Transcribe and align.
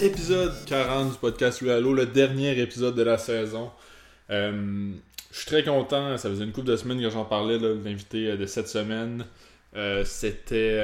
épisode 0.00 0.54
40 0.66 1.10
du 1.10 1.18
podcast 1.18 1.60
Halo, 1.62 1.92
le 1.92 2.06
dernier 2.06 2.56
épisode 2.60 2.94
de 2.94 3.02
la 3.02 3.18
saison. 3.18 3.70
Euh, 4.30 4.92
je 5.32 5.36
suis 5.36 5.46
très 5.46 5.64
content, 5.64 6.16
ça 6.16 6.30
faisait 6.30 6.44
une 6.44 6.52
couple 6.52 6.68
de 6.68 6.76
semaines 6.76 7.00
que 7.00 7.10
j'en 7.10 7.24
parlais, 7.24 7.58
l'invité 7.58 8.28
euh, 8.28 8.36
de 8.36 8.46
cette 8.46 8.68
semaine. 8.68 9.24
Euh, 9.74 10.04
c'était 10.04 10.78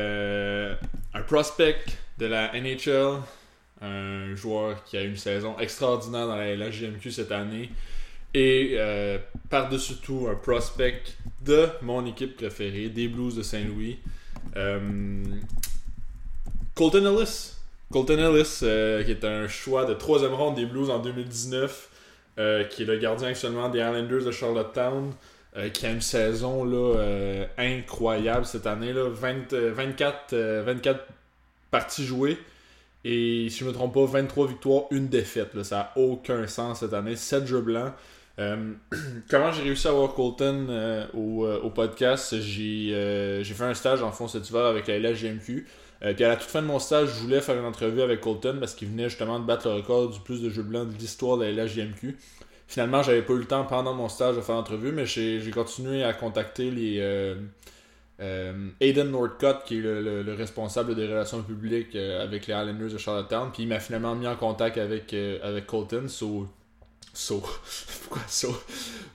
un 1.14 1.22
prospect 1.22 1.84
de 2.18 2.26
la 2.26 2.52
NHL, 2.60 3.20
un 3.80 4.34
joueur 4.34 4.82
qui 4.84 4.96
a 4.96 5.02
eu 5.02 5.08
une 5.08 5.16
saison 5.16 5.56
extraordinaire 5.60 6.26
dans 6.26 6.36
la, 6.36 6.70
GMQ 6.70 7.10
cette 7.12 7.32
année. 7.32 7.70
Et 8.34 8.76
par-dessus 9.48 9.96
tout, 10.02 10.26
un 10.28 10.34
prospect 10.34 11.02
de 11.44 11.68
mon 11.82 12.04
équipe 12.04 12.36
préférée, 12.36 12.88
des 12.88 13.06
Blues 13.06 13.36
de 13.36 13.42
Saint-Louis. 13.42 13.98
Colton 16.74 17.16
Ellis, 17.16 17.53
Colton 17.94 18.18
Ellis, 18.18 18.58
euh, 18.64 19.04
qui 19.04 19.12
est 19.12 19.24
un 19.24 19.46
choix 19.46 19.84
de 19.84 19.94
troisième 19.94 20.34
ronde 20.34 20.56
des 20.56 20.66
Blues 20.66 20.90
en 20.90 20.98
2019, 20.98 21.90
euh, 22.40 22.64
qui 22.64 22.82
est 22.82 22.86
le 22.86 22.96
gardien 22.96 23.28
actuellement 23.28 23.68
des 23.68 23.78
Islanders 23.78 24.24
de 24.24 24.32
Charlottetown, 24.32 25.12
euh, 25.56 25.68
qui 25.68 25.86
a 25.86 25.90
une 25.90 26.00
saison 26.00 26.66
incroyable 27.56 28.46
cette 28.46 28.66
année. 28.66 28.92
Là, 28.92 29.04
24, 29.08 30.34
24 30.34 31.04
parties 31.70 32.04
jouées. 32.04 32.36
Et 33.04 33.46
si 33.48 33.58
je 33.58 33.64
ne 33.64 33.68
me 33.68 33.74
trompe 33.74 33.94
pas, 33.94 34.06
23 34.06 34.48
victoires, 34.48 34.82
une 34.90 35.06
défaite. 35.06 35.62
Ça 35.62 35.76
n'a 35.76 36.02
aucun 36.02 36.48
sens 36.48 36.80
cette 36.80 36.94
année. 36.94 37.14
7 37.14 37.46
jeux 37.46 37.60
blancs. 37.60 37.92
comment 39.30 39.52
j'ai 39.52 39.62
réussi 39.62 39.86
à 39.86 39.90
avoir 39.90 40.14
Colton 40.14 41.06
au, 41.14 41.70
podcast? 41.70 42.40
J'ai 42.40 43.44
fait 43.44 43.64
un 43.64 43.74
stage 43.74 44.02
en 44.02 44.10
fond 44.10 44.26
cet 44.26 44.48
hiver 44.50 44.64
avec 44.64 44.88
la 44.88 44.98
LHGMQ. 44.98 45.64
Euh, 46.04 46.12
puis 46.12 46.24
à 46.24 46.28
la 46.28 46.36
toute 46.36 46.50
fin 46.50 46.60
de 46.60 46.66
mon 46.66 46.78
stage, 46.78 47.08
je 47.08 47.20
voulais 47.20 47.40
faire 47.40 47.58
une 47.58 47.64
entrevue 47.64 48.02
avec 48.02 48.20
Colton 48.20 48.56
parce 48.60 48.74
qu'il 48.74 48.88
venait 48.88 49.08
justement 49.08 49.40
de 49.40 49.44
battre 49.44 49.68
le 49.68 49.76
record 49.76 50.10
du 50.10 50.20
plus 50.20 50.42
de 50.42 50.50
jeux 50.50 50.62
blancs 50.62 50.88
de 50.88 50.98
l'histoire 50.98 51.38
de 51.38 51.44
la 51.44 51.64
LHJMQ. 51.64 52.16
Finalement, 52.66 53.02
j'avais 53.02 53.22
pas 53.22 53.32
eu 53.34 53.38
le 53.38 53.46
temps 53.46 53.64
pendant 53.64 53.94
mon 53.94 54.08
stage 54.08 54.36
de 54.36 54.40
faire 54.40 54.54
l'entrevue, 54.54 54.92
mais 54.92 55.06
j'ai 55.06 55.50
continué 55.52 56.02
à 56.02 56.12
contacter 56.12 56.70
les 56.70 56.98
euh, 56.98 57.36
euh, 58.20 58.68
Aiden 58.80 59.10
Northcott, 59.10 59.64
qui 59.64 59.78
est 59.78 59.82
le, 59.82 60.34
responsable 60.36 60.94
des 60.94 61.06
relations 61.06 61.42
publiques 61.42 61.94
avec 61.94 62.46
les 62.46 62.54
Islanders 62.54 62.90
de 62.90 62.98
Charlottetown. 62.98 63.50
Puis 63.52 63.62
il 63.62 63.68
m'a 63.68 63.80
finalement 63.80 64.14
mis 64.14 64.26
en 64.26 64.36
contact 64.36 64.78
avec, 64.78 65.14
avec 65.14 65.66
Colton. 65.66 66.08
So, 66.08 66.48
so. 67.12 67.42
Pourquoi 68.02 68.22
so? 68.28 68.54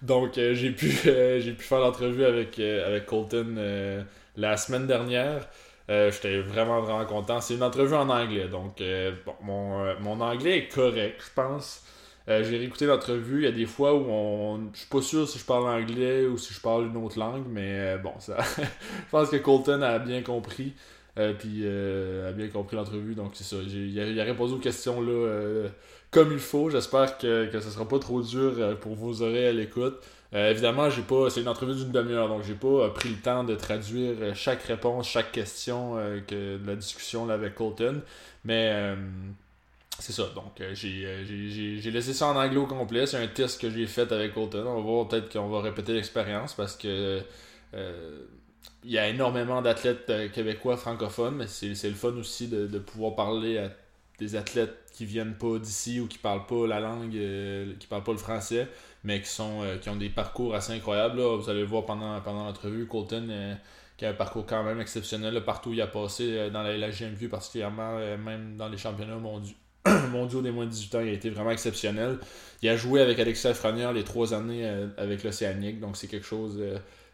Donc 0.01 0.33
j'ai 0.35 0.71
pu, 0.71 0.89
j'ai 1.03 1.53
pu 1.53 1.63
faire 1.63 1.79
l'entrevue 1.79 2.25
avec, 2.25 2.59
avec 2.59 3.05
Colton 3.07 4.03
la 4.37 4.57
semaine 4.57 4.87
dernière. 4.87 5.47
Euh, 5.89 6.11
j'étais 6.11 6.39
vraiment, 6.41 6.81
vraiment 6.81 7.05
content. 7.05 7.41
C'est 7.41 7.55
une 7.55 7.63
entrevue 7.63 7.95
en 7.95 8.09
anglais, 8.09 8.47
donc 8.47 8.79
euh, 8.79 9.11
mon, 9.41 9.83
euh, 9.83 9.95
mon, 10.01 10.21
anglais 10.21 10.59
est 10.59 10.67
correct, 10.67 11.21
je 11.25 11.33
pense. 11.33 11.83
J'ai 12.27 12.59
réécouté 12.59 12.85
l'entrevue. 12.85 13.39
Il 13.39 13.45
y 13.45 13.47
a 13.47 13.51
des 13.51 13.65
fois 13.65 13.95
où 13.95 14.05
on, 14.07 14.69
je 14.71 14.81
suis 14.81 14.87
pas 14.87 15.01
sûr 15.01 15.27
si 15.27 15.39
je 15.39 15.45
parle 15.45 15.67
anglais 15.67 16.27
ou 16.27 16.37
si 16.37 16.53
je 16.53 16.61
parle 16.61 16.85
une 16.85 16.97
autre 16.97 17.17
langue, 17.17 17.45
mais 17.49 17.97
bon, 17.97 18.13
ça, 18.19 18.37
je 18.57 19.09
pense 19.09 19.31
que 19.31 19.37
Colton 19.37 19.81
a 19.81 19.97
bien 19.97 20.21
compris. 20.21 20.73
puis 21.15 21.65
a 21.67 22.31
bien 22.33 22.49
compris 22.49 22.75
l'entrevue, 22.75 23.15
donc 23.15 23.31
c'est 23.33 23.43
ça. 23.43 23.55
Il 23.65 24.19
a, 24.19 24.23
répondu 24.23 24.53
aux 24.53 24.59
questions 24.59 25.01
là 25.01 25.69
comme 26.11 26.31
il 26.31 26.39
faut. 26.39 26.69
J'espère 26.69 27.17
que, 27.17 27.47
que 27.47 27.59
ce 27.59 27.69
sera 27.69 27.87
pas 27.87 27.99
trop 27.99 28.21
dur 28.21 28.77
pour 28.79 28.95
vos 28.95 29.21
oreilles 29.21 29.47
à 29.47 29.53
l'écoute. 29.53 30.01
Euh, 30.33 30.51
évidemment, 30.51 30.89
j'ai 30.89 31.01
pas. 31.01 31.29
C'est 31.29 31.41
une 31.41 31.47
entrevue 31.47 31.73
d'une 31.75 31.91
demi-heure, 31.91 32.27
donc 32.27 32.43
j'ai 32.43 32.53
pas 32.53 32.67
euh, 32.67 32.89
pris 32.89 33.09
le 33.09 33.15
temps 33.15 33.43
de 33.43 33.55
traduire 33.55 34.15
euh, 34.21 34.33
chaque 34.35 34.61
réponse, 34.63 35.07
chaque 35.07 35.31
question 35.31 35.95
que 36.27 36.57
de 36.57 36.67
la 36.67 36.75
discussion 36.75 37.25
là, 37.25 37.33
avec 37.33 37.55
Colton. 37.55 38.01
Mais 38.45 38.95
c'est 39.99 40.13
ça. 40.13 40.23
Donc 40.35 40.61
j'ai 40.73 41.91
laissé 41.91 42.13
ça 42.13 42.27
en 42.27 42.35
anglais 42.35 42.57
au 42.57 42.67
complet. 42.67 43.05
C'est 43.07 43.17
un 43.17 43.27
test 43.27 43.59
que 43.59 43.69
j'ai 43.69 43.87
fait 43.87 44.11
avec 44.11 44.33
Colton. 44.33 44.65
On 44.67 44.75
va 44.75 44.81
voir 44.81 45.07
peut-être 45.07 45.31
qu'on 45.33 45.49
va 45.49 45.61
répéter 45.61 45.93
l'expérience 45.93 46.53
parce 46.53 46.75
que 46.75 47.21
il 48.85 48.91
y 48.91 48.97
a 48.97 49.09
énormément 49.09 49.61
d'athlètes 49.61 50.31
québécois 50.31 50.77
francophones, 50.77 51.35
mais 51.35 51.47
c'est 51.47 51.89
le 51.89 51.95
fun 51.95 52.13
aussi 52.13 52.47
de, 52.47 52.65
de, 52.67 52.79
pouvoir 52.79 53.15
parler 53.15 53.57
à 53.57 53.69
des 54.19 54.35
athlètes 54.35 54.75
qui 54.93 55.05
viennent 55.05 55.35
pas 55.35 55.57
d'ici 55.59 55.99
ou 55.99 56.07
qui 56.07 56.17
parlent 56.17 56.45
pas 56.45 56.67
la 56.67 56.79
langue, 56.79 57.17
qui 57.79 57.87
parlent 57.87 58.03
pas 58.03 58.11
le 58.11 58.17
français 58.17 58.67
mais 59.03 59.21
qui, 59.21 59.29
sont, 59.29 59.61
euh, 59.63 59.77
qui 59.77 59.89
ont 59.89 59.95
des 59.95 60.09
parcours 60.09 60.55
assez 60.55 60.73
incroyables. 60.73 61.21
Vous 61.21 61.49
allez 61.49 61.61
le 61.61 61.65
voir 61.65 61.85
pendant, 61.85 62.19
pendant 62.21 62.45
l'entrevue. 62.45 62.85
Colton, 62.85 63.27
euh, 63.29 63.55
qui 63.97 64.05
a 64.05 64.09
un 64.09 64.13
parcours 64.13 64.45
quand 64.45 64.63
même 64.63 64.79
exceptionnel 64.79 65.41
partout 65.43 65.69
où 65.69 65.73
il 65.73 65.81
a 65.81 65.87
passé 65.87 66.25
euh, 66.29 66.49
dans 66.49 66.63
la, 66.63 66.77
la 66.77 66.89
GMV, 66.89 67.27
particulièrement 67.29 67.97
même 68.17 68.55
dans 68.57 68.67
les 68.67 68.77
championnats 68.77 69.15
mondiaux. 69.15 69.55
mondiaux 70.11 70.41
des 70.41 70.51
moins 70.51 70.65
de 70.65 70.71
18 70.71 70.95
ans, 70.95 70.99
il 70.99 71.09
a 71.09 71.13
été 71.13 71.29
vraiment 71.29 71.51
exceptionnel. 71.51 72.17
Il 72.61 72.69
a 72.69 72.75
joué 72.75 73.01
avec 73.01 73.17
Alexis 73.19 73.53
Franière 73.53 73.93
les 73.93 74.03
trois 74.03 74.33
années 74.33 74.69
avec 74.97 75.23
l'Océanique, 75.23 75.79
donc 75.79 75.95
c'est 75.95 76.07
quelque 76.07 76.25
chose, 76.25 76.61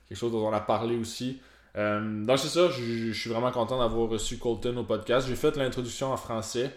quelque 0.09 0.17
chose 0.17 0.31
dont 0.31 0.47
on 0.47 0.51
a 0.51 0.59
parlé 0.59 0.97
aussi. 0.97 1.39
donc 1.75 2.39
c'est 2.39 2.47
ça, 2.47 2.69
je 2.71 3.11
suis 3.11 3.29
vraiment 3.29 3.51
content 3.51 3.77
d'avoir 3.77 4.09
reçu 4.09 4.39
Colton 4.39 4.77
au 4.77 4.83
podcast. 4.83 5.27
J'ai 5.27 5.35
fait 5.35 5.55
l'introduction 5.57 6.11
en 6.11 6.17
français. 6.17 6.71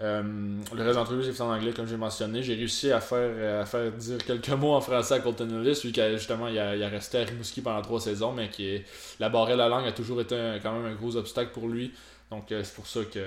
Euh, 0.00 0.22
le 0.74 0.82
reste 0.82 0.94
de 0.94 0.98
l'entrevue, 0.98 1.22
j'ai 1.22 1.32
fait 1.32 1.42
en 1.42 1.52
anglais, 1.52 1.72
comme 1.72 1.86
j'ai 1.86 1.96
mentionné. 1.96 2.42
J'ai 2.42 2.54
réussi 2.54 2.90
à 2.90 3.00
faire, 3.00 3.60
à 3.60 3.66
faire 3.66 3.90
dire 3.92 4.18
quelques 4.18 4.48
mots 4.50 4.72
en 4.72 4.80
français 4.80 5.14
à 5.14 5.20
Colton 5.20 5.62
Ellis, 5.62 5.80
lui 5.84 5.92
qui 5.92 6.00
a 6.00 6.10
il 6.10 6.58
a, 6.58 6.76
il 6.76 6.82
a 6.82 6.88
resté 6.88 7.18
à 7.18 7.24
Rimouski 7.24 7.60
pendant 7.60 7.82
trois 7.82 8.00
saisons, 8.00 8.32
mais 8.32 8.48
qui 8.48 8.68
est, 8.68 8.84
la 9.20 9.28
barrière 9.28 9.56
de 9.56 9.62
la 9.62 9.68
langue 9.68 9.86
a 9.86 9.92
toujours 9.92 10.20
été 10.20 10.36
quand 10.62 10.72
même 10.72 10.86
un 10.86 10.94
gros 10.94 11.16
obstacle 11.16 11.52
pour 11.52 11.68
lui. 11.68 11.92
Donc 12.30 12.50
euh, 12.50 12.62
c'est 12.64 12.74
pour 12.74 12.86
ça 12.86 13.00
que 13.04 13.20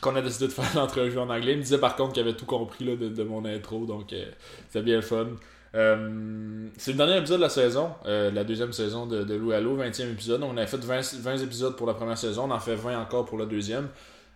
qu'on 0.00 0.16
a 0.16 0.22
décidé 0.22 0.48
de 0.48 0.52
faire 0.52 0.70
l'entrevue 0.74 1.18
en 1.18 1.30
anglais. 1.30 1.52
Il 1.52 1.58
me 1.58 1.62
disait 1.62 1.78
par 1.78 1.96
contre 1.96 2.14
qu'il 2.14 2.22
avait 2.22 2.34
tout 2.34 2.46
compris 2.46 2.84
là, 2.84 2.96
de, 2.96 3.22
mon 3.22 3.44
intro, 3.44 3.86
donc 3.86 4.12
euh, 4.12 4.24
c'était 4.68 4.82
bien 4.82 4.96
le 4.96 5.02
fun. 5.02 5.28
c'est 5.72 6.90
le 6.90 6.96
dernier 6.96 7.18
épisode 7.18 7.38
de 7.38 7.44
la 7.44 7.48
saison, 7.48 7.92
la 8.04 8.44
deuxième 8.44 8.72
saison 8.72 9.06
de, 9.06 9.22
de 9.22 9.34
Louis 9.34 9.54
Allo, 9.54 9.78
20e 9.78 10.10
épisode. 10.10 10.42
On 10.42 10.56
a 10.58 10.66
fait 10.66 10.84
20, 10.84 11.14
20 11.20 11.36
épisodes 11.38 11.76
pour 11.76 11.86
la 11.86 11.94
première 11.94 12.18
saison, 12.18 12.44
on 12.44 12.50
en 12.50 12.60
fait 12.60 12.74
20 12.74 13.00
encore 13.00 13.24
pour 13.24 13.38
la 13.38 13.46
deuxième. 13.46 13.88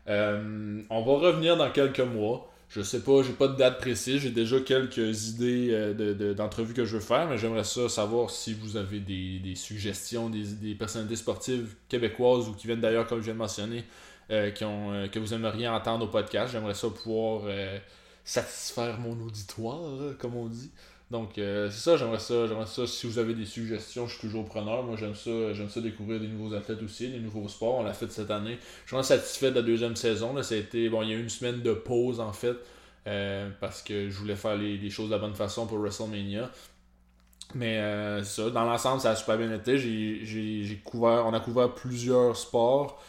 Euh, 0.08 0.82
on 0.90 1.02
va 1.02 1.28
revenir 1.28 1.56
dans 1.56 1.70
quelques 1.70 2.00
mois. 2.00 2.50
Je 2.68 2.82
sais 2.82 3.00
pas, 3.00 3.22
j'ai 3.22 3.32
pas 3.32 3.46
de 3.46 3.56
date 3.56 3.78
précise, 3.78 4.22
j'ai 4.22 4.30
déjà 4.30 4.58
quelques 4.58 5.28
idées 5.28 5.68
euh, 5.70 6.34
d'entrevues 6.34 6.74
que 6.74 6.84
je 6.84 6.96
veux 6.96 7.02
faire, 7.02 7.28
mais 7.28 7.38
j'aimerais 7.38 7.62
ça 7.62 7.88
savoir 7.88 8.30
si 8.30 8.54
vous 8.54 8.76
avez 8.76 8.98
des, 8.98 9.54
suggestions, 9.54 10.28
des, 10.28 10.74
personnalités 10.74 11.14
sportives 11.14 11.74
québécoises 11.88 12.48
ou 12.48 12.54
qui 12.54 12.66
viennent 12.66 12.80
d'ailleurs, 12.80 13.06
comme 13.06 13.20
je 13.20 13.26
viens 13.26 13.34
de 13.34 13.38
mentionner, 13.38 13.84
euh, 14.32 14.50
qui 14.50 14.64
ont, 14.64 15.08
que 15.12 15.18
vous 15.20 15.32
aimeriez 15.32 15.68
entendre 15.68 16.06
au 16.06 16.08
podcast. 16.08 16.52
J'aimerais 16.52 16.74
ça 16.74 16.88
pouvoir 16.90 17.42
satisfaire 18.24 18.98
mon 18.98 19.24
auditoire, 19.24 20.16
comme 20.18 20.34
on 20.34 20.46
dit. 20.46 20.72
Donc, 21.10 21.38
euh, 21.38 21.70
c'est 21.70 21.90
ça, 21.90 21.96
j'aimerais 21.96 22.18
ça, 22.18 22.48
j'aimerais 22.48 22.66
ça. 22.66 22.86
Si 22.86 23.06
vous 23.06 23.18
avez 23.18 23.34
des 23.34 23.46
suggestions, 23.46 24.08
je 24.08 24.12
suis 24.12 24.22
toujours 24.22 24.44
preneur. 24.44 24.82
Moi, 24.82 24.96
j'aime 24.96 25.14
ça, 25.14 25.52
j'aime 25.52 25.68
ça 25.68 25.80
découvrir 25.80 26.20
des 26.20 26.26
nouveaux 26.26 26.54
athlètes 26.54 26.82
aussi, 26.82 27.08
des 27.08 27.20
nouveaux 27.20 27.46
sports. 27.48 27.76
On 27.76 27.84
l'a 27.84 27.92
fait 27.92 28.10
cette 28.10 28.30
année. 28.30 28.58
Je 28.86 28.96
suis 28.96 29.04
satisfait 29.04 29.50
de 29.50 29.56
la 29.56 29.62
deuxième 29.62 29.94
saison. 29.94 30.34
Là, 30.34 30.42
ça 30.42 30.56
bon, 30.90 31.02
il 31.02 31.08
y 31.08 31.12
a 31.12 31.16
eu 31.16 31.22
une 31.22 31.28
semaine 31.28 31.62
de 31.62 31.72
pause, 31.72 32.18
en 32.18 32.32
fait, 32.32 32.56
euh, 33.06 33.48
parce 33.60 33.82
que 33.82 34.10
je 34.10 34.18
voulais 34.18 34.34
faire 34.34 34.56
les, 34.56 34.90
choses 34.90 35.06
de 35.08 35.14
la 35.14 35.20
bonne 35.20 35.34
façon 35.34 35.66
pour 35.66 35.78
WrestleMania. 35.78 36.50
Mais 37.54 37.78
euh, 37.78 38.24
ça, 38.24 38.50
dans 38.50 38.64
l'ensemble, 38.64 39.00
ça 39.00 39.12
a 39.12 39.16
super 39.16 39.38
bien 39.38 39.54
été. 39.54 39.78
J'ai, 39.78 40.80
couvert, 40.84 41.24
on 41.24 41.32
a 41.34 41.38
couvert 41.40 41.72
plusieurs 41.72 42.36
sports 42.36 43.00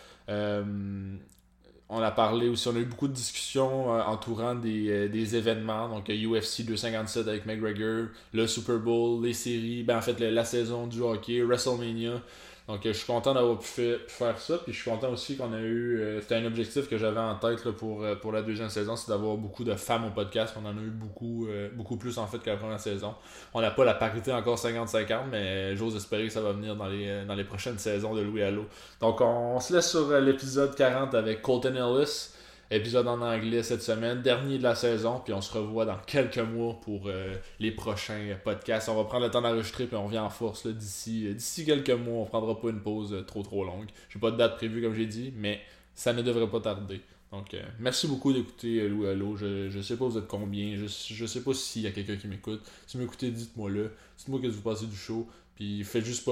on 1.90 2.02
a 2.02 2.12
parlé 2.12 2.50
aussi, 2.50 2.68
on 2.68 2.76
a 2.76 2.80
eu 2.80 2.86
beaucoup 2.86 3.08
de 3.08 3.14
discussions 3.14 3.96
euh, 3.96 4.02
entourant 4.04 4.56
des, 4.56 4.90
euh, 4.90 5.08
des, 5.08 5.36
événements, 5.36 5.88
donc 5.88 6.10
UFC 6.10 6.66
257 6.66 7.28
avec 7.28 7.46
McGregor, 7.46 8.08
le 8.34 8.48
Super 8.48 8.78
Bowl, 8.80 9.24
les 9.24 9.34
séries, 9.34 9.84
ben 9.84 9.98
en 9.98 10.02
fait 10.02 10.20
la 10.20 10.44
saison 10.44 10.88
du 10.88 11.02
hockey, 11.02 11.42
WrestleMania. 11.42 12.22
Donc 12.68 12.86
euh, 12.86 12.92
je 12.92 12.98
suis 12.98 13.08
content 13.08 13.34
d'avoir 13.34 13.60
pu, 13.60 13.96
faire 14.08 14.38
ça. 14.38 14.58
Puis 14.58 14.74
je 14.74 14.82
suis 14.82 14.92
content 14.92 15.10
aussi 15.10 15.38
qu'on 15.38 15.54
a 15.54 15.60
eu. 15.60 16.00
Euh, 16.00 16.22
c'était 16.22 16.36
un 16.36 16.46
objectif 16.46 16.90
que 16.90 16.98
j'avais 16.98 17.20
en 17.20 17.36
tête 17.36 17.64
pour, 17.72 18.04
euh, 18.04 18.16
pour 18.16 18.34
la 18.34 18.42
deuxième 18.42 18.70
saison, 18.70 18.96
c'est 18.96 19.10
d'avoir 19.10 19.38
beaucoup 19.38 19.64
de 19.64 19.74
femmes 19.76 20.06
au 20.06 20.10
podcast. 20.10 20.54
On 20.62 20.66
en 20.66 20.78
a 20.78 20.82
eu 20.82 20.90
beaucoup, 20.90 21.48
beaucoup 21.74 21.98
plus 21.98 22.18
en 22.18 22.28
fait 22.28 22.40
que 22.40 22.50
la 22.50 22.58
première 22.58 22.80
saison. 22.80 23.16
On 23.54 23.62
n'a 23.62 23.72
pas 23.72 23.86
la 23.86 23.94
parité 23.94 24.34
encore 24.34 24.58
50-50, 24.58 25.28
mais 25.32 25.76
j'ose 25.76 25.96
espérer 25.96 26.28
que 26.28 26.34
ça 26.34 26.42
va 26.42 26.52
venir 26.52 26.76
dans 26.76 26.88
les, 26.88 27.24
dans 27.26 27.36
les 27.36 27.46
prochaines 27.46 27.80
saisons 27.80 28.14
de 28.14 28.22
Louis 28.22 28.44
Allo. 28.44 28.66
Donc 29.00 29.22
on 29.22 29.60
se 29.60 29.74
laisse 29.74 29.90
sur 29.90 30.12
l'épisode 30.20 30.76
40 30.76 31.16
avec 31.16 31.42
Colton 31.42 31.76
Ellis. 31.76 32.32
Épisode 32.70 33.08
en 33.08 33.22
anglais 33.22 33.64
cette 33.64 33.82
semaine, 33.82 34.22
dernier 34.22 34.58
de 34.58 34.64
la 34.64 34.76
saison, 34.76 35.22
puis 35.24 35.32
on 35.32 35.40
se 35.40 35.58
revoit 35.58 35.86
dans 35.86 35.98
quelques 36.00 36.38
mois 36.38 36.78
pour 36.82 37.04
euh, 37.08 37.34
les 37.62 37.72
prochains 37.72 38.38
podcasts. 38.44 38.90
On 38.90 38.96
va 38.96 39.06
prendre 39.06 39.24
le 39.24 39.32
temps 39.32 39.42
d'enregistrer, 39.42 39.86
puis 39.86 39.96
on 39.96 40.06
revient 40.06 40.20
en 40.20 40.30
force 40.30 40.68
d'ici, 40.68 41.28
euh, 41.28 41.34
d'ici 41.34 41.66
quelques 41.66 41.92
mois. 41.92 42.24
On 42.24 42.26
prendra 42.26 42.60
pas 42.60 42.70
une 42.70 42.82
pause 42.82 43.14
euh, 43.14 43.22
trop 43.22 43.42
trop 43.42 43.64
longue. 43.64 43.88
J'ai 44.10 44.20
pas 44.20 44.32
de 44.32 44.36
date 44.36 44.58
prévue, 44.58 44.82
comme 44.82 44.94
j'ai 44.94 45.06
dit, 45.06 45.34
mais 45.38 45.62
ça 45.96 46.12
ne 46.12 46.22
devrait 46.22 46.50
pas 46.50 46.60
tarder. 46.60 47.00
Donc, 47.32 47.56
merci 47.80 48.08
beaucoup 48.08 48.32
d'écouter 48.32 48.88
Louis 48.88 49.08
Allo. 49.08 49.36
Je, 49.36 49.70
je 49.70 49.82
sais 49.82 49.98
pas 49.98 50.06
vous 50.06 50.18
êtes 50.18 50.28
combien. 50.28 50.76
Je, 50.78 50.88
je 50.88 51.26
sais 51.26 51.42
pas 51.42 51.54
s'il 51.54 51.84
y 51.84 51.88
a 51.88 51.92
quelqu'un 51.92 52.16
qui 52.16 52.28
m'écoute. 52.28 52.62
Si 52.86 52.96
vous 52.96 53.04
m'écoutez, 53.04 53.32
dites-moi 53.32 53.70
le. 53.70 53.92
Dites-moi 54.18 54.40
que 54.42 54.48
vous 54.48 54.62
passez 54.62 54.86
du 54.86 54.96
show. 54.96 55.28
Puis 55.56 55.84
faites 55.84 56.06
juste 56.06 56.24
pas 56.24 56.32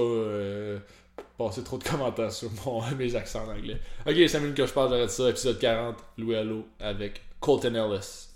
passer 1.38 1.62
trop 1.62 1.78
de 1.78 1.84
commentaires 1.84 2.32
sur 2.32 2.50
mon, 2.64 2.82
mes 2.98 3.14
accents 3.14 3.44
en 3.46 3.52
anglais. 3.56 3.80
Ok, 4.06 4.28
5 4.28 4.40
minutes 4.40 4.56
que 4.56 4.66
je 4.66 4.72
parle, 4.72 4.90
j'arrête 4.90 5.10
ça. 5.10 5.28
Épisode 5.28 5.58
40, 5.58 5.96
Louis 6.18 6.36
Allo 6.36 6.66
avec 6.80 7.22
Colton 7.40 7.74
Ellis. 7.74 8.26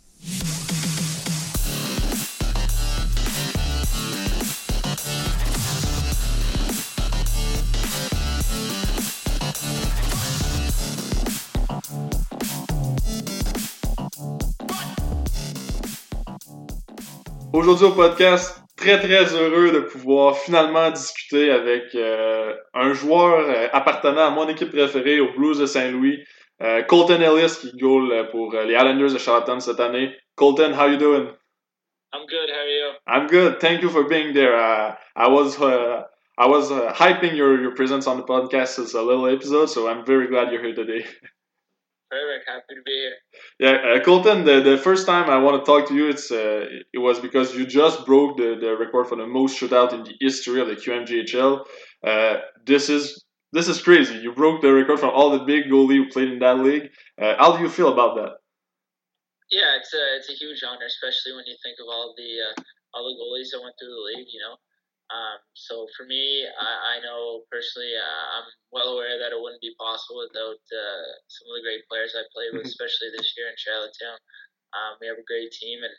Aujourd'hui 17.53 17.87
au 17.87 17.91
podcast, 17.91 18.63
très 18.81 18.99
très 18.99 19.35
heureux 19.35 19.71
de 19.71 19.81
pouvoir 19.81 20.39
finalement 20.39 20.91
discuter 20.91 21.51
avec 21.51 21.95
euh, 21.95 22.55
un 22.75 22.93
joueur 22.95 23.47
euh, 23.49 23.69
appartenant 23.73 24.27
à 24.27 24.31
mon 24.31 24.49
équipe 24.49 24.71
préférée, 24.71 25.21
aux 25.21 25.33
Blues 25.35 25.59
de 25.59 25.67
Saint-Louis, 25.67 26.25
euh, 26.63 26.83
Colton 26.83 27.21
Ellis 27.21 27.59
qui 27.61 27.77
goal 27.77 28.29
pour 28.33 28.55
euh, 28.55 28.65
les 28.65 28.75
Islanders 28.75 29.13
de 29.13 29.19
Charlottetown 29.19 29.61
cette 29.61 29.81
année. 29.81 30.17
Colton, 30.35 30.73
how 30.73 30.87
you 30.89 30.97
doing? 30.97 31.29
I'm 32.13 32.27
good. 32.27 32.51
How 32.51 32.61
are 32.61 32.69
you? 32.69 32.91
I'm 33.07 33.27
good. 33.29 33.61
Thank 33.61 33.83
you 33.83 33.91
for 33.91 34.09
being 34.09 34.33
there. 34.35 34.57
Uh, 34.57 34.95
I 35.15 35.29
was 35.29 35.61
uh, 35.61 36.03
I 36.39 36.47
was 36.47 36.73
uh, 36.73 36.93
hyping 36.93 37.37
your, 37.37 37.61
your 37.61 37.75
presence 37.75 38.07
on 38.07 38.17
the 38.17 38.25
podcast 38.25 38.79
as 38.79 38.95
a 38.95 39.03
little 39.03 39.27
episode, 39.27 39.69
so 39.69 39.89
I'm 39.89 40.05
very 40.05 40.27
glad 40.27 40.51
you're 40.51 40.65
here 40.65 40.75
today. 40.75 41.05
Perfect. 42.11 42.49
Happy 42.49 42.75
to 42.75 42.83
be 42.85 42.91
here. 42.91 43.15
Yeah, 43.61 43.93
uh, 43.93 44.05
Colton. 44.05 44.45
The, 44.45 44.61
the 44.61 44.79
first 44.79 45.07
time 45.07 45.31
I 45.31 45.39
want 45.39 45.65
to 45.65 45.65
talk 45.65 45.89
to 45.89 45.95
you, 45.95 46.09
it's 46.09 46.33
uh, 46.33 46.67
it 46.93 46.99
was 46.99 47.21
because 47.21 47.55
you 47.55 47.65
just 47.65 48.05
broke 48.05 48.37
the, 48.37 48.57
the 48.61 48.77
record 48.77 49.07
for 49.07 49.17
the 49.17 49.27
most 49.27 49.61
shootout 49.61 49.93
in 49.93 50.03
the 50.03 50.15
history 50.21 50.61
of 50.61 50.67
the 50.67 50.75
QMJHL. 50.75 51.65
Uh, 52.05 52.37
this 52.67 52.89
is 52.89 53.25
this 53.53 53.69
is 53.69 53.81
crazy. 53.81 54.17
You 54.17 54.33
broke 54.33 54.61
the 54.61 54.73
record 54.73 54.99
from 54.99 55.11
all 55.11 55.31
the 55.31 55.45
big 55.45 55.67
goalie 55.67 56.03
who 56.03 56.09
played 56.09 56.33
in 56.33 56.41
that 56.41 56.59
league. 56.59 56.91
Uh, 57.21 57.35
how 57.39 57.57
do 57.57 57.63
you 57.63 57.69
feel 57.69 57.93
about 57.93 58.17
that? 58.17 58.33
Yeah, 59.51 59.79
it's 59.79 59.95
a 59.95 60.05
it's 60.19 60.31
a 60.31 60.35
huge 60.35 60.63
honor, 60.67 60.87
especially 60.87 61.35
when 61.35 61.47
you 61.47 61.55
think 61.63 61.77
of 61.79 61.87
all 61.87 62.15
the 62.17 62.31
uh, 62.43 62.63
all 62.95 63.07
the 63.07 63.15
goalies 63.15 63.51
that 63.55 63.63
went 63.63 63.75
through 63.79 63.95
the 63.95 64.19
league. 64.19 64.27
You 64.35 64.41
know, 64.41 64.57
um, 65.11 65.43
so 65.59 65.91
for 65.99 66.07
me, 66.07 66.47
I, 66.47 66.71
I 66.95 67.03
know 67.03 67.43
personally, 67.51 67.91
uh, 67.99 68.27
I'm 68.39 68.49
well 68.71 68.95
aware 68.95 69.19
that 69.19 69.35
it 69.35 69.43
wouldn't 69.43 69.61
be 69.61 69.75
possible 69.75 70.23
without 70.23 70.63
uh, 70.63 71.07
some 71.27 71.51
of 71.51 71.55
the 71.59 71.67
great 71.67 71.83
players 71.91 72.15
I 72.15 72.23
played 72.31 72.55
with, 72.55 72.71
especially 72.71 73.11
this 73.11 73.35
year 73.35 73.51
in 73.51 73.59
Charlottetown. 73.59 74.19
Um, 74.71 75.03
we 75.03 75.11
have 75.11 75.19
a 75.19 75.27
great 75.27 75.51
team, 75.51 75.83
and 75.83 75.97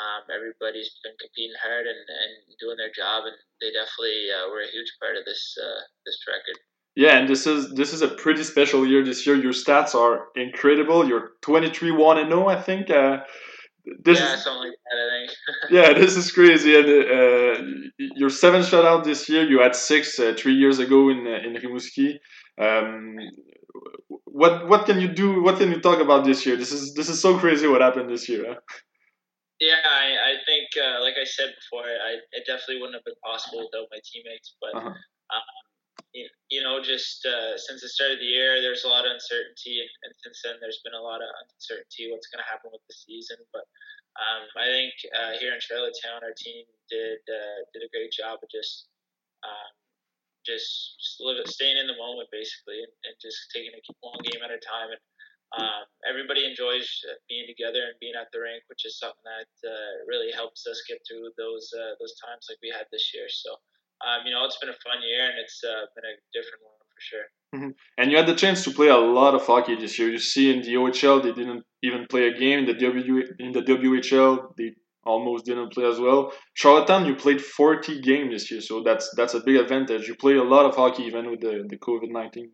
um, 0.00 0.24
everybody's 0.32 0.96
been 1.04 1.12
competing 1.20 1.52
hard 1.60 1.84
and, 1.84 2.00
and 2.00 2.32
doing 2.56 2.80
their 2.80 2.92
job, 2.96 3.28
and 3.28 3.36
they 3.60 3.76
definitely 3.76 4.32
uh, 4.32 4.48
were 4.48 4.64
a 4.64 4.72
huge 4.72 4.88
part 5.04 5.20
of 5.20 5.28
this 5.28 5.52
uh, 5.60 5.84
this 6.08 6.16
record. 6.24 6.56
Yeah, 6.96 7.20
and 7.20 7.28
this 7.28 7.44
is 7.44 7.76
this 7.76 7.92
is 7.92 8.00
a 8.00 8.16
pretty 8.16 8.40
special 8.40 8.88
year 8.88 9.04
this 9.04 9.28
year. 9.28 9.36
Your 9.36 9.52
stats 9.52 9.92
are 9.92 10.32
incredible. 10.32 11.04
You're 11.04 11.36
23 11.44 11.92
1 11.92 12.24
and 12.24 12.32
0, 12.32 12.48
I 12.48 12.56
think. 12.56 12.88
Uh, 13.88 13.94
this 14.04 14.18
yeah, 14.18 14.34
is, 14.34 14.44
something 14.44 14.68
like 14.68 14.78
that, 14.84 14.98
I 14.98 15.08
think. 15.16 15.30
yeah, 15.70 15.92
this 15.98 16.16
is 16.16 16.32
crazy. 16.32 16.76
And 16.76 16.86
uh, 16.88 18.02
your 18.16 18.30
seventh 18.30 18.66
shutout 18.66 19.04
this 19.04 19.28
year, 19.28 19.48
you 19.48 19.60
had 19.60 19.74
six 19.74 20.18
uh, 20.18 20.34
three 20.36 20.54
years 20.54 20.78
ago 20.78 21.08
in 21.08 21.26
uh, 21.26 21.46
in 21.46 21.54
Rimouski. 21.54 22.18
Um, 22.60 23.16
what 24.24 24.68
what 24.68 24.86
can 24.86 25.00
you 25.00 25.08
do? 25.08 25.42
What 25.42 25.58
can 25.58 25.70
you 25.70 25.80
talk 25.80 26.00
about 26.00 26.24
this 26.24 26.44
year? 26.46 26.56
This 26.56 26.72
is 26.72 26.94
this 26.94 27.08
is 27.08 27.20
so 27.20 27.38
crazy. 27.38 27.66
What 27.68 27.80
happened 27.80 28.10
this 28.10 28.28
year? 28.28 28.44
Huh? 28.48 28.60
Yeah, 29.58 29.80
I, 29.88 30.06
I 30.12 30.32
think, 30.44 30.68
uh, 30.76 31.00
like 31.00 31.16
I 31.16 31.24
said 31.24 31.54
before, 31.56 31.88
I, 31.88 32.20
it 32.32 32.44
definitely 32.46 32.76
wouldn't 32.76 32.96
have 33.00 33.04
been 33.08 33.16
possible 33.24 33.64
without 33.64 33.88
my 33.90 34.00
teammates. 34.04 34.54
But, 34.60 34.76
Uh-huh. 34.76 34.92
um, 34.92 35.65
you, 36.48 36.62
know, 36.64 36.80
just 36.80 37.26
uh, 37.26 37.58
since 37.60 37.84
the 37.84 37.88
start 37.92 38.16
of 38.16 38.20
the 38.20 38.30
year, 38.30 38.62
there's 38.62 38.84
a 38.84 38.92
lot 38.92 39.04
of 39.04 39.12
uncertainty. 39.12 39.84
And, 39.84 39.90
and 40.08 40.12
since 40.24 40.40
then, 40.40 40.56
there's 40.62 40.80
been 40.80 40.96
a 40.96 41.02
lot 41.02 41.20
of 41.20 41.28
uncertainty 41.44 42.08
what's 42.08 42.30
going 42.32 42.40
to 42.40 42.48
happen 42.48 42.72
with 42.72 42.84
the 42.88 42.96
season. 42.96 43.36
But 43.52 43.68
um, 44.16 44.48
I 44.56 44.66
think 44.66 44.94
uh, 45.12 45.32
here 45.36 45.52
in 45.52 45.60
Charlottetown, 45.60 46.24
our 46.24 46.32
team 46.32 46.64
did 46.88 47.20
uh, 47.28 47.58
did 47.76 47.84
a 47.84 47.92
great 47.92 48.12
job 48.16 48.40
of 48.40 48.48
just 48.48 48.88
um, 49.44 49.72
just, 50.46 50.96
just 51.02 51.18
live, 51.18 51.42
staying 51.50 51.76
in 51.76 51.90
the 51.90 51.98
moment, 51.98 52.30
basically, 52.30 52.78
and, 52.78 52.94
and 53.04 53.14
just 53.18 53.50
taking 53.50 53.74
a 53.74 53.82
one 54.00 54.22
game 54.22 54.40
at 54.46 54.54
a 54.54 54.62
time. 54.62 54.94
And 54.94 55.02
um, 55.58 55.84
everybody 56.06 56.46
enjoys 56.46 56.86
uh, 57.10 57.18
being 57.28 57.46
together 57.50 57.90
and 57.90 57.98
being 57.98 58.14
at 58.14 58.30
the 58.30 58.42
rink, 58.42 58.62
which 58.70 58.86
is 58.86 58.98
something 58.98 59.26
that 59.26 59.52
uh, 59.66 59.92
really 60.06 60.30
helps 60.30 60.66
us 60.66 60.82
get 60.86 61.02
through 61.06 61.34
those 61.34 61.70
uh, 61.74 61.98
those 61.98 62.14
times 62.22 62.46
like 62.50 62.62
we 62.62 62.70
had 62.70 62.86
this 62.90 63.10
year. 63.14 63.26
So, 63.30 63.58
um, 64.04 64.26
you 64.26 64.32
know, 64.32 64.44
it's 64.44 64.58
been 64.58 64.68
a 64.68 64.80
fun 64.84 65.00
year 65.02 65.24
and 65.30 65.38
it's 65.38 65.62
uh, 65.64 65.86
been 65.94 66.04
a 66.04 66.14
different 66.32 66.62
one 66.62 66.76
for 66.92 67.00
sure. 67.00 67.26
And 67.96 68.10
you 68.10 68.16
had 68.16 68.26
the 68.26 68.34
chance 68.34 68.64
to 68.64 68.70
play 68.70 68.88
a 68.88 68.96
lot 68.96 69.34
of 69.34 69.46
hockey 69.46 69.76
this 69.76 69.98
year. 69.98 70.10
You 70.10 70.18
see, 70.18 70.52
in 70.52 70.62
the 70.62 70.74
OHL, 70.74 71.22
they 71.22 71.32
didn't 71.32 71.64
even 71.82 72.06
play 72.06 72.28
a 72.28 72.36
game. 72.36 72.60
In 72.60 72.66
the 72.66 72.74
W 72.74 73.22
in 73.38 73.52
the 73.52 73.62
WHL, 73.62 74.54
they 74.58 74.72
almost 75.04 75.46
didn't 75.46 75.72
play 75.72 75.86
as 75.86 75.98
well. 75.98 76.32
Charlottetown, 76.54 77.06
you 77.06 77.14
played 77.14 77.40
40 77.40 78.00
games 78.02 78.32
this 78.32 78.50
year, 78.50 78.60
so 78.60 78.82
that's 78.82 79.08
that's 79.16 79.34
a 79.34 79.40
big 79.40 79.56
advantage. 79.56 80.08
You 80.08 80.16
play 80.16 80.34
a 80.34 80.42
lot 80.42 80.66
of 80.66 80.74
hockey 80.76 81.04
even 81.04 81.30
with 81.30 81.40
the, 81.40 81.64
the 81.68 81.78
COVID 81.78 82.10
19. 82.10 82.50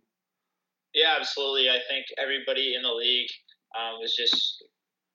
Yeah, 0.94 1.16
absolutely. 1.18 1.70
I 1.70 1.80
think 1.88 2.06
everybody 2.18 2.74
in 2.76 2.82
the 2.82 2.92
league 2.92 3.30
um, 3.74 3.98
was 3.98 4.14
just 4.14 4.62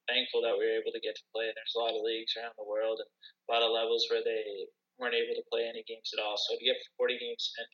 thankful 0.08 0.42
that 0.42 0.58
we 0.58 0.66
were 0.66 0.80
able 0.80 0.90
to 0.92 1.00
get 1.00 1.14
to 1.14 1.22
play. 1.32 1.46
There's 1.46 1.76
a 1.76 1.78
lot 1.78 1.94
of 1.94 2.02
leagues 2.02 2.34
around 2.34 2.58
the 2.58 2.66
world 2.66 2.98
and 2.98 3.08
a 3.08 3.48
lot 3.52 3.62
of 3.62 3.70
levels 3.70 4.08
where 4.10 4.24
they 4.24 4.66
weren't 4.98 5.14
able 5.14 5.34
to 5.34 5.44
play 5.50 5.64
any 5.68 5.82
games 5.86 6.10
at 6.14 6.22
all. 6.22 6.36
So 6.36 6.56
to 6.58 6.64
get 6.64 6.76
40 6.96 7.18
games 7.18 7.52
in, 7.58 7.66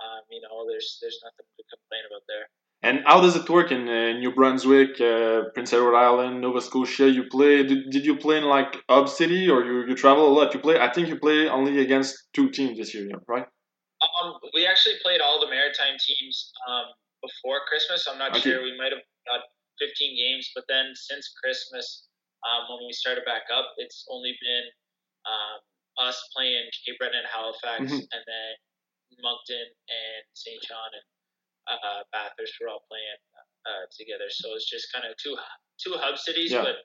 um, 0.00 0.22
you 0.30 0.40
know, 0.40 0.66
there's 0.68 0.98
there's 1.00 1.20
nothing 1.24 1.46
to 1.56 1.62
complain 1.68 2.02
about 2.08 2.24
there. 2.28 2.46
And 2.82 3.04
how 3.04 3.20
does 3.20 3.36
it 3.36 3.48
work 3.48 3.70
in 3.70 3.86
uh, 3.86 4.16
New 4.16 4.32
Brunswick, 4.32 4.98
uh, 5.00 5.52
Prince 5.52 5.74
Edward 5.74 5.96
Island, 5.96 6.40
Nova 6.40 6.62
Scotia? 6.62 7.10
You 7.10 7.24
play? 7.28 7.62
Did, 7.62 7.90
did 7.90 8.06
you 8.06 8.16
play 8.16 8.38
in 8.38 8.44
like 8.44 8.80
Hub 8.88 9.06
City 9.08 9.50
or 9.50 9.62
you, 9.64 9.84
you 9.86 9.94
travel 9.94 10.26
a 10.26 10.32
lot? 10.32 10.54
You 10.54 10.60
play? 10.60 10.80
I 10.80 10.90
think 10.90 11.08
you 11.08 11.18
play 11.18 11.46
only 11.46 11.80
against 11.80 12.16
two 12.32 12.48
teams 12.48 12.78
this 12.78 12.94
year, 12.94 13.10
right? 13.28 13.44
Um, 14.00 14.32
we 14.54 14.64
actually 14.66 14.96
played 15.04 15.20
all 15.20 15.40
the 15.44 15.50
maritime 15.52 16.00
teams 16.00 16.52
um, 16.68 16.88
before 17.20 17.60
Christmas. 17.68 18.08
I'm 18.08 18.16
not 18.16 18.32
Okay. 18.32 18.48
sure. 18.56 18.62
We 18.64 18.72
might 18.80 18.92
have 18.96 19.04
got 19.28 19.44
15 19.78 20.16
games, 20.16 20.48
but 20.54 20.64
then 20.68 20.92
since 20.96 21.28
Christmas, 21.36 22.08
um, 22.48 22.64
when 22.72 22.86
we 22.88 22.92
started 22.96 23.24
back 23.28 23.44
up, 23.52 23.76
it's 23.76 24.08
only 24.08 24.32
been 24.40 24.64
um, 25.28 25.60
us 26.00 26.16
playing 26.34 26.64
Cape 26.86 26.96
Breton 26.98 27.18
and 27.20 27.28
Halifax, 27.28 27.92
Mhm. 27.92 28.00
and 28.00 28.22
then 28.26 28.52
Moncton 29.20 29.66
and 29.88 30.22
St. 30.34 30.60
John 30.64 30.90
and 30.96 31.06
uh, 31.70 32.02
Bathurst 32.12 32.54
were 32.60 32.68
all 32.68 32.82
playing 32.88 33.20
uh, 33.68 33.84
together. 33.96 34.26
So 34.30 34.54
it's 34.56 34.68
just 34.68 34.90
kind 34.92 35.04
of 35.06 35.14
two 35.22 35.36
two 35.78 35.94
hub 35.96 36.16
cities, 36.18 36.50
Yeah. 36.52 36.62
but 36.64 36.76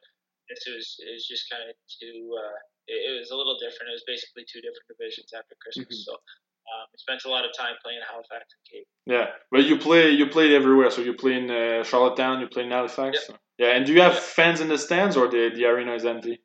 this 0.49 0.61
was 0.67 0.85
it 0.99 1.11
was 1.13 1.25
just 1.27 1.49
kind 1.49 1.63
of 1.69 1.75
two. 1.87 2.35
Uh, 2.37 2.57
it, 2.87 2.99
it 3.09 3.19
was 3.19 3.31
a 3.31 3.35
little 3.35 3.57
different. 3.57 3.89
It 3.89 3.97
was 3.97 4.03
basically 4.05 4.43
two 4.51 4.61
different 4.61 4.87
divisions 4.91 5.31
after 5.33 5.55
Christmas. 5.63 5.95
Mhm. 6.03 6.05
So 6.05 6.13
um, 6.13 6.87
spent 6.97 7.23
a 7.25 7.29
lot 7.29 7.45
of 7.45 7.51
time 7.55 7.75
playing 7.83 8.01
Halifax 8.09 8.45
and 8.53 8.63
Cape. 8.71 8.87
Yeah, 9.05 9.27
but 9.51 9.63
you 9.65 9.77
play 9.77 10.09
you 10.11 10.27
played 10.27 10.51
everywhere. 10.51 10.89
So 10.91 11.01
you 11.01 11.13
play 11.13 11.33
in 11.33 11.49
uh, 11.49 11.83
Charlottetown, 11.83 12.41
you 12.41 12.47
play 12.47 12.63
in 12.63 12.71
Halifax. 12.71 13.29
Yeah, 13.57 13.69
and 13.75 13.85
do 13.85 13.93
you 13.93 14.01
have 14.01 14.13
Yeah. 14.15 14.19
fans 14.19 14.59
in 14.61 14.67
the 14.67 14.77
stands 14.77 15.15
or 15.15 15.27
the 15.29 15.49
the 15.55 15.65
arena 15.65 15.93
is 15.95 16.05
empty? 16.05 16.41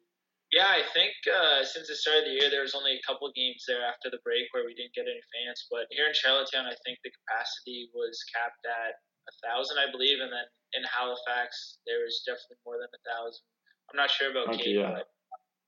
Yeah, 0.60 0.68
I 0.76 0.84
think 0.92 1.16
uh, 1.24 1.64
since 1.64 1.88
the 1.88 1.96
start 1.96 2.20
of 2.20 2.24
the 2.28 2.36
year, 2.36 2.52
there 2.52 2.60
was 2.60 2.76
only 2.76 2.92
a 3.00 3.02
couple 3.08 3.24
games 3.32 3.64
there 3.64 3.80
after 3.80 4.12
the 4.12 4.20
break 4.20 4.52
where 4.52 4.68
we 4.68 4.76
didn't 4.76 4.92
get 4.92 5.08
any 5.08 5.24
fans. 5.32 5.64
But 5.72 5.88
here 5.88 6.04
in 6.04 6.12
Charlottetown, 6.12 6.68
I 6.68 6.76
think 6.84 7.00
the 7.00 7.08
capacity 7.08 7.88
was 7.96 8.20
capped 8.28 8.60
at 8.68 9.00
a 9.24 9.34
thousand, 9.40 9.80
I 9.80 9.88
believe, 9.88 10.20
and 10.20 10.28
then 10.28 10.44
in 10.76 10.84
Halifax 10.84 11.80
there 11.88 12.04
was 12.04 12.20
definitely 12.28 12.60
more 12.68 12.76
than 12.76 12.92
a 12.92 13.02
thousand. 13.08 13.40
I'm 13.88 13.96
not 13.96 14.12
sure 14.12 14.28
about 14.28 14.52
Okay, 14.52 14.76
Cape, 14.76 14.84
yeah. 14.84 15.00
but 15.00 15.08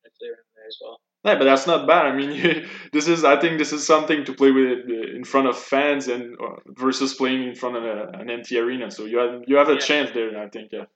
were 0.04 0.36
in 0.36 0.50
there 0.60 0.68
as 0.68 0.76
well. 0.84 1.00
Yeah, 1.24 1.36
but 1.38 1.44
that's 1.44 1.66
not 1.66 1.86
bad. 1.86 2.06
I 2.06 2.12
mean, 2.12 2.68
this 2.92 3.08
is 3.08 3.24
I 3.24 3.40
think 3.40 3.58
this 3.58 3.72
is 3.72 3.86
something 3.86 4.24
to 4.26 4.32
play 4.34 4.50
with 4.50 4.84
uh, 4.90 5.16
in 5.16 5.24
front 5.24 5.48
of 5.48 5.56
fans 5.56 6.08
and 6.08 6.36
uh, 6.36 6.60
versus 6.66 7.14
playing 7.14 7.48
in 7.48 7.54
front 7.54 7.76
of 7.76 7.84
a, 7.84 8.12
an 8.20 8.28
empty 8.30 8.58
arena. 8.58 8.90
So 8.90 9.04
you 9.06 9.18
have 9.18 9.42
you 9.46 9.56
have 9.56 9.68
a 9.68 9.74
Yeah. 9.74 9.88
chance 9.88 10.10
there. 10.12 10.36
I 10.36 10.48
think. 10.48 10.68
Yeah. 10.72 10.86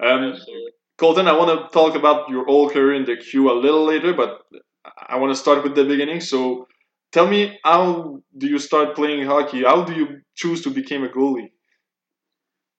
Um, 0.00 0.32
Absolutely. 0.32 0.72
Colton, 0.98 1.28
I 1.28 1.36
want 1.36 1.50
to 1.52 1.72
talk 1.72 1.94
about 1.94 2.28
your 2.30 2.44
whole 2.46 2.70
career 2.70 2.94
in 2.94 3.04
the 3.04 3.16
queue 3.16 3.50
a 3.50 3.52
little 3.52 3.84
later, 3.84 4.14
but 4.14 4.40
I 5.08 5.16
want 5.16 5.30
to 5.34 5.38
start 5.38 5.62
with 5.62 5.74
the 5.74 5.84
beginning. 5.84 6.20
So, 6.20 6.68
tell 7.12 7.26
me, 7.26 7.58
how 7.64 8.22
do 8.36 8.46
you 8.46 8.58
start 8.58 8.96
playing 8.96 9.26
hockey? 9.26 9.64
How 9.64 9.84
do 9.84 9.92
you 9.92 10.20
choose 10.34 10.62
to 10.62 10.70
become 10.70 11.04
a 11.04 11.08
goalie? 11.08 11.52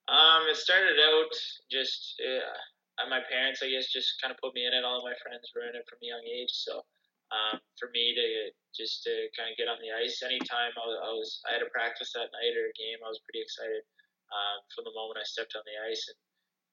Um, 0.08 0.48
it 0.50 0.56
started 0.56 0.96
out 0.98 1.30
just 1.70 2.18
uh, 2.18 3.06
my 3.06 3.20
parents, 3.30 3.62
I 3.62 3.70
guess, 3.70 3.92
just 3.92 4.18
kind 4.20 4.32
of 4.32 4.38
put 4.42 4.54
me 4.54 4.66
in 4.66 4.74
it. 4.74 4.82
All 4.82 4.98
of 4.98 5.06
my 5.06 5.14
friends 5.22 5.46
were 5.54 5.68
in 5.68 5.76
it 5.78 5.86
from 5.86 6.02
a 6.02 6.10
young 6.10 6.24
age, 6.26 6.50
so 6.50 6.82
um, 7.30 7.60
for 7.78 7.92
me 7.94 8.16
to 8.16 8.26
just 8.74 9.04
to 9.04 9.28
kind 9.36 9.52
of 9.52 9.58
get 9.60 9.68
on 9.68 9.78
the 9.78 9.92
ice 9.92 10.24
anytime 10.24 10.72
I 10.74 10.84
was, 10.86 10.98
I 10.98 11.10
was 11.12 11.30
I 11.46 11.50
had 11.54 11.62
a 11.62 11.70
practice 11.70 12.10
that 12.16 12.32
night 12.32 12.56
or 12.56 12.66
a 12.66 12.74
game, 12.74 12.98
I 13.04 13.10
was 13.12 13.20
pretty 13.22 13.44
excited 13.44 13.84
um, 14.32 14.58
from 14.72 14.88
the 14.88 14.96
moment 14.96 15.20
I 15.20 15.26
stepped 15.28 15.54
on 15.54 15.62
the 15.68 15.76
ice. 15.86 16.02
And 16.08 16.18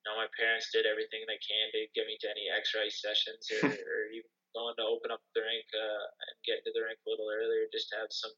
you 0.06 0.14
know, 0.14 0.22
my 0.22 0.30
parents 0.38 0.70
did 0.70 0.86
everything 0.86 1.26
they 1.26 1.42
can 1.42 1.66
to 1.74 1.90
get 1.98 2.06
me 2.06 2.14
to 2.22 2.30
any 2.30 2.46
ice 2.54 3.02
sessions 3.02 3.50
or, 3.58 3.66
or 3.90 4.00
even 4.14 4.30
going 4.54 4.78
to 4.78 4.86
open 4.86 5.10
up 5.10 5.26
the 5.34 5.42
rink 5.42 5.66
uh, 5.74 6.06
and 6.06 6.34
get 6.46 6.62
into 6.62 6.70
the 6.78 6.86
rink 6.86 7.02
a 7.02 7.10
little 7.10 7.26
earlier 7.26 7.66
just 7.74 7.90
to 7.90 7.98
have 7.98 8.14
some 8.14 8.32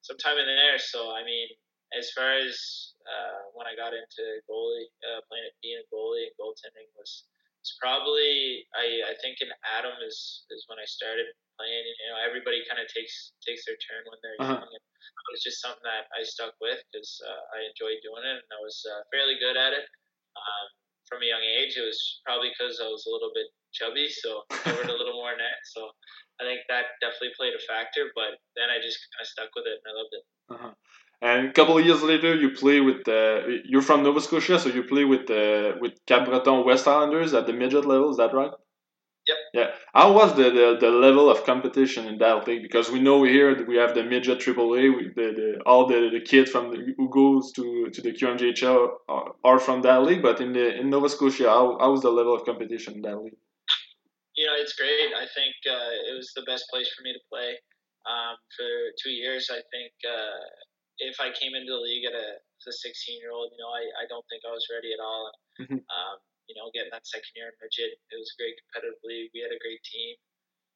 some 0.00 0.16
time 0.16 0.40
in 0.40 0.48
there. 0.48 0.80
So 0.80 1.12
I 1.12 1.20
mean, 1.20 1.44
as 1.92 2.08
far 2.16 2.40
as 2.40 2.56
uh, 3.04 3.52
when 3.52 3.68
I 3.68 3.76
got 3.76 3.92
into 3.92 4.40
goalie, 4.48 4.88
uh, 5.04 5.20
playing 5.28 5.52
being 5.60 5.76
a 5.76 5.86
goalie 5.92 6.32
and 6.32 6.36
goaltending 6.40 6.88
was 6.96 7.28
was 7.60 7.76
probably 7.76 8.64
I, 8.72 9.12
I 9.12 9.14
think 9.20 9.44
in 9.44 9.52
Atom 9.76 10.00
is 10.00 10.48
is 10.48 10.64
when 10.72 10.80
I 10.80 10.88
started 10.88 11.28
playing. 11.60 11.84
You 11.84 12.08
know, 12.16 12.18
everybody 12.24 12.64
kind 12.64 12.80
of 12.80 12.88
takes 12.88 13.36
takes 13.44 13.68
their 13.68 13.76
turn 13.84 14.08
when 14.08 14.18
they're 14.24 14.40
uh-huh. 14.40 14.56
young. 14.56 14.72
And 14.72 14.84
it 15.28 15.32
was 15.36 15.44
just 15.44 15.60
something 15.60 15.84
that 15.84 16.08
I 16.16 16.24
stuck 16.24 16.56
with 16.64 16.80
because 16.88 17.12
uh, 17.20 17.44
I 17.60 17.68
enjoyed 17.68 18.00
doing 18.00 18.24
it 18.24 18.40
and 18.40 18.50
I 18.56 18.60
was 18.64 18.80
uh, 18.88 19.04
fairly 19.12 19.36
good 19.36 19.60
at 19.60 19.76
it. 19.76 19.84
Um, 20.34 20.66
from 21.10 21.26
a 21.26 21.28
young 21.28 21.42
age, 21.42 21.74
it 21.76 21.82
was 21.82 22.22
probably 22.24 22.54
because 22.54 22.78
I 22.78 22.86
was 22.86 23.04
a 23.04 23.10
little 23.10 23.34
bit 23.34 23.50
chubby, 23.74 24.06
so 24.08 24.46
covered 24.62 24.88
a 24.88 24.96
little 24.96 25.18
more 25.18 25.34
net. 25.34 25.58
So 25.74 25.90
I 26.40 26.46
think 26.46 26.62
that 26.70 26.94
definitely 27.02 27.34
played 27.36 27.54
a 27.58 27.62
factor. 27.66 28.14
But 28.14 28.38
then 28.54 28.70
I 28.70 28.78
just 28.78 29.02
kind 29.10 29.22
of 29.26 29.28
stuck 29.28 29.50
with 29.58 29.66
it 29.66 29.82
and 29.82 29.90
I 29.90 29.94
loved 29.98 30.14
it. 30.14 30.24
Uh-huh. 30.54 30.72
And 31.22 31.48
a 31.48 31.52
couple 31.52 31.76
of 31.76 31.84
years 31.84 32.02
later, 32.02 32.34
you 32.34 32.50
play 32.50 32.80
with 32.80 33.06
uh, 33.06 33.42
you're 33.66 33.82
from 33.82 34.02
Nova 34.02 34.22
Scotia, 34.22 34.58
so 34.58 34.70
you 34.70 34.84
play 34.84 35.04
with 35.04 35.26
the 35.26 35.76
with 35.80 35.92
Cap 36.06 36.24
Breton 36.24 36.64
West 36.64 36.88
Islanders 36.88 37.34
at 37.34 37.46
the 37.46 37.52
midget 37.52 37.84
level. 37.84 38.10
Is 38.10 38.16
that 38.16 38.32
right? 38.32 38.52
Yeah. 39.52 39.70
How 39.94 40.12
was 40.12 40.34
the, 40.34 40.44
the, 40.44 40.76
the 40.80 40.90
level 40.90 41.28
of 41.30 41.44
competition 41.44 42.06
in 42.06 42.18
that 42.18 42.46
league? 42.46 42.62
Because 42.62 42.90
we 42.90 43.00
know 43.00 43.24
here 43.24 43.54
that 43.54 43.66
we 43.66 43.76
have 43.76 43.94
the 43.94 44.04
midget 44.04 44.38
AAA. 44.38 44.96
We, 44.96 45.08
the, 45.14 45.32
the 45.32 45.60
all 45.66 45.86
the, 45.86 46.10
the 46.12 46.20
kids 46.20 46.50
from 46.50 46.70
the, 46.70 46.94
who 46.96 47.08
goes 47.10 47.52
to 47.52 47.90
to 47.90 48.00
the 48.02 48.12
QMJHL 48.12 48.88
are, 49.08 49.32
are 49.44 49.58
from 49.58 49.82
that 49.82 50.02
league. 50.02 50.22
But 50.22 50.40
in 50.40 50.52
the 50.52 50.78
in 50.78 50.90
Nova 50.90 51.08
Scotia, 51.08 51.48
how, 51.48 51.78
how 51.80 51.90
was 51.90 52.02
the 52.02 52.10
level 52.10 52.34
of 52.34 52.44
competition 52.44 52.94
in 52.94 53.02
that 53.02 53.18
league? 53.22 53.38
You 54.36 54.46
know, 54.46 54.54
it's 54.56 54.74
great. 54.74 55.12
I 55.16 55.26
think 55.34 55.54
uh, 55.66 56.10
it 56.10 56.16
was 56.16 56.32
the 56.34 56.42
best 56.42 56.64
place 56.70 56.88
for 56.94 57.02
me 57.02 57.12
to 57.12 57.20
play 57.28 57.58
um, 58.06 58.36
for 58.56 58.70
two 59.02 59.10
years. 59.10 59.50
I 59.50 59.60
think 59.74 59.92
uh, 60.06 60.40
if 60.98 61.18
I 61.20 61.32
came 61.34 61.52
into 61.56 61.72
the 61.72 61.82
league 61.82 62.06
at 62.06 62.14
a, 62.14 62.28
as 62.38 62.66
a 62.68 62.72
16 62.72 63.18
year 63.18 63.32
old, 63.32 63.50
you 63.52 63.60
know, 63.60 63.72
I, 63.72 64.04
I 64.04 64.08
don't 64.08 64.24
think 64.30 64.44
I 64.46 64.52
was 64.52 64.64
ready 64.72 64.92
at 64.92 65.02
all. 65.02 65.32
Mm-hmm. 65.60 65.80
Um, 65.80 66.16
you 66.50 66.58
know, 66.58 66.66
getting 66.74 66.90
that 66.90 67.06
second 67.06 67.30
year 67.38 67.54
in 67.54 67.56
midget, 67.62 67.94
it 67.94 68.18
was 68.18 68.34
a 68.34 68.38
great 68.42 68.58
competitive 68.66 68.98
league. 69.06 69.30
We 69.30 69.46
had 69.46 69.54
a 69.54 69.62
great 69.62 69.78
team 69.86 70.18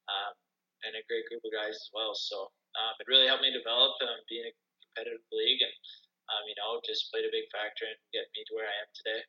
um, 0.07 0.33
and 0.87 0.95
a 0.95 1.03
great 1.11 1.27
group 1.27 1.43
of 1.43 1.51
guys 1.51 1.75
as 1.75 1.91
well. 1.91 2.15
So 2.15 2.47
um, 2.79 2.95
it 3.03 3.11
really 3.11 3.27
helped 3.27 3.43
me 3.43 3.51
develop 3.51 3.99
um, 3.99 4.23
being 4.31 4.47
a 4.47 4.55
competitive 4.87 5.27
league 5.35 5.59
and, 5.59 5.75
um, 6.31 6.47
you 6.47 6.55
know, 6.55 6.79
just 6.87 7.11
played 7.11 7.27
a 7.27 7.35
big 7.35 7.51
factor 7.51 7.83
in 7.83 7.99
getting 8.15 8.31
me 8.31 8.47
to 8.47 8.55
where 8.55 8.71
I 8.71 8.75
am 8.79 8.89
today. 8.95 9.21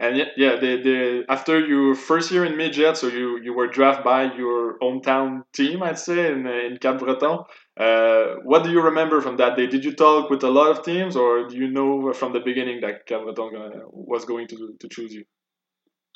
And 0.00 0.16
yeah, 0.16 0.56
the, 0.56 0.80
the 0.80 1.24
after 1.28 1.60
your 1.60 1.94
first 1.94 2.30
year 2.30 2.46
in 2.46 2.56
midget, 2.56 2.96
so 2.96 3.08
you, 3.08 3.38
you 3.42 3.52
were 3.52 3.66
drafted 3.66 4.02
by 4.02 4.32
your 4.34 4.78
hometown 4.78 5.42
team, 5.52 5.82
I'd 5.82 5.98
say, 5.98 6.32
in, 6.32 6.46
in 6.46 6.78
Cap 6.78 7.00
Breton. 7.00 7.40
Uh, 7.78 8.36
what 8.42 8.64
do 8.64 8.70
you 8.70 8.80
remember 8.80 9.20
from 9.20 9.36
that 9.36 9.58
day? 9.58 9.66
Did 9.66 9.84
you 9.84 9.92
talk 9.92 10.30
with 10.30 10.42
a 10.42 10.48
lot 10.48 10.70
of 10.70 10.82
teams, 10.82 11.16
or 11.16 11.46
do 11.48 11.54
you 11.54 11.70
know 11.70 12.14
from 12.14 12.32
the 12.32 12.40
beginning 12.40 12.80
that 12.80 13.04
Cap 13.04 13.24
Breton 13.24 13.52
was 13.92 14.24
going 14.24 14.48
to 14.48 14.74
to 14.80 14.88
choose 14.88 15.12
you? 15.12 15.24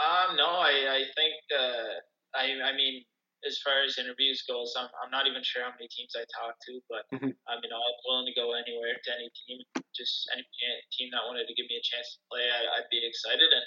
Um, 0.02 0.36
no, 0.36 0.58
I, 0.58 0.74
I 0.90 1.00
think 1.14 1.34
uh, 1.54 2.02
I 2.34 2.70
I 2.70 2.72
mean 2.74 3.04
as 3.44 3.60
far 3.60 3.84
as 3.84 4.00
interviews 4.00 4.40
goes, 4.48 4.72
I'm, 4.72 4.88
I'm 5.04 5.12
not 5.12 5.28
even 5.28 5.44
sure 5.44 5.60
how 5.60 5.72
many 5.76 5.88
teams 5.92 6.16
I 6.16 6.24
talked 6.32 6.64
to, 6.64 6.80
but 6.88 7.04
mm-hmm. 7.12 7.32
I 7.44 7.60
mean, 7.60 7.72
I'm 7.72 7.96
willing 8.08 8.28
to 8.28 8.36
go 8.36 8.56
anywhere 8.56 8.96
to 8.96 9.10
any 9.12 9.28
team. 9.44 9.60
Just 9.92 10.26
any 10.32 10.42
team 10.90 11.12
that 11.12 11.28
wanted 11.28 11.46
to 11.46 11.54
give 11.54 11.68
me 11.68 11.76
a 11.76 11.84
chance 11.84 12.16
to 12.16 12.20
play, 12.32 12.48
I, 12.48 12.80
would 12.80 12.90
be 12.90 13.04
excited. 13.04 13.46
And 13.46 13.66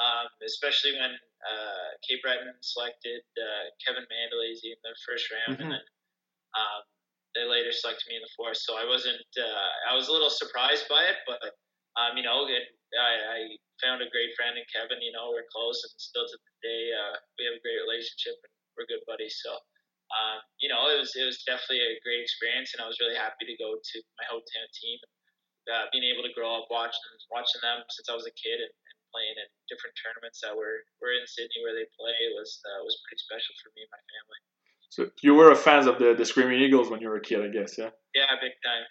um, 0.00 0.26
especially 0.42 0.96
when 0.96 1.12
uh, 1.44 1.88
Cape 2.08 2.24
Breton 2.24 2.56
selected 2.64 3.22
uh, 3.36 3.70
Kevin 3.84 4.08
Mandolese 4.08 4.64
in 4.64 4.80
the 4.80 4.96
first 5.04 5.28
round, 5.28 5.60
mm-hmm. 5.60 5.70
and 5.70 5.76
then 5.76 5.84
um, 6.56 6.82
they 7.36 7.44
later 7.44 7.70
selected 7.70 8.08
me 8.08 8.16
in 8.16 8.24
the 8.24 8.32
fourth. 8.32 8.58
So 8.58 8.80
I 8.80 8.88
wasn't, 8.88 9.28
uh, 9.36 9.92
I 9.92 9.94
was 9.94 10.08
a 10.08 10.12
little 10.12 10.32
surprised 10.32 10.88
by 10.88 11.04
it, 11.04 11.20
but 11.28 11.38
um, 11.98 12.14
you 12.14 12.22
know, 12.22 12.46
it, 12.46 12.64
I, 12.94 13.12
I 13.18 13.38
found 13.82 14.00
a 14.00 14.08
great 14.08 14.32
friend 14.38 14.54
in 14.54 14.64
Kevin. 14.70 15.02
You 15.02 15.12
know, 15.12 15.34
we're 15.34 15.50
close, 15.50 15.82
and 15.82 15.92
still 15.98 16.24
to 16.24 16.36
the 16.38 16.54
day, 16.62 16.82
uh, 16.94 17.16
we 17.36 17.50
have 17.50 17.58
a 17.58 17.62
great 17.62 17.82
relationship. 17.82 18.38
And, 18.46 18.54
we're 18.78 18.86
good 18.86 19.02
buddies. 19.10 19.34
So, 19.42 19.50
um, 20.14 20.38
you 20.62 20.70
know, 20.70 20.86
it 20.86 21.02
was 21.02 21.10
it 21.18 21.26
was 21.26 21.42
definitely 21.42 21.82
a 21.82 21.98
great 22.06 22.22
experience, 22.22 22.72
and 22.72 22.80
I 22.80 22.86
was 22.86 23.02
really 23.02 23.18
happy 23.18 23.44
to 23.50 23.58
go 23.58 23.74
to 23.74 23.96
my 24.22 24.24
hometown 24.30 24.68
team. 24.78 25.02
Uh, 25.68 25.84
being 25.92 26.06
able 26.08 26.24
to 26.24 26.32
grow 26.32 26.64
up 26.64 26.70
watching 26.72 27.02
watching 27.28 27.60
them 27.60 27.84
since 27.92 28.08
I 28.08 28.16
was 28.16 28.24
a 28.24 28.32
kid 28.32 28.56
and, 28.56 28.72
and 28.72 28.96
playing 29.12 29.36
in 29.36 29.48
different 29.68 29.92
tournaments 30.00 30.40
that 30.40 30.56
were, 30.56 30.80
were 31.04 31.12
in 31.12 31.28
Sydney 31.28 31.60
where 31.60 31.76
they 31.76 31.84
play 31.92 32.16
was 32.32 32.56
uh, 32.64 32.80
was 32.88 32.96
pretty 33.04 33.20
special 33.20 33.52
for 33.60 33.68
me 33.76 33.84
and 33.84 33.92
my 33.92 34.00
family. 34.00 34.40
So 34.90 35.06
you 35.22 35.34
were 35.34 35.50
a 35.50 35.56
fan 35.56 35.86
of 35.86 35.98
the, 35.98 36.14
the 36.16 36.24
Screaming 36.24 36.60
Eagles 36.60 36.90
when 36.90 37.00
you 37.00 37.08
were 37.08 37.16
a 37.16 37.20
kid, 37.20 37.44
I 37.44 37.48
guess, 37.48 37.76
yeah. 37.76 37.90
Yeah, 38.14 38.24
big 38.40 38.52
time. 38.64 38.84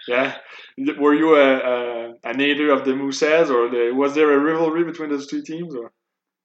Yeah, 0.77 0.93
were 0.99 1.15
you 1.15 1.35
a, 1.35 1.57
a 1.57 2.13
an 2.23 2.39
hater 2.39 2.71
of 2.71 2.85
the 2.85 2.95
Mooses, 2.95 3.49
or 3.49 3.67
the, 3.67 3.91
was 3.93 4.13
there 4.13 4.31
a 4.31 4.39
rivalry 4.39 4.83
between 4.83 5.09
those 5.09 5.27
two 5.27 5.41
teams, 5.41 5.75
or? 5.75 5.91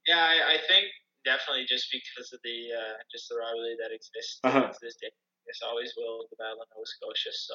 Yeah, 0.06 0.18
I, 0.18 0.54
I 0.54 0.58
think 0.66 0.86
definitely 1.24 1.66
just 1.68 1.90
because 1.90 2.32
of 2.32 2.40
the 2.42 2.58
uh, 2.74 2.96
just 3.10 3.30
the 3.30 3.38
rivalry 3.38 3.78
that 3.78 3.94
exists 3.94 4.40
uh-huh. 4.42 4.72
to 4.72 4.78
this 4.82 4.96
day. 4.98 5.10
It's 5.46 5.62
always 5.62 5.94
will 5.96 6.26
the 6.30 6.38
battle 6.38 6.62
in 6.62 6.68
Nova 6.70 6.86
Scotia. 6.86 7.34
So 7.34 7.54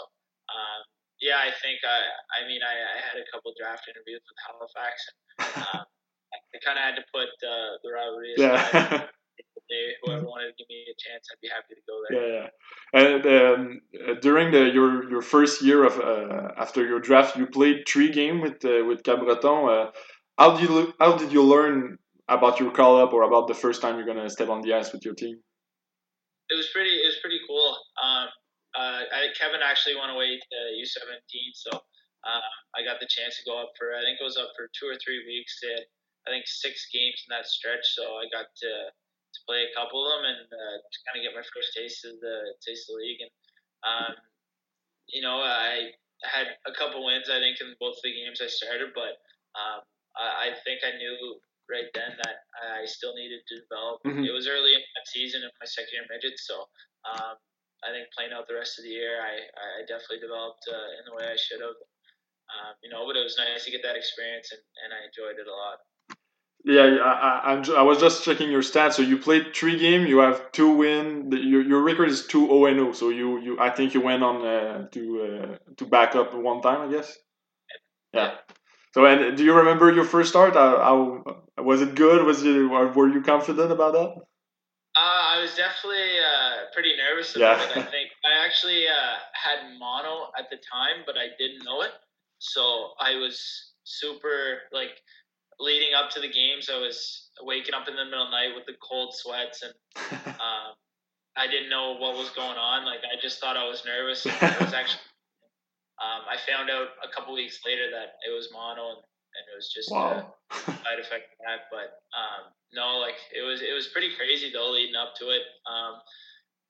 um, 0.51 0.81
yeah, 1.19 1.39
I 1.39 1.51
think 1.63 1.83
I 1.83 1.99
I 2.35 2.47
mean 2.47 2.63
I, 2.63 2.75
I 2.75 2.97
had 3.03 3.17
a 3.19 3.27
couple 3.31 3.51
draft 3.55 3.87
interviews 3.87 4.23
with 4.23 4.39
Halifax 4.43 4.95
and 5.07 5.17
um, 5.75 5.85
I 6.31 6.57
kind 6.63 6.77
of 6.79 6.83
had 6.83 6.95
to 6.99 7.05
put 7.11 7.31
uh, 7.43 7.79
the 7.83 7.89
rivalry 7.91 8.31
aside. 8.35 8.71
Yeah. 8.71 9.07
whoever 10.03 10.25
wanted 10.25 10.49
to 10.49 10.53
give 10.57 10.69
me 10.69 10.85
a 10.89 10.97
chance, 10.97 11.27
I'd 11.31 11.41
be 11.41 11.49
happy 11.49 11.75
to 11.75 11.83
go 11.87 11.95
there. 12.03 12.15
Yeah, 12.17 12.29
yeah. 12.37 12.49
And 13.01 13.25
um, 13.37 14.19
during 14.21 14.51
the 14.51 14.69
your 14.69 15.09
your 15.09 15.21
first 15.21 15.61
year 15.61 15.83
of 15.83 15.99
uh, 15.99 16.51
after 16.57 16.85
your 16.85 16.99
draft, 16.99 17.37
you 17.37 17.47
played 17.47 17.83
three 17.87 18.11
games 18.11 18.41
with 18.41 18.63
uh, 18.65 18.85
with 18.85 19.03
Cap 19.03 19.19
Breton. 19.19 19.69
Uh, 19.69 19.91
how 20.37 20.57
did 20.57 20.69
you 20.69 20.93
how 20.99 21.17
did 21.17 21.31
you 21.31 21.43
learn 21.43 21.97
about 22.27 22.59
your 22.59 22.71
call 22.71 23.01
up 23.01 23.13
or 23.13 23.23
about 23.23 23.47
the 23.47 23.53
first 23.53 23.81
time 23.81 23.97
you're 23.97 24.05
gonna 24.05 24.29
step 24.29 24.49
on 24.49 24.61
the 24.61 24.73
ice 24.73 24.91
with 24.91 25.03
your 25.03 25.15
team? 25.15 25.39
It 26.49 26.55
was 26.55 26.69
pretty. 26.73 26.91
It 26.91 27.07
was 27.07 27.19
pretty 27.21 27.39
cool. 27.47 27.75
Um, 28.01 28.27
uh, 28.75 29.01
I, 29.09 29.33
Kevin 29.33 29.61
actually 29.63 29.95
went 29.95 30.11
away 30.11 30.37
to 30.37 30.57
U17, 30.77 31.33
so 31.53 31.71
uh, 31.73 32.51
I 32.75 32.83
got 32.83 32.99
the 32.99 33.09
chance 33.09 33.37
to 33.39 33.43
go 33.43 33.59
up 33.59 33.73
for. 33.77 33.95
I 33.95 34.03
think 34.05 34.19
it 34.21 34.23
was 34.23 34.37
up 34.37 34.53
for 34.55 34.69
two 34.71 34.87
or 34.87 34.95
three 35.01 35.25
weeks. 35.25 35.59
They 35.63 35.73
had, 35.73 35.87
I 36.27 36.31
think, 36.31 36.45
six 36.45 36.87
games 36.93 37.25
in 37.25 37.35
that 37.35 37.47
stretch, 37.47 37.83
so 37.83 38.21
I 38.21 38.29
got 38.29 38.47
to 38.63 38.71
to 39.33 39.39
play 39.47 39.67
a 39.67 39.75
couple 39.75 40.03
of 40.03 40.07
them 40.17 40.23
and 40.31 40.47
uh, 40.47 40.77
to 40.79 40.97
kind 41.07 41.15
of 41.19 41.23
get 41.23 41.37
my 41.37 41.45
first 41.45 41.75
taste 41.75 42.03
of 42.07 42.17
the 42.19 42.37
taste 42.63 42.87
of 42.87 42.95
the 42.95 43.01
league. 43.03 43.21
And 43.21 43.33
um, 43.83 44.13
you 45.07 45.21
know, 45.23 45.39
I 45.39 45.95
had 46.23 46.57
a 46.65 46.73
couple 46.73 47.05
wins. 47.05 47.29
I 47.29 47.39
think 47.39 47.61
in 47.61 47.75
both 47.79 47.95
the 48.03 48.11
games 48.11 48.41
I 48.43 48.49
started, 48.49 48.91
but 48.91 49.21
um, 49.55 49.79
I, 50.17 50.51
I 50.51 50.57
think 50.65 50.83
I 50.83 50.97
knew 50.97 51.39
right 51.67 51.87
then 51.93 52.15
that 52.23 52.47
I 52.57 52.87
still 52.87 53.15
needed 53.15 53.43
to 53.43 53.55
develop. 53.63 53.99
Mm-hmm. 54.07 54.23
It 54.23 54.33
was 54.33 54.47
early 54.47 54.75
in 54.75 54.83
that 54.83 55.07
season 55.07 55.43
in 55.43 55.51
my 55.59 55.67
second 55.67 55.93
year 55.93 56.07
midget, 56.07 56.39
so 56.39 56.67
um, 57.07 57.35
I 57.85 57.93
think 57.93 58.09
playing 58.15 58.33
out 58.33 58.47
the 58.47 58.57
rest 58.57 58.79
of 58.79 58.87
the 58.87 58.95
year, 58.95 59.21
I, 59.21 59.35
I 59.37 59.85
definitely 59.85 60.23
developed 60.23 60.63
uh, 60.65 60.89
in 60.97 61.03
the 61.05 61.15
way 61.15 61.27
I 61.29 61.37
should 61.37 61.61
have. 61.61 61.77
Um, 62.47 62.73
you 62.79 62.87
know, 62.87 63.03
but 63.03 63.19
it 63.19 63.27
was 63.27 63.35
nice 63.35 63.67
to 63.67 63.71
get 63.75 63.83
that 63.83 63.99
experience, 63.99 64.55
and, 64.55 64.63
and 64.87 64.95
I 64.95 65.03
enjoyed 65.11 65.35
it 65.35 65.51
a 65.51 65.53
lot. 65.53 65.83
Yeah, 66.63 66.97
I, 67.03 67.53
I, 67.53 67.71
I 67.77 67.81
was 67.83 67.99
just 67.99 68.25
checking 68.25 68.51
your 68.51 68.61
stats. 68.61 68.93
So 68.93 69.01
you 69.01 69.17
played 69.17 69.55
three 69.55 69.77
games. 69.77 70.09
You 70.09 70.19
have 70.19 70.51
two 70.51 70.71
win. 70.75 71.31
Your, 71.31 71.61
your 71.61 71.81
record 71.81 72.09
is 72.09 72.25
two 72.25 72.47
zero 72.47 72.65
and 72.65 72.77
zero. 72.77 72.91
So 72.91 73.09
you, 73.09 73.39
you 73.39 73.59
I 73.59 73.69
think 73.69 73.93
you 73.93 74.01
went 74.01 74.23
on 74.23 74.45
uh, 74.45 74.87
to 74.89 75.01
uh, 75.21 75.73
to 75.77 75.85
back 75.85 76.15
up 76.15 76.33
one 76.33 76.61
time. 76.61 76.89
I 76.89 76.91
guess. 76.91 77.15
Yeah. 78.13 78.35
So, 78.93 79.05
and 79.05 79.37
do 79.37 79.43
you 79.43 79.53
remember 79.53 79.93
your 79.93 80.05
first 80.05 80.29
start? 80.29 80.55
How, 80.55 81.23
how 81.55 81.63
was 81.63 81.81
it 81.81 81.95
good? 81.95 82.25
Was 82.25 82.43
you 82.43 82.69
were 82.69 83.07
you 83.07 83.21
confident 83.21 83.71
about 83.71 83.93
that? 83.93 84.15
Uh, 84.97 85.37
I 85.37 85.39
was 85.39 85.53
definitely 85.53 86.17
uh, 86.17 86.73
pretty 86.73 86.97
nervous 86.97 87.35
about 87.35 87.59
yeah. 87.59 87.65
it. 87.65 87.77
I 87.77 87.81
think 87.83 88.09
I 88.25 88.43
actually 88.43 88.87
uh, 88.87 89.17
had 89.31 89.77
mono 89.77 90.31
at 90.37 90.49
the 90.49 90.57
time, 90.57 91.03
but 91.05 91.15
I 91.15 91.27
didn't 91.37 91.63
know 91.63 91.81
it. 91.81 91.91
So 92.39 92.93
I 92.99 93.15
was 93.15 93.73
super 93.83 94.63
like 94.71 94.97
leading 95.59 95.93
up 95.93 96.09
to 96.11 96.19
the 96.19 96.29
games. 96.29 96.69
I 96.71 96.77
was 96.77 97.29
waking 97.41 97.73
up 97.73 97.87
in 97.87 97.95
the 97.95 98.05
middle 98.05 98.23
of 98.23 98.31
the 98.31 98.37
night 98.37 98.55
with 98.55 98.65
the 98.65 98.75
cold 98.81 99.13
sweats, 99.13 99.63
and 99.63 99.73
um, 100.27 100.73
I 101.35 101.47
didn't 101.47 101.69
know 101.69 101.97
what 101.97 102.17
was 102.17 102.29
going 102.31 102.57
on. 102.57 102.85
Like 102.85 103.01
I 103.05 103.19
just 103.21 103.39
thought 103.39 103.57
I 103.57 103.67
was 103.67 103.83
nervous. 103.85 104.25
I 104.41 104.57
was 104.59 104.73
actually 104.73 105.01
um, 105.97 106.29
I 106.29 106.37
found 106.45 106.69
out 106.69 106.93
a 107.01 107.09
couple 107.09 107.33
weeks 107.33 107.65
later 107.65 107.89
that 107.89 108.21
it 108.21 108.29
was 108.29 108.53
mono, 108.53 108.93
and, 108.93 109.01
and 109.01 109.43
it 109.49 109.55
was 109.57 109.73
just 109.73 109.89
wow. 109.89 110.29
a 110.53 110.53
side 110.85 111.01
effect 111.01 111.33
of 111.33 111.39
that. 111.41 111.73
But 111.73 112.05
um, 112.13 112.53
no, 112.73 113.01
like 113.01 113.17
it 113.33 113.41
was 113.41 113.65
it 113.65 113.73
was 113.73 113.89
pretty 113.89 114.13
crazy 114.13 114.53
though 114.53 114.69
leading 114.69 114.95
up 114.95 115.17
to 115.17 115.33
it. 115.33 115.41
Um, 115.65 115.97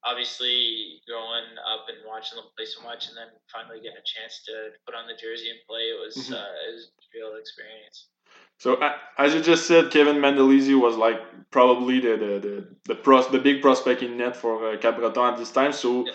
obviously, 0.08 1.03
growing 1.03 1.60
up 1.67 1.91
and 1.91 2.00
watching 2.08 2.39
them 2.39 2.48
play 2.56 2.63
so 2.63 2.79
much, 2.88 3.12
and 3.12 3.20
then 3.20 3.27
finally 3.51 3.84
getting 3.84 4.00
a 4.00 4.08
chance 4.08 4.48
to 4.48 4.72
put 4.88 4.96
on 4.96 5.12
the 5.12 5.20
jersey 5.20 5.51
and 5.51 5.60
play, 5.67 5.91
it 5.91 6.00
was 6.00 6.15
mm-hmm. 6.15 6.39
uh, 6.39 6.72
it 6.72 6.79
was 6.79 6.88
a 6.88 7.06
real 7.12 7.36
experience. 7.36 8.08
So 8.60 8.81
as 9.17 9.34
you 9.34 9.41
just 9.41 9.67
said, 9.67 9.91
Kevin 9.91 10.17
Mandolese 10.17 10.79
was 10.79 10.96
like 10.96 11.19
probably 11.51 12.00
the 12.00 12.17
the 12.17 12.39
the 12.48 12.67
the, 12.86 12.96
pros, 12.96 13.29
the 13.29 13.39
big 13.39 13.62
prospect 13.62 14.01
in 14.01 14.17
net 14.17 14.36
for 14.36 14.74
uh, 14.74 14.77
Cap 14.77 14.98
Breton 14.98 15.34
at 15.34 15.38
this 15.38 15.51
time. 15.51 15.74
So. 15.74 16.05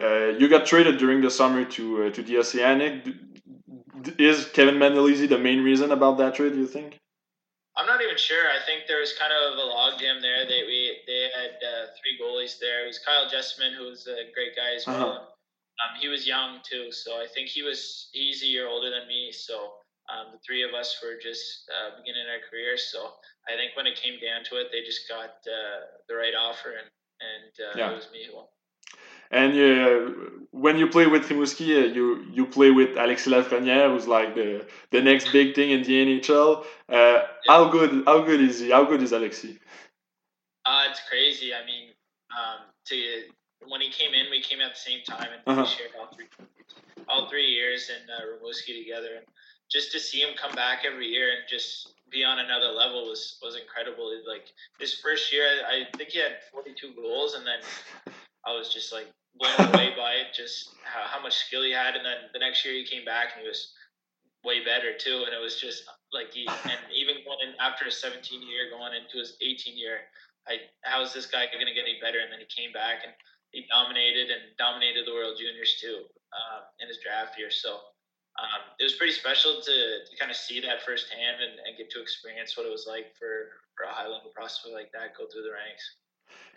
Uh, 0.00 0.28
you 0.38 0.48
got 0.48 0.64
traded 0.64 0.96
during 0.98 1.20
the 1.20 1.30
summer 1.30 1.64
to 1.64 2.04
uh, 2.04 2.10
to 2.10 2.22
the 2.22 2.38
Oceanic. 2.38 3.04
Is 4.18 4.46
Kevin 4.46 4.76
Mandolese 4.76 5.28
the 5.28 5.36
main 5.36 5.62
reason 5.62 5.90
about 5.90 6.16
that 6.18 6.36
trade? 6.36 6.52
Do 6.52 6.60
you 6.60 6.66
think? 6.66 6.98
I'm 7.76 7.86
not 7.86 8.02
even 8.02 8.16
sure. 8.16 8.48
I 8.48 8.64
think 8.66 8.86
there 8.86 9.00
was 9.00 9.12
kind 9.18 9.32
of 9.32 9.58
a 9.58 9.62
logjam 9.62 10.20
there. 10.20 10.46
They 10.46 10.62
we 10.66 10.98
they 11.06 11.28
had 11.34 11.52
uh, 11.64 11.86
three 11.96 12.18
goalies 12.20 12.58
there. 12.58 12.84
It 12.84 12.88
was 12.88 12.98
Kyle 12.98 13.28
Jessamine, 13.28 13.74
who 13.74 13.84
was 13.84 14.06
a 14.06 14.30
great 14.32 14.56
guy 14.56 14.74
as 14.76 14.86
well. 14.86 14.96
Uh-huh. 14.96 15.26
Um, 15.80 16.00
he 16.00 16.08
was 16.08 16.26
young 16.26 16.58
too, 16.62 16.92
so 16.92 17.20
I 17.20 17.26
think 17.26 17.48
he 17.48 17.62
was 17.62 18.10
he's 18.12 18.42
a 18.42 18.46
year 18.46 18.68
older 18.68 18.90
than 18.90 19.08
me. 19.08 19.32
So 19.32 19.72
um, 20.10 20.32
the 20.32 20.38
three 20.44 20.62
of 20.62 20.74
us 20.74 20.98
were 21.02 21.16
just 21.22 21.70
uh, 21.70 21.96
beginning 21.98 22.26
our 22.26 22.42
careers. 22.50 22.90
So 22.92 23.14
I 23.48 23.56
think 23.56 23.76
when 23.76 23.86
it 23.86 23.96
came 23.96 24.18
down 24.20 24.44
to 24.50 24.56
it, 24.56 24.68
they 24.72 24.82
just 24.82 25.08
got 25.08 25.30
uh, 25.46 25.86
the 26.08 26.14
right 26.14 26.34
offer, 26.34 26.70
and 26.70 26.88
and 27.20 27.52
uh, 27.66 27.78
yeah. 27.78 27.92
it 27.92 27.96
was 27.96 28.08
me 28.12 28.26
who 28.26 28.36
won. 28.36 28.46
And 29.32 29.52
uh, 29.52 30.12
when 30.50 30.76
you 30.76 30.88
play 30.88 31.06
with 31.06 31.28
Rimouski, 31.28 31.82
uh, 31.82 31.86
you 31.86 32.26
you 32.32 32.46
play 32.46 32.70
with 32.70 32.96
Alexis 32.96 33.32
Lafrenière, 33.32 33.92
who's 33.92 34.08
like 34.08 34.34
the 34.34 34.66
the 34.90 35.00
next 35.00 35.30
big 35.32 35.54
thing 35.54 35.70
in 35.70 35.82
the 35.82 36.20
NHL. 36.20 36.64
Uh, 36.88 36.94
yeah. 36.96 37.22
How 37.46 37.68
good 37.68 38.02
how 38.06 38.22
good 38.22 38.40
is 38.40 38.58
he? 38.60 38.70
How 38.70 38.84
good 38.84 39.02
is 39.02 39.12
Alexis? 39.12 39.56
Uh, 40.66 40.84
it's 40.90 41.00
crazy. 41.08 41.54
I 41.54 41.64
mean, 41.64 41.94
um, 42.34 42.66
to 42.86 42.96
when 43.68 43.80
he 43.80 43.90
came 43.90 44.14
in, 44.14 44.30
we 44.30 44.42
came 44.42 44.60
at 44.60 44.74
the 44.74 44.80
same 44.80 45.02
time 45.04 45.28
and 45.32 45.42
uh-huh. 45.46 45.62
we 45.62 45.68
shared 45.68 45.90
all 45.98 46.08
three 46.12 46.26
all 47.08 47.28
three 47.28 47.46
years 47.46 47.90
in 47.90 48.02
uh, 48.10 48.22
Rimouski 48.26 48.82
together. 48.82 49.18
And 49.18 49.26
just 49.70 49.92
to 49.92 50.00
see 50.00 50.20
him 50.20 50.34
come 50.40 50.54
back 50.54 50.82
every 50.84 51.06
year 51.06 51.30
and 51.30 51.48
just 51.48 51.94
be 52.10 52.24
on 52.24 52.40
another 52.40 52.72
level 52.72 53.06
was 53.06 53.38
was 53.42 53.56
incredible. 53.56 54.10
Like 54.26 54.48
his 54.78 54.94
first 54.94 55.32
year, 55.32 55.46
I 55.66 55.84
think 55.96 56.10
he 56.10 56.18
had 56.18 56.38
42 56.52 56.94
goals, 56.94 57.34
and 57.34 57.46
then 57.46 57.60
I 58.46 58.52
was 58.52 58.72
just 58.72 58.92
like 58.92 59.06
blown 59.38 59.68
away 59.70 59.94
by 59.96 60.18
it, 60.18 60.34
just 60.34 60.74
how, 60.82 61.06
how 61.06 61.22
much 61.22 61.36
skill 61.36 61.62
he 61.62 61.72
had. 61.72 61.94
And 61.94 62.04
then 62.04 62.30
the 62.32 62.38
next 62.38 62.64
year 62.64 62.74
he 62.74 62.84
came 62.84 63.04
back 63.04 63.32
and 63.34 63.42
he 63.42 63.48
was 63.48 63.72
way 64.44 64.64
better 64.64 64.96
too. 64.96 65.24
And 65.26 65.34
it 65.34 65.40
was 65.40 65.60
just 65.60 65.84
like 66.12 66.32
he, 66.32 66.48
and 66.64 66.80
even 66.92 67.22
going 67.24 67.38
in 67.46 67.54
after 67.60 67.84
his 67.84 68.00
17 68.00 68.42
year, 68.42 68.70
going 68.70 68.92
into 68.94 69.18
his 69.18 69.36
18 69.40 69.78
year, 69.78 70.08
I, 70.48 70.66
how 70.82 71.02
is 71.02 71.12
this 71.12 71.26
guy 71.26 71.46
going 71.52 71.66
to 71.66 71.76
get 71.76 71.84
any 71.84 72.00
better? 72.00 72.18
And 72.18 72.32
then 72.32 72.40
he 72.40 72.48
came 72.48 72.72
back 72.72 73.04
and 73.04 73.12
he 73.52 73.66
dominated 73.68 74.30
and 74.30 74.56
dominated 74.58 75.06
the 75.06 75.12
World 75.12 75.36
Juniors 75.38 75.78
too 75.80 76.06
um, 76.32 76.62
in 76.80 76.88
his 76.88 76.98
draft 77.04 77.38
year. 77.38 77.50
So 77.50 77.80
um, 78.38 78.62
it 78.78 78.84
was 78.84 78.94
pretty 78.94 79.12
special 79.12 79.60
to, 79.60 79.74
to 80.06 80.12
kind 80.18 80.30
of 80.30 80.36
see 80.36 80.60
that 80.60 80.82
firsthand 80.82 81.42
and, 81.42 81.58
and 81.66 81.76
get 81.76 81.90
to 81.90 82.00
experience 82.00 82.56
what 82.56 82.66
it 82.66 82.70
was 82.70 82.86
like 82.88 83.16
for, 83.18 83.58
for 83.76 83.84
a 83.84 83.92
high 83.92 84.06
level 84.06 84.30
prospect 84.34 84.74
like 84.74 84.92
that 84.92 85.16
go 85.16 85.26
through 85.26 85.42
the 85.42 85.52
ranks 85.52 85.96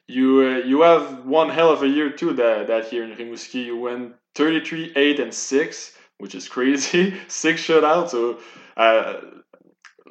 you 0.08 0.42
uh, 0.42 0.58
you 0.66 0.82
have 0.82 1.26
one 1.26 1.50
hell 1.50 1.72
of 1.72 1.84
a 1.84 1.88
year 1.88 2.10
too 2.10 2.34
that 2.34 2.68
that 2.68 2.92
year 2.92 3.04
in 3.04 3.16
Rimouski. 3.16 3.66
You 3.66 3.78
went 3.78 4.16
33, 4.36 4.94
8, 4.96 5.20
and 5.20 5.34
6, 5.34 5.98
which 6.18 6.36
is 6.36 6.48
crazy. 6.48 7.14
six 7.28 7.62
shutouts. 7.62 8.10
So 8.10 8.40
uh, 8.76 9.22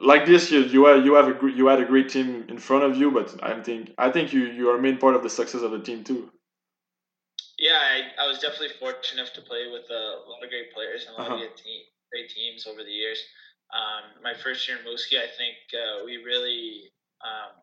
like 0.01 0.27
this 0.27 0.51
year, 0.51 0.63
you 0.63 0.87
have 0.87 1.05
you 1.05 1.15
have 1.15 1.29
a 1.29 1.51
you 1.51 1.67
had 1.67 1.81
a 1.81 1.85
great 1.85 2.09
team 2.09 2.45
in 2.49 2.59
front 2.59 2.85
of 2.85 2.97
you, 2.97 3.11
but 3.11 3.39
I 3.43 3.61
think 3.61 3.93
I 3.99 4.11
think 4.11 4.33
you 4.33 4.47
you 4.47 4.71
are 4.71 4.79
a 4.79 4.83
main 4.83 4.99
part 4.99 5.15
of 5.15 5.23
the 5.23 5.31
success 5.31 5.63
of 5.63 5.73
the 5.73 5.81
team 5.81 6.05
too. 6.05 6.31
Yeah, 7.63 7.79
I, 7.79 8.11
I 8.19 8.27
was 8.27 8.43
definitely 8.43 8.75
fortunate 8.83 9.23
enough 9.23 9.31
to 9.39 9.47
play 9.47 9.71
with 9.71 9.87
a 9.87 10.27
lot 10.27 10.43
of 10.43 10.51
great 10.51 10.75
players 10.75 11.07
and 11.07 11.15
a 11.15 11.23
lot 11.23 11.31
uh-huh. 11.31 11.39
of 11.39 11.47
great, 11.47 11.57
team, 11.63 11.81
great 12.11 12.27
teams 12.27 12.67
over 12.67 12.83
the 12.83 12.91
years. 12.91 13.23
Um, 13.71 14.19
my 14.19 14.35
first 14.35 14.67
year 14.67 14.77
in 14.77 14.83
Rimouski, 14.83 15.15
I 15.15 15.31
think 15.31 15.63
uh, 15.71 16.03
we 16.03 16.19
really 16.27 16.91
um, 17.23 17.63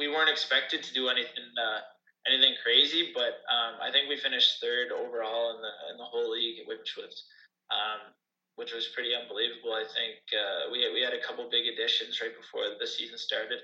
we 0.00 0.08
weren't 0.08 0.32
expected 0.32 0.80
to 0.80 0.96
do 0.96 1.12
anything 1.12 1.44
uh, 1.60 1.84
anything 2.24 2.56
crazy, 2.64 3.12
but 3.12 3.44
um, 3.52 3.76
I 3.84 3.92
think 3.92 4.08
we 4.08 4.16
finished 4.16 4.64
third 4.64 4.96
overall 4.96 5.52
in 5.52 5.60
the 5.60 5.74
in 5.92 5.96
the 6.00 6.08
whole 6.08 6.32
league, 6.32 6.64
which 6.64 6.96
was 6.96 7.28
um, 7.68 8.16
which 8.56 8.72
was 8.72 8.88
pretty 8.96 9.12
unbelievable. 9.12 9.76
I 9.76 9.84
think 9.92 10.24
uh, 10.32 10.72
we 10.72 10.88
we 10.88 11.04
had 11.04 11.12
a 11.12 11.20
couple 11.20 11.44
big 11.52 11.68
additions 11.68 12.16
right 12.24 12.32
before 12.32 12.64
the 12.80 12.88
season 12.88 13.20
started. 13.20 13.60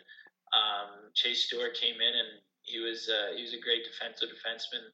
Um, 0.53 1.09
Chase 1.17 1.49
Stewart 1.49 1.73
came 1.73 2.05
in 2.05 2.15
and 2.15 2.45
he 2.69 2.85
was 2.85 3.09
uh, 3.09 3.33
he 3.33 3.41
was 3.41 3.57
a 3.57 3.65
great 3.65 3.89
defensive 3.89 4.29
defenseman, 4.29 4.93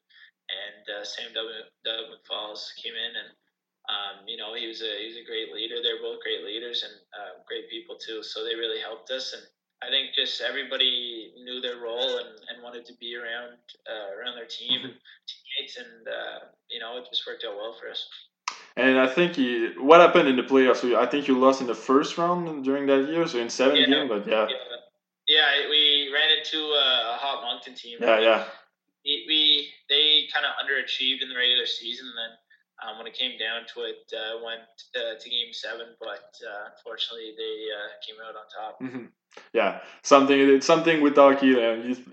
and 0.51 0.83
uh, 0.99 1.03
Sam 1.03 1.33
Dove, 1.33 1.71
Doug 1.85 2.11
McFalls 2.11 2.75
came 2.81 2.93
in 2.93 3.13
and. 3.15 3.31
Um, 3.89 4.29
you 4.29 4.37
know, 4.37 4.53
he 4.53 4.67
was 4.67 4.79
a 4.83 4.93
he 5.01 5.07
was 5.09 5.17
a 5.17 5.25
great 5.25 5.51
leader. 5.51 5.81
They're 5.81 5.99
both 5.99 6.21
great 6.21 6.45
leaders 6.45 6.85
and 6.85 6.93
uh, 7.17 7.41
great 7.49 7.67
people 7.67 7.97
too. 7.97 8.21
So 8.21 8.45
they 8.45 8.53
really 8.53 8.79
helped 8.79 9.09
us, 9.09 9.33
and 9.33 9.41
I 9.81 9.89
think 9.89 10.13
just 10.15 10.39
everybody 10.39 11.33
knew 11.43 11.59
their 11.59 11.77
role 11.81 12.19
and, 12.19 12.29
and 12.47 12.63
wanted 12.63 12.85
to 12.85 12.93
be 13.01 13.15
around 13.17 13.57
uh, 13.89 14.15
around 14.15 14.35
their 14.35 14.45
team 14.45 14.85
and 14.85 14.93
teammates, 15.25 15.77
and 15.77 16.07
uh, 16.07 16.39
you 16.69 16.79
know 16.79 16.97
it 16.97 17.09
just 17.09 17.25
worked 17.25 17.43
out 17.43 17.57
well 17.57 17.75
for 17.81 17.89
us. 17.89 18.07
And 18.77 18.99
I 18.99 19.07
think 19.07 19.35
he, 19.35 19.73
what 19.77 19.99
happened 19.99 20.29
in 20.29 20.37
the 20.37 20.43
playoffs? 20.43 20.85
I 20.95 21.05
think 21.05 21.27
you 21.27 21.37
lost 21.37 21.59
in 21.59 21.67
the 21.67 21.75
first 21.75 22.17
round 22.17 22.63
during 22.63 22.85
that 22.85 23.09
year, 23.09 23.27
so 23.27 23.39
in 23.39 23.49
seven 23.49 23.77
yeah, 23.77 23.87
games. 23.87 24.09
But 24.09 24.27
yeah. 24.27 24.47
yeah, 24.47 24.77
yeah, 25.27 25.69
we 25.69 26.11
ran 26.13 26.37
into 26.37 26.59
a 26.59 27.17
hot 27.19 27.41
Moncton 27.43 27.75
team. 27.75 27.97
Yeah, 27.99 28.19
yeah. 28.19 28.45
We, 29.03 29.25
we 29.27 29.40
kind 30.31 30.47
of 30.47 30.55
underachieved 30.57 31.21
in 31.21 31.29
the 31.29 31.35
regular 31.35 31.67
season, 31.67 32.07
and 32.07 32.17
then 32.17 32.33
um, 32.81 32.97
when 32.97 33.05
it 33.05 33.13
came 33.13 33.37
down 33.37 33.67
to 33.75 33.85
it, 33.85 34.07
uh, 34.15 34.41
went 34.41 34.65
uh, 34.97 35.19
to 35.19 35.25
game 35.29 35.53
seven, 35.53 35.93
but 35.99 36.31
uh, 36.41 36.73
unfortunately 36.73 37.35
they 37.37 37.55
uh, 37.69 37.89
came 38.01 38.17
out 38.23 38.33
on 38.33 38.45
top. 38.49 38.81
Mm-hmm 38.81 39.11
yeah, 39.53 39.81
something 40.01 40.37
it's 40.37 40.65
something 40.65 41.01
with 41.01 41.15
hockey. 41.15 41.53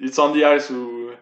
It's 0.01 0.19
on 0.19 0.37
the 0.37 0.45
ice 0.45 0.69
who 0.69 1.15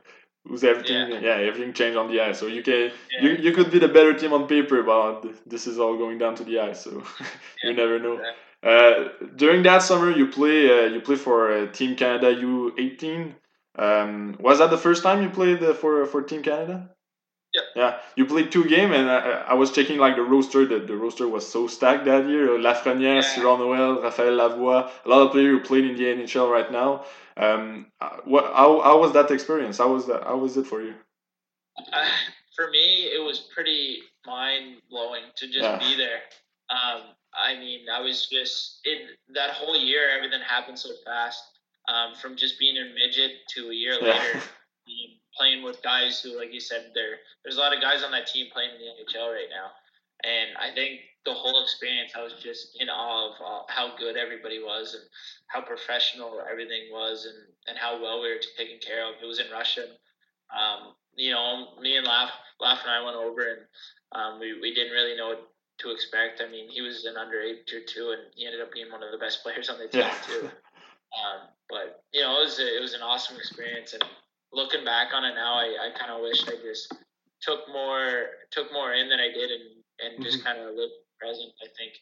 who's 0.47 0.65
everything. 0.65 1.11
Yeah. 1.11 1.21
yeah, 1.21 1.47
everything 1.49 1.73
changed 1.73 1.97
on 1.97 2.11
the 2.11 2.21
ice. 2.21 2.39
So 2.39 2.47
you 2.47 2.63
can 2.63 2.91
yeah. 3.13 3.23
you, 3.23 3.31
you 3.37 3.53
could 3.53 3.71
be 3.71 3.79
the 3.79 3.89
better 3.89 4.15
team 4.15 4.33
on 4.33 4.47
paper, 4.47 4.83
but 4.83 5.25
this 5.47 5.67
is 5.67 5.79
all 5.79 5.97
going 5.97 6.19
down 6.19 6.35
to 6.37 6.45
the 6.45 6.61
ice. 6.61 6.85
So 6.85 7.03
you 7.65 7.75
never 7.75 7.99
know. 7.99 8.21
Uh, 8.63 9.09
during 9.37 9.63
that 9.63 9.83
summer, 9.83 10.11
you 10.11 10.27
play 10.29 10.71
uh, 10.71 10.89
you 10.89 11.01
play 11.01 11.17
for 11.17 11.53
uh, 11.53 11.67
Team 11.73 11.97
Canada 11.97 12.33
U 12.33 12.75
eighteen. 12.79 13.35
Um, 13.79 14.37
was 14.41 14.59
that 14.59 14.71
the 14.71 14.79
first 14.79 15.03
time 15.03 15.23
you 15.23 15.31
played 15.31 15.63
uh, 15.63 15.75
for 15.75 16.07
for 16.07 16.23
Team 16.23 16.43
Canada? 16.43 16.91
Yeah. 17.55 17.63
Yeah. 17.75 17.99
You 18.17 18.27
played 18.27 18.53
two 18.53 18.65
games, 18.65 18.95
and 18.95 19.11
I, 19.11 19.45
I, 19.49 19.55
was 19.55 19.73
checking 19.73 19.99
like 19.99 20.17
the 20.17 20.23
roster. 20.23 20.67
The, 20.67 20.81
the 20.81 20.97
roster 20.97 21.27
was 21.29 21.49
so 21.49 21.67
stacked 21.67 22.05
that 22.05 22.29
year. 22.29 22.49
Lafrenière, 22.49 23.23
yeah. 23.23 23.35
Serron 23.35 23.59
Noel, 23.59 24.03
Raphaël 24.03 24.37
Lavoie, 24.37 24.91
a 25.05 25.09
lot 25.09 25.27
of 25.27 25.33
players 25.33 25.59
who 25.59 25.61
played 25.61 25.85
in 25.85 25.97
the 25.97 26.05
NHL 26.05 26.51
right 26.51 26.71
now. 26.71 27.05
Um, 27.37 27.87
what? 28.25 28.45
How, 28.45 28.81
how 28.81 29.01
was 29.01 29.13
that 29.13 29.31
experience? 29.31 29.79
How 29.79 29.93
was 29.93 30.07
that? 30.07 30.25
How 30.25 30.37
was 30.37 30.57
it 30.57 30.67
for 30.67 30.83
you? 30.83 30.95
Uh, 31.93 32.09
for 32.55 32.71
me, 32.71 33.05
it 33.05 33.23
was 33.23 33.49
pretty 33.55 34.01
mind 34.27 34.77
blowing 34.91 35.23
to 35.37 35.47
just 35.47 35.61
yeah. 35.61 35.79
be 35.79 35.97
there. 35.97 36.21
Um, 36.71 37.03
I 37.33 37.59
mean, 37.59 37.87
I 37.93 38.01
was 38.01 38.27
just 38.27 38.81
in 38.85 39.09
that 39.35 39.51
whole 39.51 39.77
year. 39.77 40.11
Everything 40.17 40.41
happened 40.41 40.79
so 40.79 40.91
fast. 41.05 41.43
Um, 41.89 42.15
from 42.15 42.37
just 42.37 42.59
being 42.59 42.77
a 42.77 42.95
midget 42.95 43.47
to 43.55 43.71
a 43.71 43.75
year 43.75 43.95
later, 44.01 44.43
being 44.87 45.19
playing 45.37 45.63
with 45.63 45.83
guys 45.83 46.21
who, 46.21 46.37
like 46.37 46.53
you 46.53 46.61
said, 46.61 46.91
there 46.95 47.19
there's 47.45 47.57
a 47.57 47.61
lot 47.61 47.75
of 47.75 47.81
guys 47.81 48.03
on 48.03 48.11
that 48.13 48.27
team 48.27 48.47
playing 48.53 48.71
in 48.71 48.81
the 48.81 48.91
NHL 49.05 49.31
right 49.33 49.51
now, 49.51 49.71
and 50.25 50.57
I 50.59 50.75
think 50.75 51.01
the 51.27 51.35
whole 51.35 51.63
experience, 51.63 52.13
I 52.17 52.23
was 52.23 52.35
just 52.43 52.77
in 52.81 52.89
awe 52.89 53.31
of 53.31 53.35
uh, 53.43 53.63
how 53.69 53.97
good 53.99 54.17
everybody 54.17 54.63
was 54.63 54.95
and 54.95 55.03
how 55.49 55.61
professional 55.61 56.41
everything 56.51 56.89
was, 56.91 57.27
and 57.27 57.37
and 57.69 57.77
how 57.77 58.01
well 58.01 58.23
we 58.23 58.29
were 58.29 58.41
taken 58.57 58.79
care 58.79 59.07
of. 59.07 59.15
It 59.23 59.27
was 59.27 59.41
in 59.41 59.51
Russia. 59.53 59.87
Um, 60.55 60.95
you 61.15 61.33
know, 61.33 61.75
me 61.81 61.97
and 61.97 62.07
Laf, 62.07 62.31
Laf 62.61 62.81
and 62.83 62.91
I 62.91 63.05
went 63.05 63.17
over, 63.17 63.43
and 63.43 63.63
um, 64.13 64.41
we 64.41 64.59
we 64.61 64.73
didn't 64.73 64.93
really 64.93 65.17
know 65.17 65.29
what 65.29 65.51
to 65.79 65.91
expect. 65.91 66.41
I 66.41 66.51
mean, 66.51 66.71
he 66.71 66.81
was 66.81 67.05
an 67.05 67.15
underage 67.15 67.75
or 67.75 67.85
two, 67.87 68.15
and 68.15 68.33
he 68.35 68.47
ended 68.47 68.61
up 68.61 68.73
being 68.73 68.91
one 68.91 69.03
of 69.03 69.11
the 69.13 69.19
best 69.19 69.43
players 69.43 69.69
on 69.69 69.79
the 69.79 69.89
team 69.89 70.03
yeah. 70.03 70.15
too. 70.27 70.51
Um, 71.17 71.49
but 71.69 72.05
you 72.13 72.23
know, 72.23 72.41
it 72.41 72.45
was 72.45 72.59
a, 72.59 72.77
it 72.77 72.81
was 72.81 72.95
an 72.95 73.03
awesome 73.03 73.37
experience, 73.37 73.93
and 73.93 74.05
looking 74.53 74.85
back 74.85 75.09
on 75.15 75.25
it 75.25 75.35
now, 75.35 75.55
I, 75.55 75.89
I 75.89 75.99
kind 75.99 76.13
of 76.13 76.21
wish 76.21 76.47
I 76.47 76.57
just 76.63 76.95
took 77.41 77.69
more 77.73 78.27
took 78.51 78.73
more 78.73 78.93
in 78.93 79.09
than 79.09 79.21
I 79.21 79.29
did, 79.33 79.51
and 79.51 79.65
and 80.01 80.25
just 80.25 80.39
mm-hmm. 80.39 80.47
kind 80.47 80.61
of 80.61 80.75
lived 80.75 80.93
present. 81.19 81.53
I 81.63 81.69
think, 81.77 81.93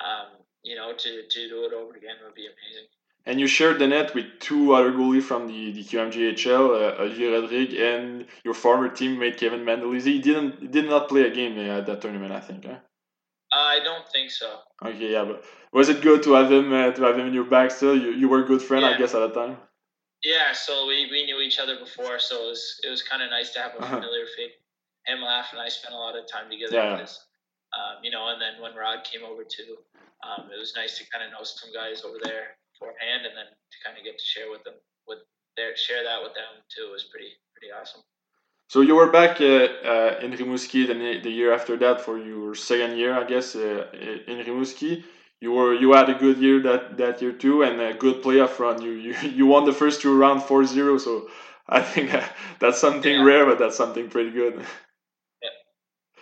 um, 0.00 0.42
you 0.62 0.76
know, 0.76 0.92
to 0.92 1.22
to 1.28 1.48
do 1.48 1.64
it 1.64 1.72
over 1.72 1.94
again 1.94 2.16
would 2.24 2.34
be 2.34 2.46
amazing. 2.46 2.88
And 3.28 3.40
you 3.40 3.48
shared 3.48 3.80
the 3.80 3.88
net 3.88 4.14
with 4.14 4.26
two 4.38 4.72
other 4.72 4.92
goalies 4.92 5.24
from 5.24 5.48
the, 5.48 5.72
the 5.72 5.82
QMJHL, 5.82 6.70
uh, 6.70 7.02
Olivier 7.02 7.32
Rodrigue 7.32 7.74
and 7.74 8.26
your 8.44 8.54
former 8.54 8.88
teammate 8.88 9.36
Kevin 9.36 9.64
Mandolese. 9.64 10.04
He 10.04 10.20
didn't 10.20 10.60
he 10.60 10.68
did 10.68 10.88
not 10.88 11.08
play 11.08 11.22
a 11.22 11.34
game 11.34 11.58
uh, 11.58 11.78
at 11.78 11.86
that 11.86 12.00
tournament, 12.00 12.32
I 12.32 12.40
think. 12.40 12.66
Huh? 12.66 12.76
I 13.52 13.78
don't 13.84 14.06
think 14.08 14.30
so. 14.30 14.58
Okay, 14.84 15.12
yeah, 15.12 15.24
but 15.24 15.44
was 15.72 15.88
it 15.88 16.02
good 16.02 16.22
to 16.24 16.34
have 16.34 16.50
him 16.50 16.72
uh, 16.72 16.90
to 16.92 17.02
have 17.02 17.18
him 17.18 17.26
in 17.26 17.34
your 17.34 17.44
back 17.44 17.70
still? 17.70 17.96
You 17.96 18.10
you 18.10 18.28
were 18.28 18.42
a 18.42 18.46
good 18.46 18.62
friend, 18.62 18.82
yeah. 18.84 18.94
I 18.94 18.98
guess, 18.98 19.14
at 19.14 19.20
the 19.20 19.32
time. 19.32 19.56
Yeah, 20.24 20.52
so 20.52 20.86
we, 20.86 21.06
we 21.10 21.26
knew 21.26 21.38
each 21.40 21.58
other 21.60 21.78
before, 21.78 22.18
so 22.18 22.46
it 22.46 22.48
was 22.50 22.80
it 22.82 22.90
was 22.90 23.02
kind 23.02 23.22
of 23.22 23.30
nice 23.30 23.52
to 23.54 23.60
have 23.60 23.74
a 23.74 23.82
uh-huh. 23.82 24.00
familiar 24.00 24.26
face. 24.36 24.58
Him, 25.06 25.22
Laf, 25.22 25.52
and 25.52 25.62
I 25.62 25.68
spent 25.68 25.94
a 25.94 25.98
lot 25.98 26.18
of 26.18 26.26
time 26.26 26.50
together. 26.50 26.74
Yeah. 26.74 26.98
Because, 26.98 27.22
um, 27.78 28.02
you 28.02 28.10
know, 28.10 28.26
and 28.34 28.42
then 28.42 28.58
when 28.58 28.74
Rod 28.74 29.06
came 29.06 29.22
over 29.22 29.46
too, 29.46 29.78
um, 30.26 30.50
it 30.50 30.58
was 30.58 30.74
nice 30.74 30.98
to 30.98 31.06
kind 31.14 31.22
of 31.22 31.30
know 31.30 31.46
some 31.46 31.70
guys 31.70 32.02
over 32.02 32.18
there 32.18 32.58
beforehand, 32.74 33.22
and 33.22 33.38
then 33.38 33.46
to 33.46 33.76
kind 33.86 33.94
of 33.94 34.02
get 34.02 34.18
to 34.18 34.26
share 34.26 34.50
with 34.50 34.66
them 34.66 34.74
with 35.06 35.22
their 35.54 35.78
share 35.78 36.02
that 36.02 36.18
with 36.18 36.34
them 36.34 36.58
too 36.74 36.90
was 36.90 37.06
pretty 37.06 37.30
pretty 37.54 37.70
awesome. 37.70 38.02
So 38.68 38.80
you 38.80 38.96
were 38.96 39.12
back 39.12 39.40
uh, 39.40 39.44
uh, 39.44 40.18
in 40.22 40.32
Rimouski 40.32 40.86
the, 40.88 41.20
the 41.22 41.30
year 41.30 41.54
after 41.54 41.76
that 41.76 42.00
for 42.00 42.18
your 42.18 42.54
second 42.54 42.98
year, 42.98 43.16
I 43.16 43.24
guess, 43.24 43.54
uh, 43.54 43.86
in 44.26 44.38
Rimouski. 44.44 45.04
You 45.40 45.52
were 45.52 45.74
you 45.74 45.92
had 45.92 46.08
a 46.08 46.14
good 46.14 46.38
year 46.38 46.60
that, 46.62 46.96
that 46.96 47.22
year 47.22 47.32
too, 47.32 47.62
and 47.62 47.80
a 47.80 47.94
good 47.94 48.22
playoff 48.22 48.58
run. 48.58 48.82
You 48.82 48.92
you, 48.92 49.14
you 49.38 49.46
won 49.46 49.66
the 49.66 49.72
first 49.72 50.00
two 50.00 50.16
round 50.16 50.40
4-0, 50.42 51.00
so 51.00 51.28
I 51.68 51.80
think 51.80 52.10
that's 52.58 52.80
something 52.80 53.12
yeah. 53.12 53.22
rare, 53.22 53.46
but 53.46 53.58
that's 53.58 53.76
something 53.76 54.08
pretty 54.08 54.30
good. 54.30 54.64
Yeah. 55.42 55.50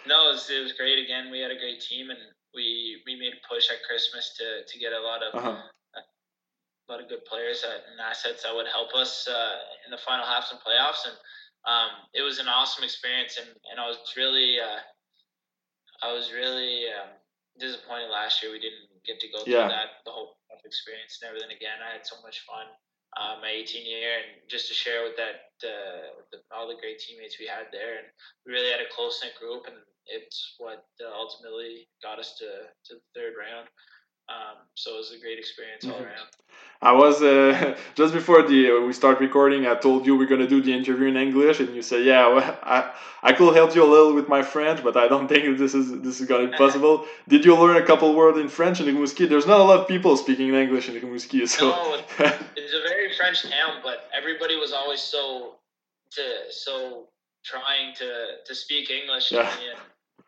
No, 0.09 0.29
it 0.29 0.33
was, 0.33 0.51
it 0.51 0.61
was 0.61 0.73
great. 0.73 0.99
Again, 0.99 1.31
we 1.31 1.39
had 1.39 1.53
a 1.53 1.59
great 1.59 1.81
team, 1.81 2.11
and 2.11 2.19
we 2.53 3.01
we 3.07 3.15
made 3.15 3.33
a 3.33 3.43
push 3.49 3.71
at 3.71 3.79
Christmas 3.89 4.35
to 4.37 4.67
to 4.67 4.79
get 4.79 4.93
a 4.93 5.01
lot 5.01 5.23
of 5.23 5.31
uh-huh. 5.39 5.63
a 5.97 6.93
lot 6.93 7.01
of 7.01 7.09
good 7.09 7.25
players 7.25 7.63
and 7.63 8.01
assets 8.01 8.43
that 8.43 8.53
would 8.53 8.67
help 8.67 8.93
us 8.93 9.29
uh, 9.29 9.57
in 9.87 9.93
the 9.93 9.99
final 9.99 10.27
halves 10.27 10.51
and 10.51 10.59
playoffs. 10.61 11.07
And 11.07 11.15
um, 11.66 11.90
it 12.12 12.22
was 12.22 12.38
an 12.38 12.48
awesome 12.48 12.85
experience, 12.85 13.38
and, 13.40 13.48
and 13.70 13.81
I 13.81 13.87
was 13.88 13.98
really 14.16 14.61
uh, 14.61 14.81
I 16.05 16.12
was 16.12 16.33
really 16.33 16.85
um, 16.92 17.16
disappointed 17.59 18.11
last 18.11 18.42
year 18.42 18.53
we 18.53 18.61
didn't 18.61 18.90
get 19.07 19.20
to 19.20 19.29
go 19.29 19.44
through 19.44 19.72
that 19.72 20.05
the 20.05 20.12
whole 20.12 20.37
experience 20.64 21.20
and 21.20 21.29
everything 21.29 21.55
again. 21.57 21.81
I 21.81 21.92
had 21.92 22.07
so 22.07 22.16
much 22.24 22.44
fun 22.48 22.66
uh, 23.16 23.38
my 23.40 23.50
18 23.50 23.87
year, 23.87 24.18
and 24.18 24.42
just 24.48 24.68
to 24.68 24.74
share 24.74 25.05
with 25.05 25.16
that 25.16 25.53
uh, 25.62 26.20
the, 26.33 26.38
all 26.50 26.66
the 26.66 26.81
great 26.81 26.98
teammates 26.98 27.38
we 27.38 27.46
had 27.46 27.70
there, 27.70 28.03
and 28.03 28.07
we 28.44 28.53
really 28.53 28.70
had 28.70 28.81
a 28.81 28.90
close 28.90 29.20
knit 29.22 29.38
group, 29.38 29.64
and 29.66 29.77
it's 30.07 30.57
what 30.59 30.85
uh, 31.00 31.09
ultimately 31.14 31.88
got 32.03 32.18
us 32.18 32.37
to 32.38 32.68
to 32.90 32.98
the 32.98 33.09
third 33.14 33.35
round. 33.38 33.68
Um, 34.29 34.57
so 34.75 34.95
it 34.95 34.97
was 34.97 35.13
a 35.13 35.19
great 35.19 35.39
experience 35.39 35.85
all 35.85 35.93
mm-hmm. 35.93 36.05
around. 36.05 36.29
I 36.81 36.93
was 36.93 37.23
uh, 37.23 37.77
just 37.95 38.15
before 38.15 38.43
the 38.43 38.71
uh, 38.71 38.87
we 38.87 38.93
start 38.93 39.21
recording. 39.21 39.67
I 39.67 39.75
told 39.75 40.07
you 40.07 40.17
we're 40.17 40.27
gonna 40.27 40.49
do 40.49 40.63
the 40.63 40.73
interview 40.73 41.09
in 41.09 41.17
English, 41.17 41.61
and 41.61 41.75
you 41.75 41.83
say, 41.83 42.03
"Yeah, 42.03 42.29
well, 42.29 42.59
I 42.63 42.93
I 43.23 43.33
could 43.33 43.55
help 43.55 43.75
you 43.75 43.83
a 43.85 43.91
little 43.95 44.15
with 44.15 44.29
my 44.29 44.43
French, 44.43 44.83
but 44.83 44.97
I 44.97 45.09
don't 45.09 45.29
think 45.33 45.59
this 45.59 45.75
is 45.75 46.01
this 46.01 46.21
is 46.21 46.27
gonna 46.27 46.49
be 46.49 46.57
possible." 46.57 47.07
Did 47.29 47.45
you 47.45 47.55
learn 47.55 47.77
a 47.77 47.87
couple 47.87 48.15
words 48.15 48.39
in 48.39 48.49
French 48.49 48.81
in 48.81 48.87
Rimouski? 48.87 49.29
There's 49.29 49.47
not 49.47 49.61
a 49.61 49.65
lot 49.65 49.81
of 49.81 49.89
people 49.89 50.17
speaking 50.17 50.55
English 50.55 50.89
in 50.89 50.95
Rimouski, 50.95 51.47
so 51.49 51.71
no, 51.71 52.01
it's 52.57 52.75
a 52.75 52.83
very 52.89 53.15
French 53.15 53.43
town, 53.43 53.81
but 53.83 54.09
everybody 54.17 54.57
was 54.57 54.73
always 54.73 55.01
so 55.01 55.57
to 56.13 56.23
so 56.51 57.09
trying 57.45 57.95
to 57.97 58.09
to 58.47 58.55
speak 58.55 58.91
English, 58.91 59.33
yeah. 59.33 59.41
and, 59.41 59.79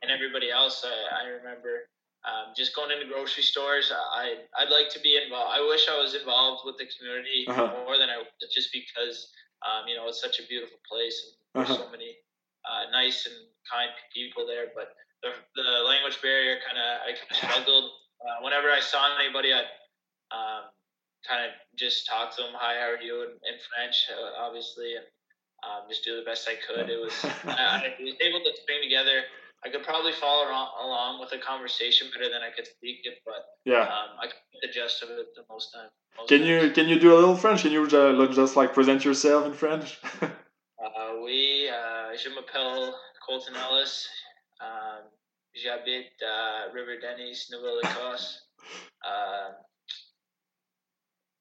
and 0.03 0.11
everybody 0.11 0.51
else. 0.51 0.85
I, 0.85 1.25
I 1.25 1.29
remember 1.29 1.89
um, 2.27 2.51
just 2.59 2.75
going 2.75 2.91
into 2.91 3.07
grocery 3.07 3.43
stores. 3.43 3.93
I 3.95 4.43
I'd 4.59 4.71
like 4.71 4.91
to 4.91 5.01
be 5.01 5.15
involved. 5.15 5.55
I 5.55 5.62
wish 5.62 5.87
I 5.87 5.97
was 5.97 6.15
involved 6.15 6.67
with 6.67 6.77
the 6.77 6.91
community 6.99 7.47
uh-huh. 7.47 7.87
more 7.87 7.99
than 7.99 8.11
I 8.11 8.27
just 8.51 8.75
because 8.75 9.31
um, 9.62 9.87
you 9.87 9.95
know 9.95 10.11
it's 10.11 10.21
such 10.21 10.43
a 10.43 10.47
beautiful 10.51 10.79
place 10.91 11.15
and 11.23 11.33
there's 11.55 11.71
uh-huh. 11.71 11.87
so 11.87 11.91
many 11.91 12.19
uh, 12.67 12.91
nice 12.91 13.27
and 13.27 13.39
kind 13.71 13.91
people 14.11 14.47
there. 14.47 14.75
But 14.75 14.91
the, 15.23 15.31
the 15.55 15.87
language 15.87 16.19
barrier 16.21 16.59
kind 16.67 16.77
of 16.77 16.89
I 17.07 17.15
kind 17.15 17.31
of 17.31 17.37
struggled. 17.47 17.91
Uh, 18.19 18.43
whenever 18.43 18.75
I 18.75 18.81
saw 18.81 19.07
anybody, 19.23 19.55
I 19.55 19.62
um, 20.35 20.73
kind 21.23 21.47
of 21.47 21.55
just 21.79 22.11
talk 22.11 22.35
to 22.37 22.43
them. 22.43 22.59
Hi, 22.59 22.83
how 22.83 22.91
are 22.91 23.03
you? 23.03 23.23
In, 23.23 23.39
in 23.47 23.57
French, 23.71 24.11
uh, 24.11 24.43
obviously, 24.43 24.99
and 24.99 25.07
um, 25.62 25.87
just 25.87 26.03
do 26.03 26.17
the 26.17 26.27
best 26.27 26.49
I 26.51 26.59
could. 26.59 26.91
It 26.91 26.99
was 26.99 27.15
I, 27.47 27.95
I 27.95 28.03
was 28.03 28.19
able 28.19 28.43
to 28.43 28.51
string 28.59 28.83
together 28.83 29.23
I 29.67 29.69
could 29.69 29.83
probably 29.83 30.13
follow 30.13 30.47
along 30.47 31.19
with 31.19 31.33
a 31.33 31.39
conversation 31.39 32.09
better 32.15 32.31
than 32.31 32.41
I 32.41 32.55
could 32.55 32.69
speak 32.69 33.01
it, 33.03 33.19
but 33.25 33.47
yeah, 33.65 33.83
um, 33.83 34.15
I 34.23 34.27
can 34.29 34.39
get 34.53 34.63
the 34.63 34.73
gist 34.73 35.03
of 35.03 35.11
it 35.11 35.35
the 35.35 35.43
most 35.51 35.75
time. 35.75 35.91
Most 36.17 36.29
can 36.29 36.45
you 36.45 36.71
can 36.71 36.87
you 36.87 37.01
do 37.01 37.13
a 37.13 37.19
little 37.19 37.35
French? 37.35 37.63
Can 37.63 37.73
you 37.73 37.85
just, 37.89 38.37
just 38.37 38.55
like 38.55 38.75
present 38.75 39.05
yourself 39.05 39.45
in 39.45 39.55
French? 39.55 39.99
uh, 40.23 41.19
oui, 41.21 41.69
uh, 41.69 42.17
je 42.17 42.29
m'appelle 42.31 42.95
Colton 43.27 43.55
Ellis. 43.57 44.07
Um, 44.61 45.03
J'habite 45.57 46.23
uh, 46.23 46.73
River 46.73 46.99
Denys, 47.01 47.49
Nouvelle-Écosse. 47.51 48.43
Uh, 49.03 49.51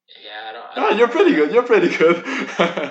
yeah, 0.24 0.48
I 0.48 0.52
don't. 0.52 0.64
I 0.64 0.72
ah, 0.74 0.88
don't 0.88 0.98
you're 0.98 1.08
pretty 1.08 1.34
good. 1.34 1.52
You're 1.52 1.62
pretty 1.62 1.96
good. 1.96 2.16
uh, 2.58 2.90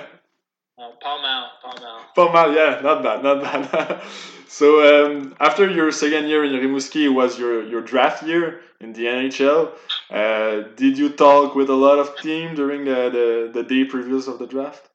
pas 0.78 1.20
mal, 1.20 1.50
pas 1.62 1.74
mal. 1.80 2.00
pas 2.14 2.32
mal, 2.32 2.54
yeah, 2.54 2.80
not 2.80 3.02
bad, 3.02 3.22
not 3.22 3.42
bad. 3.42 4.00
So 4.48 4.66
um, 4.86 5.34
after 5.40 5.68
your 5.68 5.90
second 5.90 6.28
year 6.28 6.44
in 6.44 6.52
Rimouski 6.52 7.12
was 7.12 7.38
your, 7.38 7.66
your 7.66 7.82
draft 7.82 8.22
year 8.22 8.60
in 8.80 8.92
the 8.92 9.04
NHL. 9.04 9.72
Uh, 10.10 10.68
did 10.76 10.98
you 10.98 11.10
talk 11.10 11.54
with 11.54 11.68
a 11.68 11.74
lot 11.74 11.98
of 11.98 12.16
team 12.18 12.54
during 12.54 12.84
the, 12.84 13.10
the, 13.10 13.50
the 13.52 13.62
day 13.62 13.84
previews 13.84 14.28
of 14.28 14.38
the 14.38 14.46
draft? 14.46 14.88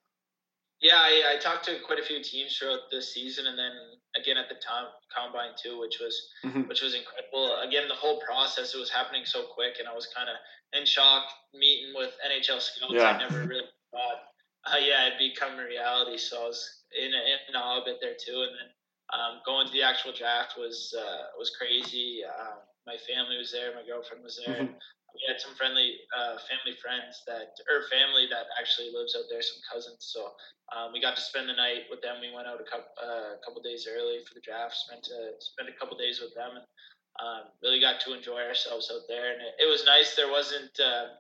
Yeah, 0.81 0.97
I, 0.97 1.35
I, 1.35 1.39
talked 1.39 1.65
to 1.65 1.77
quite 1.85 1.99
a 1.99 2.03
few 2.03 2.23
teams 2.23 2.57
throughout 2.57 2.89
the 2.89 3.03
season, 3.03 3.45
and 3.45 3.55
then 3.55 3.69
again 4.17 4.37
at 4.37 4.49
the 4.49 4.55
time 4.55 4.85
combine 5.15 5.53
too, 5.61 5.79
which 5.79 6.01
was 6.01 6.19
mm-hmm. 6.43 6.61
which 6.61 6.81
was 6.81 6.95
incredible. 6.95 7.55
Again, 7.61 7.87
the 7.87 7.93
whole 7.93 8.19
process 8.25 8.73
it 8.73 8.79
was 8.79 8.89
happening 8.89 9.21
so 9.23 9.45
quick, 9.53 9.77
and 9.77 9.87
I 9.87 9.93
was 9.93 10.09
kind 10.09 10.27
of 10.27 10.35
in 10.73 10.87
shock 10.87 11.29
meeting 11.53 11.93
with 11.93 12.17
NHL 12.25 12.59
scouts. 12.59 12.97
Yeah. 12.97 13.13
I 13.13 13.17
never 13.19 13.45
really 13.45 13.69
thought, 13.91 14.25
uh, 14.65 14.81
yeah, 14.81 15.05
it'd 15.05 15.19
become 15.19 15.59
a 15.59 15.63
reality. 15.63 16.17
So 16.17 16.41
I 16.41 16.47
was 16.47 16.81
in 16.97 17.13
in 17.13 17.55
awe 17.55 17.83
a 17.83 17.85
bit 17.85 17.97
there 18.01 18.17
too, 18.17 18.41
and 18.41 18.49
then 18.57 18.73
um, 19.11 19.43
going 19.45 19.67
to 19.67 19.73
the 19.73 19.83
actual 19.83 20.11
draft 20.15 20.55
was 20.57 20.95
uh, 20.95 21.35
was 21.37 21.51
crazy. 21.55 22.23
Um, 22.23 22.63
my 22.87 22.97
family 23.05 23.37
was 23.37 23.51
there, 23.51 23.75
my 23.75 23.85
girlfriend 23.85 24.23
was 24.23 24.39
there. 24.41 24.65
Mm-hmm. 24.65 24.79
We 25.11 25.27
had 25.27 25.43
some 25.43 25.53
friendly 25.59 25.99
uh, 26.15 26.39
family 26.47 26.79
friends 26.79 27.19
that, 27.27 27.51
or 27.67 27.83
family 27.91 28.31
that 28.31 28.47
actually 28.55 28.95
lives 28.95 29.11
out 29.11 29.27
there, 29.27 29.43
some 29.43 29.59
cousins. 29.67 30.07
So 30.07 30.31
um, 30.71 30.95
we 30.95 31.03
got 31.03 31.19
to 31.19 31.21
spend 31.21 31.51
the 31.51 31.57
night 31.59 31.91
with 31.91 31.99
them. 31.99 32.23
We 32.23 32.31
went 32.31 32.47
out 32.47 32.63
a 32.63 32.67
couple 32.67 32.95
uh, 32.95 33.35
couple 33.43 33.59
days 33.59 33.85
early 33.91 34.23
for 34.23 34.33
the 34.33 34.43
draft. 34.43 34.71
Spent 34.71 35.03
a, 35.11 35.35
spent 35.43 35.67
a 35.67 35.75
couple 35.75 35.99
days 35.99 36.23
with 36.23 36.31
them, 36.33 36.55
and 36.55 36.65
um, 37.19 37.51
really 37.59 37.83
got 37.83 37.99
to 38.07 38.15
enjoy 38.15 38.39
ourselves 38.39 38.87
out 38.87 39.03
there. 39.11 39.35
And 39.35 39.43
it, 39.43 39.67
it 39.67 39.67
was 39.67 39.83
nice. 39.83 40.15
There 40.15 40.31
wasn't 40.31 40.71
uh, 40.79 41.19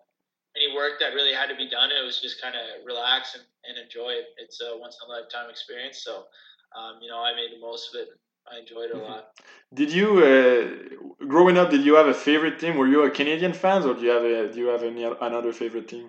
any 0.55 0.71
work 0.71 0.99
that 1.03 1.11
really 1.11 1.35
had 1.35 1.51
to 1.51 1.57
be 1.59 1.67
done. 1.67 1.91
It 1.91 2.03
was 2.03 2.23
just 2.23 2.41
kind 2.41 2.55
of 2.55 2.87
relax 2.87 3.35
and, 3.35 3.43
and 3.67 3.75
enjoy 3.75 4.23
it. 4.23 4.31
It's 4.39 4.63
a 4.63 4.79
once 4.79 4.97
in 5.03 5.07
a 5.07 5.11
lifetime 5.11 5.51
experience. 5.51 5.99
So 6.03 6.31
um, 6.77 6.99
you 7.01 7.09
know, 7.09 7.19
I 7.19 7.35
made 7.35 7.51
the 7.55 7.59
most 7.59 7.93
of 7.93 8.01
it. 8.01 8.09
I 8.51 8.59
enjoyed 8.59 8.89
it 8.89 8.95
a 8.95 8.99
mm-hmm. 8.99 9.11
lot. 9.11 9.25
Did 9.73 9.93
you, 9.93 10.07
uh, 10.19 11.25
growing 11.25 11.57
up, 11.57 11.69
did 11.69 11.83
you 11.85 11.95
have 11.95 12.07
a 12.07 12.13
favorite 12.13 12.59
team? 12.59 12.75
Were 12.75 12.87
you 12.87 13.03
a 13.03 13.09
Canadian 13.09 13.53
fan, 13.53 13.83
or 13.83 13.93
do 13.93 14.01
you 14.01 14.09
have 14.09 14.23
a, 14.23 14.51
do 14.51 14.59
you 14.59 14.67
have 14.67 14.83
any 14.83 15.03
another 15.03 15.53
favorite 15.53 15.87
team? 15.87 16.05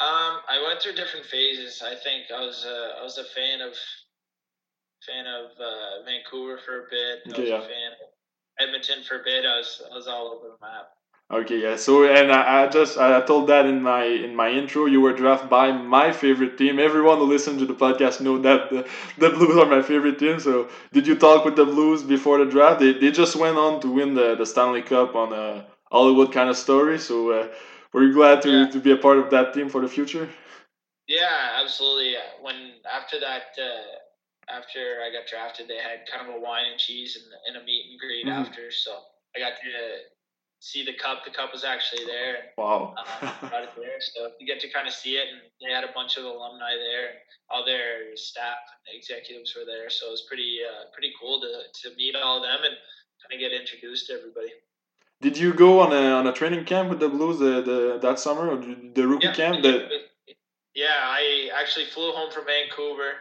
Um, 0.00 0.38
I 0.48 0.62
went 0.64 0.80
through 0.80 0.94
different 0.94 1.26
phases. 1.26 1.82
I 1.84 1.96
think 1.96 2.30
I 2.34 2.40
was 2.40 2.64
a, 2.64 3.00
I 3.00 3.02
was 3.02 3.18
a 3.18 3.24
fan 3.24 3.60
of 3.60 3.74
fan 5.04 5.26
of 5.26 5.50
uh, 5.58 6.04
Vancouver 6.04 6.58
for 6.64 6.86
a 6.86 6.86
bit. 6.90 7.34
I 7.34 7.40
was 7.40 7.48
yeah. 7.48 7.58
a 7.58 7.62
fan 7.62 7.92
of 8.00 8.08
Edmonton 8.60 9.02
for 9.02 9.20
a 9.20 9.24
bit. 9.24 9.44
I 9.44 9.58
was 9.58 9.82
I 9.90 9.94
was 9.94 10.06
all 10.06 10.28
over 10.28 10.54
the 10.54 10.66
map. 10.66 10.90
Okay, 11.30 11.60
yeah. 11.60 11.76
So, 11.76 12.04
and 12.04 12.32
I, 12.32 12.64
I, 12.64 12.66
just 12.68 12.96
I 12.96 13.20
told 13.20 13.48
that 13.48 13.66
in 13.66 13.82
my 13.82 14.04
in 14.04 14.34
my 14.34 14.48
intro. 14.48 14.86
You 14.86 15.02
were 15.02 15.12
drafted 15.12 15.50
by 15.50 15.72
my 15.72 16.10
favorite 16.10 16.56
team. 16.56 16.78
Everyone 16.78 17.18
who 17.18 17.24
listens 17.24 17.58
to 17.58 17.66
the 17.66 17.74
podcast 17.74 18.22
know 18.22 18.38
that 18.38 18.70
the, 18.70 18.88
the 19.18 19.30
Blues 19.30 19.58
are 19.58 19.66
my 19.66 19.82
favorite 19.82 20.18
team. 20.18 20.40
So, 20.40 20.68
did 20.90 21.06
you 21.06 21.16
talk 21.16 21.44
with 21.44 21.54
the 21.54 21.66
Blues 21.66 22.02
before 22.02 22.38
the 22.42 22.50
draft? 22.50 22.80
They, 22.80 22.92
they 22.94 23.10
just 23.10 23.36
went 23.36 23.58
on 23.58 23.80
to 23.82 23.88
win 23.88 24.14
the, 24.14 24.36
the 24.36 24.46
Stanley 24.46 24.80
Cup 24.80 25.14
on 25.14 25.34
a 25.34 25.66
Hollywood 25.92 26.32
kind 26.32 26.48
of 26.48 26.56
story. 26.56 26.98
So, 26.98 27.30
uh, 27.32 27.48
were 27.92 28.04
you 28.04 28.14
glad 28.14 28.40
to, 28.42 28.50
yeah. 28.50 28.70
to 28.70 28.80
be 28.80 28.92
a 28.92 28.96
part 28.96 29.18
of 29.18 29.28
that 29.30 29.52
team 29.52 29.68
for 29.68 29.82
the 29.82 29.88
future? 29.88 30.30
Yeah, 31.06 31.60
absolutely. 31.62 32.14
When 32.40 32.72
after 32.90 33.20
that, 33.20 33.52
uh, 33.60 34.54
after 34.54 34.80
I 35.04 35.12
got 35.12 35.28
drafted, 35.28 35.68
they 35.68 35.76
had 35.76 36.08
kind 36.10 36.26
of 36.26 36.34
a 36.34 36.40
wine 36.40 36.64
and 36.70 36.78
cheese 36.78 37.16
and, 37.16 37.26
and 37.48 37.62
a 37.62 37.66
meet 37.66 37.90
and 37.90 38.00
greet 38.00 38.24
mm-hmm. 38.24 38.40
after. 38.40 38.70
So 38.70 38.96
I 39.36 39.40
got 39.40 39.56
to 39.60 40.17
see 40.60 40.84
the 40.84 40.94
cup. 40.94 41.24
The 41.24 41.30
cup 41.30 41.52
was 41.52 41.64
actually 41.64 42.04
there. 42.04 42.52
Wow. 42.56 42.94
um, 43.22 43.28
it 43.52 43.70
there. 43.76 44.00
So 44.00 44.30
you 44.38 44.46
get 44.46 44.60
to 44.60 44.68
kind 44.68 44.86
of 44.86 44.94
see 44.94 45.16
it, 45.16 45.28
and 45.30 45.40
they 45.60 45.72
had 45.72 45.84
a 45.84 45.92
bunch 45.94 46.16
of 46.16 46.24
alumni 46.24 46.74
there, 46.74 47.08
and 47.10 47.18
all 47.50 47.64
their 47.64 48.16
staff 48.16 48.58
and 48.86 48.96
executives 48.96 49.54
were 49.56 49.64
there. 49.64 49.90
So 49.90 50.08
it 50.08 50.10
was 50.10 50.24
pretty 50.28 50.58
uh, 50.62 50.90
pretty 50.92 51.12
cool 51.20 51.40
to, 51.40 51.88
to 51.88 51.96
meet 51.96 52.16
all 52.16 52.38
of 52.38 52.42
them 52.42 52.60
and 52.64 52.76
kind 53.22 53.32
of 53.32 53.38
get 53.38 53.52
introduced 53.52 54.06
to 54.08 54.14
everybody. 54.14 54.52
Did 55.20 55.36
you 55.36 55.52
go 55.52 55.80
on 55.80 55.92
a 55.92 56.12
on 56.12 56.26
a 56.26 56.32
training 56.32 56.64
camp 56.64 56.90
with 56.90 57.00
the 57.00 57.08
Blues 57.08 57.38
the, 57.38 57.62
the 57.62 57.98
that 58.02 58.18
summer 58.18 58.50
or 58.50 58.56
the 58.56 59.06
rookie 59.06 59.26
yeah, 59.26 59.34
camp? 59.34 59.62
The... 59.62 59.88
Yeah, 60.74 60.94
I 60.94 61.50
actually 61.58 61.86
flew 61.86 62.12
home 62.12 62.30
from 62.30 62.44
Vancouver, 62.46 63.14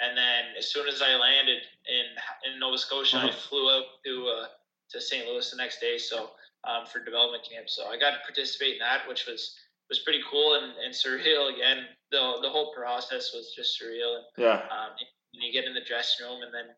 and 0.00 0.18
then 0.18 0.44
as 0.58 0.66
soon 0.72 0.88
as 0.88 1.02
I 1.02 1.14
landed 1.14 1.62
in 1.86 2.52
in 2.52 2.58
Nova 2.58 2.78
Scotia, 2.78 3.18
uh-huh. 3.18 3.28
I 3.28 3.30
flew 3.30 3.70
out 3.70 3.84
to 4.04 4.26
uh, 4.26 4.46
to 4.90 5.00
St. 5.00 5.26
Louis 5.26 5.48
the 5.50 5.56
next 5.56 5.80
day. 5.80 5.98
So 5.98 6.30
um, 6.66 6.86
for 6.86 7.02
development 7.02 7.46
camp. 7.48 7.68
So 7.68 7.86
I 7.86 7.98
got 7.98 8.10
to 8.10 8.20
participate 8.26 8.74
in 8.74 8.78
that, 8.80 9.08
which 9.08 9.26
was 9.26 9.56
was 9.88 10.00
pretty 10.00 10.20
cool 10.28 10.54
and, 10.54 10.72
and 10.84 10.92
surreal. 11.02 11.54
Again, 11.54 11.86
the 12.10 12.38
the 12.42 12.50
whole 12.50 12.74
process 12.74 13.32
was 13.32 13.52
just 13.54 13.80
surreal. 13.80 14.16
And, 14.16 14.24
yeah. 14.36 14.66
Um, 14.70 14.92
you 15.32 15.52
get 15.52 15.64
in 15.64 15.74
the 15.74 15.84
dressing 15.84 16.24
room 16.24 16.40
and 16.42 16.54
then 16.54 16.72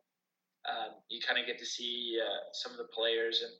um, 0.68 0.98
you 1.08 1.20
kind 1.22 1.38
of 1.38 1.46
get 1.46 1.58
to 1.60 1.66
see 1.66 2.18
uh, 2.18 2.50
some 2.52 2.72
of 2.72 2.78
the 2.78 2.90
players 2.92 3.42
and 3.42 3.52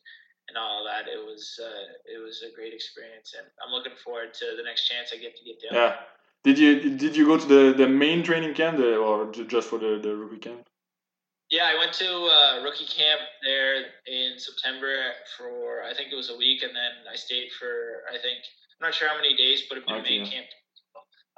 and 0.49 0.57
all 0.57 0.81
of 0.81 0.87
that. 0.91 1.11
It 1.11 1.19
was 1.19 1.59
uh, 1.63 1.93
it 2.05 2.19
was 2.19 2.43
a 2.43 2.55
great 2.55 2.73
experience, 2.73 3.35
and 3.37 3.47
I'm 3.65 3.73
looking 3.73 3.93
forward 4.03 4.35
to 4.35 4.57
the 4.57 4.63
next 4.63 4.89
chance 4.89 5.13
I 5.13 5.19
get 5.19 5.37
to 5.37 5.45
get 5.45 5.61
down. 5.63 5.75
Yeah. 5.75 5.97
Did 6.45 6.59
you 6.59 6.97
did 6.97 7.17
you 7.17 7.27
go 7.27 7.37
to 7.37 7.47
the, 7.47 7.75
the 7.77 7.89
main 7.89 8.23
training 8.23 8.55
camp 8.55 8.79
or 8.79 9.31
just 9.33 9.69
for 9.69 9.79
the, 9.79 9.99
the 10.03 10.15
rookie 10.15 10.39
camp? 10.39 10.67
Yeah, 11.51 11.65
I 11.65 11.79
went 11.79 11.95
to 11.95 12.07
uh, 12.07 12.63
rookie 12.63 12.85
camp 12.85 13.21
there 13.43 13.77
in 14.07 14.39
September 14.39 15.13
for 15.37 15.83
I 15.83 15.95
think 15.95 16.13
it 16.13 16.17
was 16.17 16.31
a 16.31 16.37
week, 16.37 16.63
and 16.63 16.77
then 16.77 17.09
I 17.11 17.17
stayed 17.17 17.51
for 17.59 18.05
I 18.09 18.19
think 18.21 18.45
I'm 18.81 18.89
not 18.89 18.95
sure 18.95 19.09
how 19.09 19.17
many 19.17 19.35
days, 19.35 19.63
but 19.69 19.79
it 19.79 19.85
was 19.87 20.05
main 20.05 20.27
camp. 20.27 20.47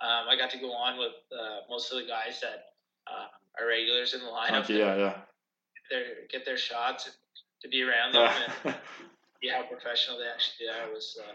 Um, 0.02 0.28
I 0.28 0.36
got 0.36 0.50
to 0.50 0.58
go 0.58 0.72
on 0.72 0.98
with 0.98 1.12
uh, 1.30 1.60
most 1.68 1.92
of 1.92 1.98
the 1.98 2.08
guys 2.08 2.40
that 2.40 2.72
uh, 3.06 3.28
are 3.60 3.68
regulars 3.68 4.14
in 4.14 4.20
the 4.20 4.26
lineup. 4.26 4.64
Okay, 4.64 4.78
yeah, 4.78 4.96
yeah. 4.96 5.14
Get 5.76 5.84
their, 5.90 6.04
get 6.30 6.44
their 6.44 6.56
shots 6.56 7.06
and 7.06 7.14
to 7.62 7.68
be 7.68 7.82
around 7.82 8.12
them 8.14 8.30
and 8.64 8.74
see 9.42 9.48
how 9.48 9.62
professional 9.62 10.18
they 10.18 10.26
actually 10.26 10.68
are 10.68 10.92
was 10.92 11.18
uh. 11.22 11.32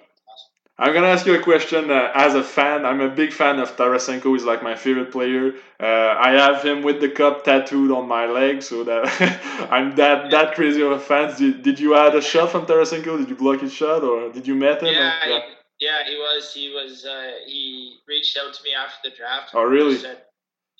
I'm 0.77 0.93
gonna 0.93 1.07
ask 1.07 1.25
you 1.25 1.33
a 1.35 1.41
question. 1.41 1.89
Uh, 1.89 2.11
as 2.13 2.35
a 2.35 2.43
fan, 2.43 2.85
I'm 2.85 2.99
a 2.99 3.09
big 3.09 3.31
fan 3.31 3.59
of 3.59 3.77
Tarasenko. 3.77 4.33
He's 4.33 4.43
like 4.43 4.61
my 4.61 4.75
favorite 4.75 5.09
player. 5.09 5.53
Uh, 5.79 5.85
I 6.19 6.31
have 6.31 6.63
him 6.63 6.81
with 6.81 6.99
the 6.99 7.09
cup 7.09 7.45
tattooed 7.45 7.91
on 7.91 8.09
my 8.09 8.25
leg, 8.25 8.61
so 8.61 8.83
that 8.83 9.05
I'm 9.71 9.95
that 9.95 10.31
that 10.31 10.55
crazy 10.55 10.81
of 10.81 10.91
a 10.91 10.99
fan. 10.99 11.33
Did, 11.37 11.63
did 11.63 11.79
you 11.79 11.95
add 11.95 12.13
a 12.13 12.21
shot 12.21 12.51
from 12.51 12.65
Tarasenko? 12.65 13.17
Did 13.17 13.29
you 13.29 13.35
block 13.35 13.61
his 13.61 13.71
shot, 13.71 14.03
or 14.03 14.29
did 14.33 14.45
you 14.45 14.55
met 14.55 14.83
him? 14.83 14.93
Yeah, 14.93 15.13
or, 15.23 15.29
yeah. 15.29 15.39
He, 15.77 15.85
yeah, 15.85 16.03
he 16.05 16.15
was. 16.17 16.53
He 16.53 16.69
was. 16.73 17.05
Uh, 17.05 17.31
he 17.45 17.95
reached 18.05 18.37
out 18.37 18.53
to 18.53 18.63
me 18.63 18.73
after 18.73 19.09
the 19.09 19.15
draft. 19.15 19.51
Oh, 19.53 19.63
really? 19.63 19.97
Said, 19.97 20.23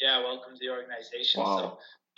yeah, 0.01 0.19
welcome 0.19 0.55
to 0.55 0.59
the 0.59 0.71
organization. 0.71 1.41
Wow. 1.41 1.57
So 1.57 1.63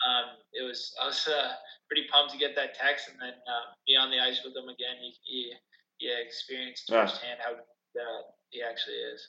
um, 0.10 0.26
it 0.54 0.64
was. 0.64 0.96
I 1.00 1.06
was 1.06 1.28
uh, 1.28 1.52
pretty 1.88 2.08
pumped 2.12 2.34
to 2.34 2.40
get 2.40 2.56
that 2.56 2.74
text 2.74 3.10
and 3.10 3.22
then 3.22 3.38
uh, 3.46 3.74
be 3.86 3.96
on 3.96 4.10
the 4.10 4.18
ice 4.18 4.42
with 4.44 4.56
him 4.56 4.66
again. 4.66 4.98
He, 5.00 5.14
he, 5.26 5.54
he 5.98 6.12
experienced 6.26 6.90
firsthand 6.90 7.40
how 7.44 7.54
uh, 7.54 8.22
he 8.50 8.62
actually 8.62 8.96
is. 9.14 9.28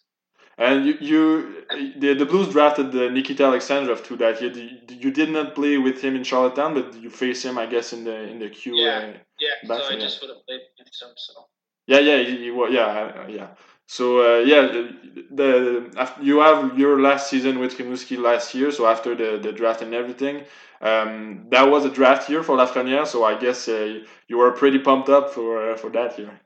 And 0.57 0.87
you, 0.87 0.95
you 1.01 1.95
the, 1.99 2.15
the 2.15 2.27
Blues 2.27 2.49
drafted 2.49 2.91
the 2.91 3.09
Nikita 3.11 3.45
Alexandrov 3.45 4.05
to 4.07 4.17
that 4.17 4.41
year. 4.43 4.51
You, 4.51 4.79
you 4.89 5.11
did 5.13 5.31
not 5.31 5.55
play 5.55 5.79
with 5.79 6.03
him 6.03 6.17
in 6.17 6.25
Charlottetown, 6.25 6.75
but 6.75 6.95
you 7.01 7.11
faced 7.11 7.45
him, 7.45 7.59
I 7.59 7.67
guess, 7.67 7.93
in 7.93 8.03
the 8.05 8.23
in 8.29 8.39
the 8.41 8.49
Q. 8.49 8.75
Yeah, 8.77 9.13
yeah. 9.39 9.67
so 9.67 9.89
I 9.89 9.99
just 9.99 10.21
would 10.21 10.31
have 10.31 10.45
played 10.47 10.61
against 10.81 11.03
him. 11.03 11.11
So. 11.17 11.47
Yeah, 11.87 12.01
yeah, 12.01 12.19
he, 12.19 12.37
he, 12.37 12.75
yeah, 12.75 13.27
yeah. 13.29 13.49
So 13.87 14.21
uh, 14.21 14.41
yeah, 14.41 14.63
the, 14.63 15.25
the 15.31 16.09
you 16.21 16.41
have 16.41 16.79
your 16.79 17.01
last 17.01 17.31
season 17.31 17.59
with 17.59 17.79
Rimouski 17.79 18.19
last 18.19 18.55
year. 18.55 18.71
So 18.71 18.87
after 18.87 19.15
the, 19.15 19.39
the 19.39 19.53
draft 19.53 19.81
and 19.81 19.95
everything, 19.95 20.45
um, 20.83 21.47
that 21.51 21.71
was 21.71 21.87
a 21.87 21.91
draft 21.91 22.29
year 22.29 22.43
for 22.43 22.57
Lafreniere. 22.57 23.07
So 23.07 23.25
I 23.25 23.39
guess 23.39 23.69
uh, 23.69 24.01
you 24.27 24.37
were 24.37 24.51
pretty 24.51 24.81
pumped 24.81 25.09
up 25.09 25.31
for 25.31 25.71
uh, 25.71 25.77
for 25.77 25.89
that 25.91 26.19
year. 26.19 26.39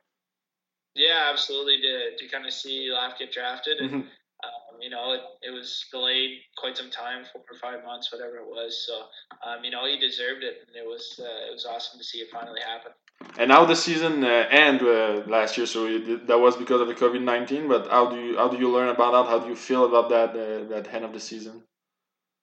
Yeah, 0.95 1.31
absolutely. 1.31 1.81
To 1.81 2.17
to 2.19 2.29
kind 2.29 2.47
of 2.47 2.53
see 2.53 2.91
Laf 2.93 3.19
get 3.19 3.33
drafted, 3.33 3.79
and 3.79 3.91
mm-hmm. 3.91 3.99
um, 3.99 4.81
you 4.81 4.91
know 4.91 5.13
it, 5.13 5.21
it 5.43 5.51
was 5.51 5.87
delayed 5.91 6.41
quite 6.57 6.77
some 6.77 6.91
time, 6.91 7.25
four 7.33 7.43
or 7.43 7.59
five 7.59 7.85
months, 7.85 8.13
whatever 8.13 8.37
it 8.37 8.47
was. 8.47 8.85
So 8.87 9.07
um, 9.47 9.65
you 9.65 9.71
know 9.71 9.87
he 9.87 9.99
deserved 9.99 10.43
it, 10.45 10.67
and 10.67 10.77
it 10.77 10.87
was 10.87 11.19
uh, 11.19 11.49
it 11.49 11.53
was 11.53 11.65
awesome 11.65 11.99
to 11.99 12.05
see 12.05 12.19
it 12.19 12.29
finally 12.31 12.61
happen. 12.61 12.93
And 13.39 13.51
how 13.51 13.65
the 13.65 13.77
season 13.77 14.25
uh, 14.25 14.47
end 14.51 14.83
uh, 14.83 15.23
last 15.27 15.57
year? 15.57 15.67
So 15.67 15.87
it, 15.87 16.27
that 16.27 16.39
was 16.39 16.57
because 16.57 16.81
of 16.83 16.89
the 16.89 16.95
COVID 16.95 17.23
nineteen. 17.23 17.69
But 17.69 17.89
how 17.89 18.11
do 18.11 18.17
you 18.21 18.37
how 18.37 18.49
do 18.49 18.59
you 18.59 18.71
learn 18.71 18.89
about 18.89 19.13
that? 19.13 19.31
How 19.31 19.39
do 19.39 19.49
you 19.49 19.57
feel 19.57 19.87
about 19.87 20.11
that 20.11 20.31
uh, 20.31 20.69
that 20.69 20.93
end 20.93 21.07
of 21.07 21.15
the 21.15 21.21
season? 21.21 21.63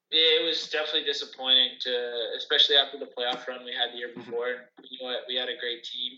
Yeah, 0.09 0.41
it 0.41 0.45
was 0.47 0.67
definitely 0.69 1.03
disappointing 1.03 1.77
to, 1.81 1.93
especially 2.35 2.77
after 2.77 2.97
the 2.97 3.05
playoff 3.05 3.47
run 3.47 3.63
we 3.63 3.77
had 3.77 3.93
the 3.93 3.97
year 3.99 4.09
mm-hmm. 4.09 4.21
before. 4.21 4.65
you 4.81 4.97
know, 5.05 5.13
we 5.27 5.35
had 5.35 5.49
a 5.49 5.57
great 5.62 5.83
team 5.83 6.17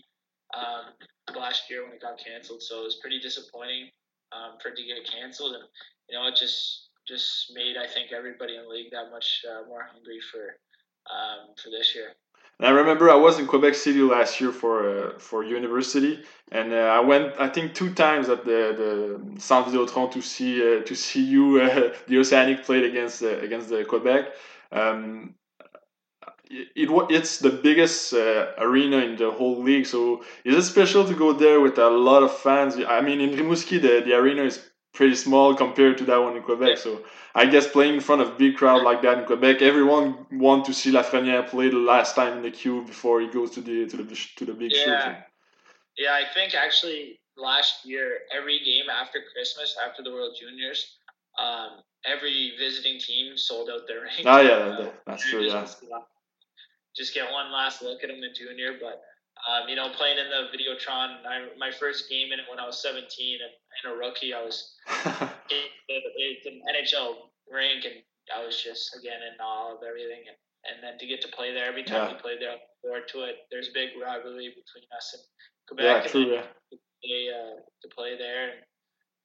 um, 0.54 0.92
last 1.36 1.70
year 1.70 1.84
when 1.84 1.92
it 1.92 2.00
got 2.00 2.18
canceled, 2.18 2.62
so 2.62 2.80
it 2.80 2.84
was 2.84 2.98
pretty 3.00 3.20
disappointing 3.20 3.88
um, 4.32 4.58
for 4.60 4.68
it 4.68 4.76
to 4.76 4.84
get 4.84 5.08
canceled. 5.10 5.54
And 5.54 5.64
you 6.08 6.18
know, 6.18 6.26
it 6.28 6.36
just 6.36 6.88
just 7.06 7.52
made 7.54 7.76
I 7.76 7.86
think 7.86 8.12
everybody 8.12 8.56
in 8.56 8.62
the 8.62 8.68
league 8.68 8.92
that 8.92 9.10
much 9.10 9.44
uh, 9.48 9.66
more 9.68 9.86
hungry 9.92 10.20
for 10.30 10.56
um, 11.10 11.54
for 11.62 11.70
this 11.70 11.94
year. 11.94 12.14
And 12.58 12.68
I 12.68 12.70
remember 12.70 13.10
I 13.10 13.16
was 13.16 13.38
in 13.38 13.46
Quebec 13.46 13.74
City 13.74 14.00
last 14.02 14.40
year 14.40 14.52
for 14.52 14.88
uh, 14.88 15.18
for 15.18 15.42
university, 15.42 16.22
and 16.52 16.72
uh, 16.72 16.76
I 16.76 17.00
went 17.00 17.32
I 17.38 17.48
think 17.48 17.74
two 17.74 17.92
times 17.94 18.28
at 18.28 18.44
the 18.44 18.60
the 19.34 19.40
Centre 19.40 19.70
Vidéotron 19.70 20.12
to 20.12 20.22
see 20.22 20.60
uh, 20.60 20.82
to 20.82 20.94
see 20.94 21.24
you 21.24 21.60
uh, 21.60 21.92
the 22.06 22.18
Oceanic 22.18 22.64
played 22.64 22.84
against 22.84 23.22
uh, 23.22 23.38
against 23.38 23.68
the 23.68 23.84
Quebec. 23.84 24.26
Um, 24.70 25.34
it, 26.52 26.68
it 26.76 27.06
it's 27.10 27.38
the 27.38 27.50
biggest 27.50 28.12
uh, 28.12 28.52
arena 28.58 28.98
in 28.98 29.16
the 29.16 29.30
whole 29.30 29.62
league, 29.62 29.86
so 29.86 30.22
is 30.44 30.54
it 30.54 30.62
special 30.62 31.04
to 31.06 31.14
go 31.14 31.32
there 31.32 31.60
with 31.60 31.78
a 31.78 31.88
lot 31.88 32.22
of 32.22 32.36
fans? 32.36 32.76
I 32.76 33.00
mean, 33.00 33.20
in 33.20 33.30
Rimouski, 33.30 33.80
the, 33.80 34.02
the 34.04 34.14
arena 34.14 34.42
is 34.42 34.60
pretty 34.92 35.14
small 35.14 35.54
compared 35.54 35.96
to 35.98 36.04
that 36.04 36.18
one 36.18 36.36
in 36.36 36.42
Quebec. 36.42 36.76
So 36.76 37.00
I 37.34 37.46
guess 37.46 37.66
playing 37.66 37.94
in 37.94 38.00
front 38.00 38.20
of 38.20 38.36
big 38.36 38.56
crowd 38.56 38.82
like 38.82 39.00
that 39.02 39.18
in 39.18 39.24
Quebec, 39.24 39.62
everyone 39.62 40.26
want 40.32 40.66
to 40.66 40.74
see 40.74 40.92
Lafreniere 40.92 41.48
play 41.48 41.70
the 41.70 41.78
last 41.78 42.14
time 42.14 42.36
in 42.36 42.42
the 42.42 42.50
queue 42.50 42.84
before 42.84 43.20
he 43.20 43.28
goes 43.28 43.50
to 43.52 43.60
the 43.60 43.86
to 43.86 43.96
the 43.96 44.16
to 44.36 44.44
the 44.44 44.52
big 44.52 44.72
yeah. 44.72 44.84
show. 44.84 45.16
Yeah, 45.96 46.12
I 46.12 46.24
think 46.34 46.54
actually 46.54 47.20
last 47.36 47.86
year 47.86 48.20
every 48.36 48.58
game 48.60 48.90
after 48.90 49.20
Christmas, 49.32 49.76
after 49.86 50.02
the 50.02 50.10
World 50.10 50.36
Juniors, 50.38 50.98
um, 51.38 51.80
every 52.04 52.52
visiting 52.58 52.98
team 52.98 53.36
sold 53.36 53.70
out 53.70 53.86
their 53.88 54.02
rink. 54.02 54.20
Oh 54.26 54.40
yeah, 54.40 54.86
uh, 54.86 54.90
that's 55.06 55.28
true. 55.28 55.42
Yeah. 55.42 55.66
Just 56.96 57.14
get 57.14 57.30
one 57.30 57.52
last 57.52 57.82
look 57.82 58.04
at 58.04 58.10
him 58.10 58.22
in 58.22 58.34
junior, 58.34 58.76
but 58.80 59.02
um, 59.48 59.68
you 59.68 59.74
know, 59.74 59.90
playing 59.90 60.18
in 60.18 60.30
the 60.30 60.46
Videotron, 60.54 61.26
I, 61.26 61.50
my 61.58 61.72
first 61.72 62.08
game 62.08 62.30
in 62.32 62.38
it 62.38 62.46
when 62.48 62.60
I 62.60 62.66
was 62.66 62.80
17 62.82 63.02
and, 63.42 63.50
and 63.50 63.84
a 63.90 63.96
rookie, 63.96 64.34
I 64.34 64.42
was 64.44 64.76
in, 65.50 65.66
in, 65.88 66.62
NHL 66.62 67.32
rink, 67.50 67.84
and 67.84 67.98
I 68.30 68.44
was 68.44 68.62
just 68.62 68.94
again 68.94 69.18
in 69.18 69.34
awe 69.42 69.74
of 69.74 69.82
everything. 69.82 70.22
And, 70.28 70.38
and 70.62 70.76
then 70.78 70.98
to 70.98 71.06
get 71.06 71.20
to 71.22 71.28
play 71.34 71.52
there 71.52 71.66
every 71.66 71.82
time 71.82 72.06
yeah. 72.06 72.14
we 72.14 72.22
play 72.22 72.38
there, 72.38 72.54
forward 72.82 73.08
to 73.10 73.26
it. 73.26 73.50
There's 73.50 73.66
a 73.68 73.74
big 73.74 73.98
rivalry 73.98 74.54
between 74.54 74.86
us 74.94 75.10
and 75.14 75.22
Quebec. 75.66 76.06
Yeah, 76.06 76.10
true. 76.10 76.26
Yeah. 76.38 76.46
To 76.70 76.76
play, 77.02 77.22
uh, 77.34 77.56
to 77.58 77.88
play 77.90 78.14
there, 78.14 78.54
and 78.54 78.60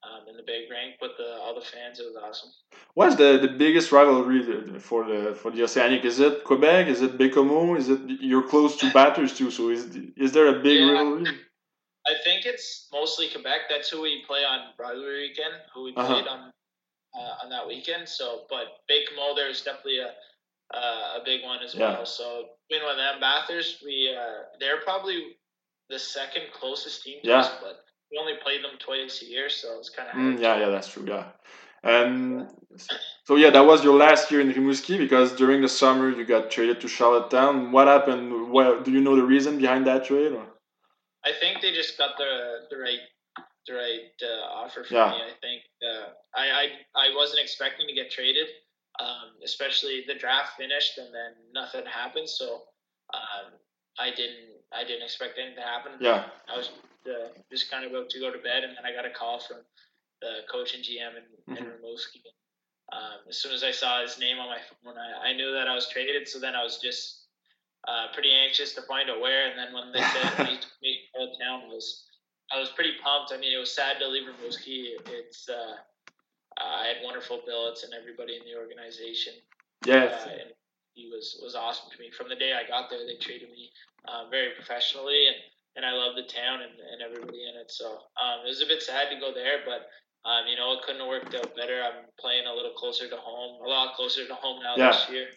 um, 0.08 0.28
in 0.30 0.36
the 0.38 0.44
big 0.44 0.70
rank 0.72 0.96
with 1.02 1.12
the, 1.18 1.38
all 1.42 1.56
the 1.56 1.62
fans. 1.62 2.00
It 2.00 2.06
was 2.06 2.16
awesome. 2.16 2.52
What's 2.94 3.16
the, 3.16 3.38
the 3.42 3.48
biggest 3.48 3.92
rivalry 3.92 4.42
for 4.80 5.06
the 5.06 5.36
for 5.36 5.52
the 5.52 5.64
Oceanic? 5.64 6.06
Is 6.06 6.20
it 6.20 6.44
Quebec? 6.44 6.88
Is 6.88 7.02
it 7.02 7.18
Baie-Comeau? 7.18 7.78
Is 7.78 7.90
it 7.90 8.00
you're 8.22 8.48
close 8.48 8.76
to 8.78 8.92
Bathurst 8.92 9.38
too? 9.38 9.52
So 9.52 9.70
is 9.70 9.84
is 10.16 10.32
there 10.32 10.48
a 10.48 10.60
big 10.62 10.80
yeah, 10.80 10.92
rivalry? 10.92 11.26
I 12.08 12.14
think 12.24 12.46
it's 12.46 12.88
mostly 12.92 13.30
Quebec. 13.30 13.62
That's 13.70 13.90
who 13.90 14.02
we 14.02 14.24
play 14.26 14.44
on 14.44 14.60
rivalry 14.80 15.30
weekend. 15.30 15.56
Who 15.74 15.84
we 15.84 15.94
uh-huh. 15.96 16.08
played 16.08 16.28
on 16.28 16.52
uh, 17.18 17.44
on 17.44 17.50
that 17.50 17.68
weekend. 17.68 18.08
So, 18.08 18.46
but 18.50 18.66
Baie-Comeau, 18.90 19.36
there's 19.36 19.62
definitely 19.62 20.00
a 20.00 20.12
uh, 20.74 21.20
a 21.20 21.22
big 21.24 21.44
one 21.44 21.60
as 21.64 21.74
yeah. 21.74 21.94
well. 21.94 22.06
So 22.06 22.46
between 22.70 22.86
one 22.86 22.94
of 22.94 22.98
them, 22.98 23.20
Bathurst, 23.20 23.84
we 23.86 24.16
uh, 24.16 24.44
they're 24.60 24.82
probably 24.82 25.38
the 25.90 26.00
second 26.00 26.44
closest 26.54 27.04
team 27.04 27.20
to 27.24 27.30
yeah. 27.30 27.40
us, 27.40 27.52
but 27.62 27.86
we 28.12 28.18
only 28.18 28.34
played 28.44 28.64
them 28.64 28.78
twice 28.80 29.22
a 29.22 29.26
year, 29.26 29.50
so 29.50 29.80
it's 29.80 29.90
kind 29.90 30.10
of 30.10 30.16
mm, 30.16 30.42
yeah, 30.42 30.60
yeah, 30.60 30.70
that's 30.70 30.88
true, 30.88 31.06
yeah. 31.08 31.26
And 31.84 32.48
so 33.24 33.36
yeah, 33.36 33.50
that 33.52 33.66
was 33.66 33.84
your 33.84 33.96
last 33.96 34.32
year 34.32 34.42
in 34.42 34.52
Rimouski 34.52 34.98
because 34.98 35.36
during 35.36 35.62
the 35.62 35.70
summer 35.70 36.10
you 36.10 36.26
got 36.26 36.50
traded 36.52 36.82
to 36.82 36.88
Charlottetown. 36.88 37.72
What 37.72 37.88
happened? 37.88 38.52
Well, 38.52 38.82
do 38.82 38.92
you 38.92 39.02
know 39.02 39.16
the 39.16 39.24
reason 39.24 39.58
behind 39.58 39.86
that 39.88 40.06
trade? 40.06 40.34
Or? 40.34 40.46
I 41.24 41.32
think 41.40 41.62
they 41.62 41.72
just 41.72 41.98
got 41.98 42.18
the 42.18 42.68
the 42.70 42.78
right 42.78 43.00
the 43.68 43.74
right 43.74 44.16
uh, 44.24 44.46
offer 44.64 44.84
for 44.84 44.94
yeah. 44.94 45.12
me. 45.12 45.18
I 45.18 45.34
think 45.42 45.62
uh, 45.84 46.08
I, 46.36 46.46
I 46.50 46.66
I 46.96 47.16
wasn't 47.16 47.42
expecting 47.42 47.88
to 47.88 47.94
get 47.94 48.10
traded, 48.10 48.48
um, 49.00 49.36
especially 49.44 50.04
the 50.08 50.16
draft 50.16 50.58
finished 50.58 50.98
and 50.98 51.14
then 51.14 51.32
nothing 51.54 51.86
happened. 51.86 52.30
So 52.30 52.64
um, 53.14 53.54
I 54.00 54.10
didn't 54.10 54.60
I 54.74 54.84
didn't 54.84 55.04
expect 55.04 55.38
anything 55.38 55.58
to 55.58 55.62
happen. 55.62 55.92
Yeah, 56.00 56.26
I 56.48 56.58
was 56.58 56.72
uh, 57.06 57.30
just 57.52 57.70
kind 57.70 57.86
of 57.86 57.92
about 57.92 58.10
to 58.10 58.20
go 58.20 58.32
to 58.32 58.38
bed, 58.40 58.64
and 58.64 58.76
then 58.76 58.86
I 58.86 58.96
got 58.96 59.06
a 59.06 59.14
call 59.14 59.40
from 59.40 59.58
the 60.22 60.42
coach 60.52 60.74
and 60.74 60.84
GM 60.84 61.18
in, 61.18 61.54
mm-hmm. 61.54 61.58
in 61.58 61.64
Rimouski. 61.64 62.26
Um, 62.94 63.28
as 63.30 63.38
soon 63.38 63.54
as 63.54 63.64
I 63.64 63.72
saw 63.72 64.02
his 64.02 64.18
name 64.18 64.40
on 64.40 64.48
my 64.48 64.60
phone, 64.60 64.96
I, 64.98 65.30
I 65.30 65.34
knew 65.34 65.52
that 65.54 65.68
I 65.68 65.76
was 65.76 65.90
traded. 65.90 66.28
So 66.28 66.40
then 66.40 66.56
I 66.56 66.64
was 66.64 66.80
just 66.80 67.28
uh, 67.88 68.08
pretty 68.14 68.32
anxious 68.32 68.74
to 68.76 68.82
find 68.84 69.10
out 69.10 69.20
where. 69.20 69.50
And 69.50 69.60
then 69.60 69.74
when 69.74 69.92
they 69.92 70.00
said 70.00 70.48
meet, 70.48 70.66
meet 70.82 71.00
out 71.20 71.30
of 71.30 71.40
town, 71.40 71.70
was 71.70 72.06
I 72.52 72.60
was 72.60 72.70
pretty 72.70 72.94
pumped. 73.04 73.34
I 73.34 73.38
mean, 73.38 73.54
it 73.54 73.60
was 73.60 73.74
sad 73.74 74.00
to 74.00 74.08
leave 74.08 74.24
Rimouski. 74.24 74.96
It's 75.08 75.50
uh, 75.50 75.76
I 76.58 76.88
had 76.88 77.04
wonderful 77.04 77.42
billets 77.46 77.84
and 77.84 77.94
everybody 77.94 78.36
in 78.36 78.44
the 78.46 78.58
organization. 78.58 79.34
Yeah. 79.86 80.06
Uh, 80.06 80.30
and 80.32 80.52
he 80.94 81.10
was 81.12 81.40
was 81.44 81.56
awesome 81.56 81.92
to 81.92 82.00
me 82.00 82.10
from 82.10 82.30
the 82.30 82.36
day 82.36 82.54
I 82.54 82.68
got 82.68 82.90
there. 82.90 83.06
They 83.06 83.18
treated 83.20 83.50
me 83.50 83.70
um, 84.08 84.32
very 84.32 84.56
professionally 84.56 85.28
and 85.28 85.36
and 85.78 85.86
I 85.86 85.94
love 85.94 86.18
the 86.18 86.26
town 86.26 86.66
and, 86.66 86.74
and 86.74 87.00
everybody 87.06 87.46
in 87.46 87.54
it. 87.54 87.70
So 87.70 87.86
um, 88.18 88.42
it 88.44 88.50
was 88.50 88.66
a 88.66 88.68
bit 88.68 88.82
sad 88.82 89.14
to 89.14 89.22
go 89.22 89.32
there, 89.32 89.62
but 89.64 89.86
um, 90.28 90.50
you 90.50 90.58
know 90.58 90.74
it 90.74 90.82
couldn't 90.82 91.00
have 91.00 91.08
worked 91.08 91.38
out 91.38 91.56
better. 91.56 91.80
I'm 91.86 92.10
playing 92.20 92.50
a 92.50 92.54
little 92.54 92.74
closer 92.74 93.08
to 93.08 93.16
home, 93.16 93.62
a 93.64 93.70
lot 93.70 93.96
closer 93.96 94.28
to 94.28 94.34
home 94.34 94.60
now 94.66 94.76
yeah. 94.76 94.92
this 94.92 95.06
year. 95.10 95.28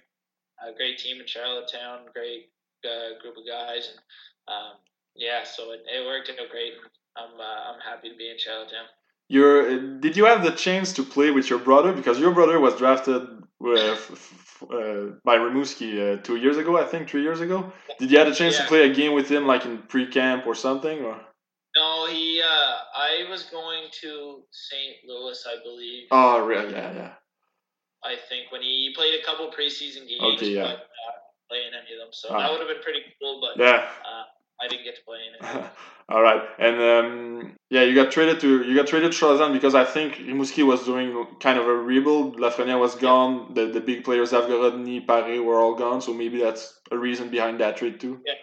A 0.65 0.75
great 0.75 0.99
team 0.99 1.21
in 1.21 1.27
Charlottetown, 1.27 2.09
great 2.13 2.51
uh, 2.85 3.21
group 3.21 3.37
of 3.37 3.45
guys, 3.47 3.93
and 3.93 4.01
um, 4.49 4.73
yeah, 5.15 5.45
so 5.45 5.73
it, 5.73 5.85
it 5.87 6.05
worked 6.05 6.31
out 6.31 6.51
great. 6.51 6.73
I'm 7.17 7.39
uh, 7.39 7.73
I'm 7.73 7.81
happy 7.81 8.11
to 8.11 8.17
be 8.17 8.31
in 8.31 8.39
Charlottetown. 8.39 8.89
your 9.29 10.01
did 10.01 10.17
you 10.17 10.25
have 10.25 10.43
the 10.43 10.53
chance 10.53 10.93
to 10.95 11.03
play 11.05 11.31
with 11.31 11.51
your 11.51 11.59
brother 11.61 11.93
because 11.93 12.19
your 12.19 12.33
brother 12.33 12.59
was 12.59 12.77
drafted 12.77 13.23
uh, 13.23 13.97
uh, 14.63 15.17
by 15.25 15.37
Rimouski 15.37 16.19
uh, 16.19 16.23
two 16.23 16.37
years 16.37 16.57
ago, 16.57 16.79
I 16.79 16.85
think, 16.85 17.09
three 17.09 17.23
years 17.23 17.41
ago. 17.41 17.73
Did 17.99 18.11
you 18.11 18.19
have 18.19 18.29
a 18.29 18.35
chance 18.35 18.57
yeah. 18.57 18.63
to 18.63 18.69
play 18.69 18.91
a 18.91 18.95
game 18.95 19.15
with 19.15 19.31
him, 19.31 19.47
like 19.47 19.65
in 19.65 19.79
pre-camp 19.79 20.47
or 20.47 20.55
something, 20.55 21.05
or? 21.05 21.21
No, 21.77 22.07
he. 22.07 22.43
Uh, 22.43 22.75
I 22.97 23.27
was 23.31 23.45
going 23.45 23.85
to 24.03 24.43
St. 24.51 24.97
Louis, 25.07 25.45
I 25.47 25.63
believe. 25.63 26.09
Oh, 26.11 26.45
really? 26.45 26.73
Yeah, 26.73 26.93
yeah. 26.93 27.13
I 28.03 28.17
think 28.29 28.51
when 28.51 28.63
he 28.63 28.93
played 28.97 29.15
a 29.21 29.25
couple 29.25 29.51
preseason 29.51 30.09
games, 30.09 30.41
okay, 30.41 30.51
yeah. 30.51 30.63
but 30.63 30.89
playing 31.49 31.73
any 31.75 31.95
of 31.95 32.01
them, 32.01 32.13
so 32.13 32.29
that 32.29 32.51
would 32.51 32.61
have 32.61 32.69
been 32.69 32.83
pretty 32.83 33.03
cool. 33.21 33.41
But 33.43 33.61
yeah, 33.61 33.91
uh, 34.07 34.25
I 34.63 34.69
didn't 34.69 34.85
get 34.85 34.97
to 34.97 35.05
play 35.05 35.19
in 35.27 35.47
it. 35.47 35.65
All 36.09 36.23
right, 36.23 36.43
and 36.59 36.77
um, 36.83 37.57
yeah, 37.71 37.83
you 37.83 37.95
got 37.95 38.11
traded 38.11 38.41
to 38.41 38.63
you 38.65 38.75
got 38.75 38.89
traded 38.89 39.13
to 39.13 39.17
Charlottetown 39.17 39.53
because 39.53 39.75
I 39.75 39.85
think 39.85 40.15
Rimouski 40.15 40.67
was 40.67 40.85
doing 40.85 41.27
kind 41.39 41.59
of 41.59 41.67
a 41.67 41.75
rebuild. 41.75 42.37
Lafrenière 42.37 42.81
was 42.81 42.97
gone. 42.97 43.55
The 43.55 43.67
the 43.67 43.81
big 43.81 44.05
players 44.05 44.33
Zavgorodniy, 44.33 45.07
Paris 45.07 45.41
were 45.41 45.61
all 45.61 45.77
gone. 45.77 46.01
So 46.01 46.13
maybe 46.13 46.41
that's 46.41 46.81
a 46.91 46.99
reason 46.99 47.31
behind 47.31 47.61
that 47.61 47.77
trade 47.77 48.01
too. 48.01 48.21
Yeah, 48.27 48.35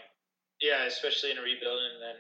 yeah, 0.62 0.86
especially 0.86 1.32
in 1.32 1.38
a 1.38 1.42
rebuild, 1.42 1.80
and 1.92 2.02
then 2.02 2.16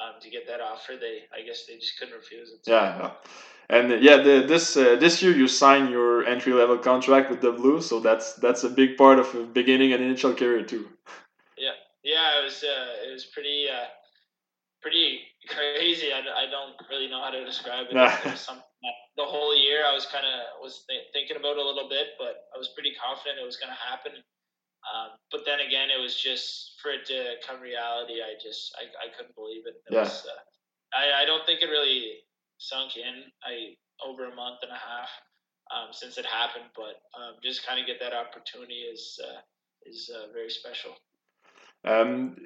um, 0.00 0.20
to 0.20 0.30
get 0.30 0.46
that 0.48 0.60
offer, 0.60 0.92
they 1.00 1.20
I 1.34 1.46
guess 1.46 1.64
they 1.66 1.76
just 1.76 1.98
couldn't 1.98 2.14
refuse 2.14 2.50
it. 2.50 2.64
So. 2.64 2.72
Yeah, 2.72 3.12
and 3.70 3.92
uh, 3.92 3.96
yeah, 3.96 4.16
the, 4.18 4.44
this 4.46 4.76
uh, 4.76 4.96
this 4.96 5.22
year 5.22 5.34
you 5.34 5.48
signed 5.48 5.90
your 5.90 6.26
entry 6.26 6.52
level 6.52 6.76
contract 6.76 7.30
with 7.30 7.40
the 7.40 7.52
Blues, 7.52 7.88
so 7.88 8.00
that's 8.00 8.34
that's 8.34 8.64
a 8.64 8.68
big 8.68 8.96
part 8.96 9.18
of 9.18 9.54
beginning 9.54 9.92
an 9.92 10.00
NHL 10.00 10.36
career 10.36 10.62
too. 10.62 10.88
Yeah, 11.56 11.72
yeah, 12.02 12.40
it 12.40 12.44
was 12.44 12.64
uh, 12.64 13.08
it 13.08 13.12
was 13.12 13.26
pretty 13.26 13.66
uh, 13.68 13.88
pretty 14.82 15.20
crazy. 15.48 16.12
I, 16.12 16.20
I 16.20 16.50
don't 16.50 16.74
really 16.88 17.08
know 17.08 17.22
how 17.22 17.30
to 17.30 17.44
describe 17.44 17.86
it. 17.90 17.94
Nah. 17.94 18.12
it 18.24 18.32
was 18.32 18.40
something 18.40 18.64
the 19.16 19.28
whole 19.28 19.52
year 19.56 19.84
I 19.84 19.92
was 19.92 20.06
kind 20.06 20.24
of 20.24 20.62
was 20.64 20.84
th- 20.88 21.12
thinking 21.12 21.36
about 21.36 21.60
a 21.60 21.64
little 21.64 21.88
bit, 21.88 22.16
but 22.16 22.48
I 22.54 22.58
was 22.58 22.72
pretty 22.72 22.96
confident 22.96 23.36
it 23.36 23.44
was 23.44 23.60
going 23.60 23.72
to 23.72 23.82
happen. 23.84 24.16
Um, 24.88 25.20
but 25.28 25.44
then 25.44 25.60
again, 25.60 25.92
it 25.92 26.00
was 26.00 26.16
just 26.16 26.80
for 26.80 26.88
it 26.88 27.04
to 27.12 27.36
come 27.44 27.60
reality. 27.60 28.24
I 28.24 28.40
just 28.40 28.72
I, 28.80 28.88
I 28.96 29.12
couldn't 29.12 29.36
believe 29.36 29.68
it. 29.68 29.76
it 29.84 29.92
yeah. 29.92 30.08
Was, 30.08 30.24
uh, 30.24 30.40
I 30.96 31.22
I 31.22 31.24
don't 31.28 31.44
think 31.44 31.60
it 31.60 31.68
really 31.68 32.24
sunk 32.56 32.96
in. 32.96 33.28
I 33.44 33.76
over 34.00 34.24
a 34.24 34.34
month 34.34 34.64
and 34.64 34.72
a 34.72 34.80
half 34.80 35.12
um, 35.68 35.92
since 35.92 36.16
it 36.16 36.24
happened, 36.24 36.72
but 36.72 37.04
um, 37.12 37.36
just 37.44 37.66
kind 37.66 37.76
of 37.76 37.84
get 37.84 38.00
that 38.00 38.16
opportunity 38.16 38.88
is 38.88 39.20
uh, 39.20 39.44
is 39.84 40.08
uh, 40.08 40.32
very 40.32 40.48
special. 40.48 40.96
Um, 41.84 42.36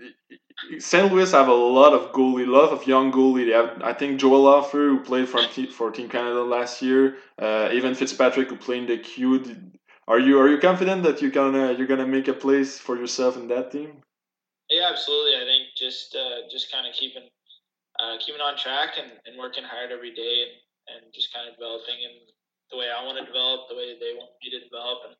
St. 0.78 1.12
Louis 1.12 1.30
have 1.32 1.48
a 1.48 1.52
lot 1.52 1.92
of 1.92 2.12
goalie, 2.12 2.46
a 2.46 2.50
lot 2.50 2.70
of 2.70 2.86
young 2.86 3.10
goalie. 3.12 3.46
They 3.46 3.52
have, 3.52 3.82
I 3.82 3.92
think, 3.92 4.20
Joel 4.20 4.50
Hofer, 4.50 4.88
who 4.88 5.00
played 5.00 5.28
for, 5.28 5.42
for 5.72 5.90
Team 5.90 6.08
Canada 6.08 6.42
last 6.42 6.80
year. 6.80 7.16
Uh, 7.40 7.70
even 7.72 7.94
Fitzpatrick, 7.94 8.48
who 8.48 8.56
played 8.56 8.82
in 8.82 8.86
the 8.86 8.98
Q. 8.98 9.42
Are 10.06 10.18
you 10.18 10.38
are 10.38 10.48
you 10.48 10.58
confident 10.58 11.02
that 11.04 11.22
you're 11.22 11.30
gonna 11.30 11.72
you're 11.72 11.86
gonna 11.86 12.06
make 12.06 12.28
a 12.28 12.34
place 12.34 12.78
for 12.78 12.96
yourself 12.96 13.36
in 13.36 13.48
that 13.48 13.72
team? 13.72 14.02
Yeah, 14.70 14.90
absolutely. 14.92 15.36
I 15.36 15.44
think 15.44 15.74
just 15.76 16.14
uh, 16.14 16.46
just 16.50 16.70
kind 16.70 16.86
of 16.86 16.94
keeping 16.94 17.24
uh, 17.98 18.16
keeping 18.20 18.40
on 18.40 18.56
track 18.56 19.00
and, 19.00 19.12
and 19.26 19.38
working 19.38 19.64
hard 19.64 19.92
every 19.92 20.14
day 20.14 20.44
and, 20.44 20.54
and 20.92 21.14
just 21.14 21.32
kind 21.32 21.48
of 21.48 21.54
developing 21.56 21.96
in 22.04 22.12
the 22.70 22.76
way 22.76 22.88
I 22.90 23.04
want 23.04 23.18
to 23.18 23.24
develop, 23.24 23.68
the 23.68 23.76
way 23.76 23.96
they 23.98 24.12
want 24.16 24.30
me 24.42 24.50
to 24.50 24.60
develop, 24.60 25.08
and 25.08 25.16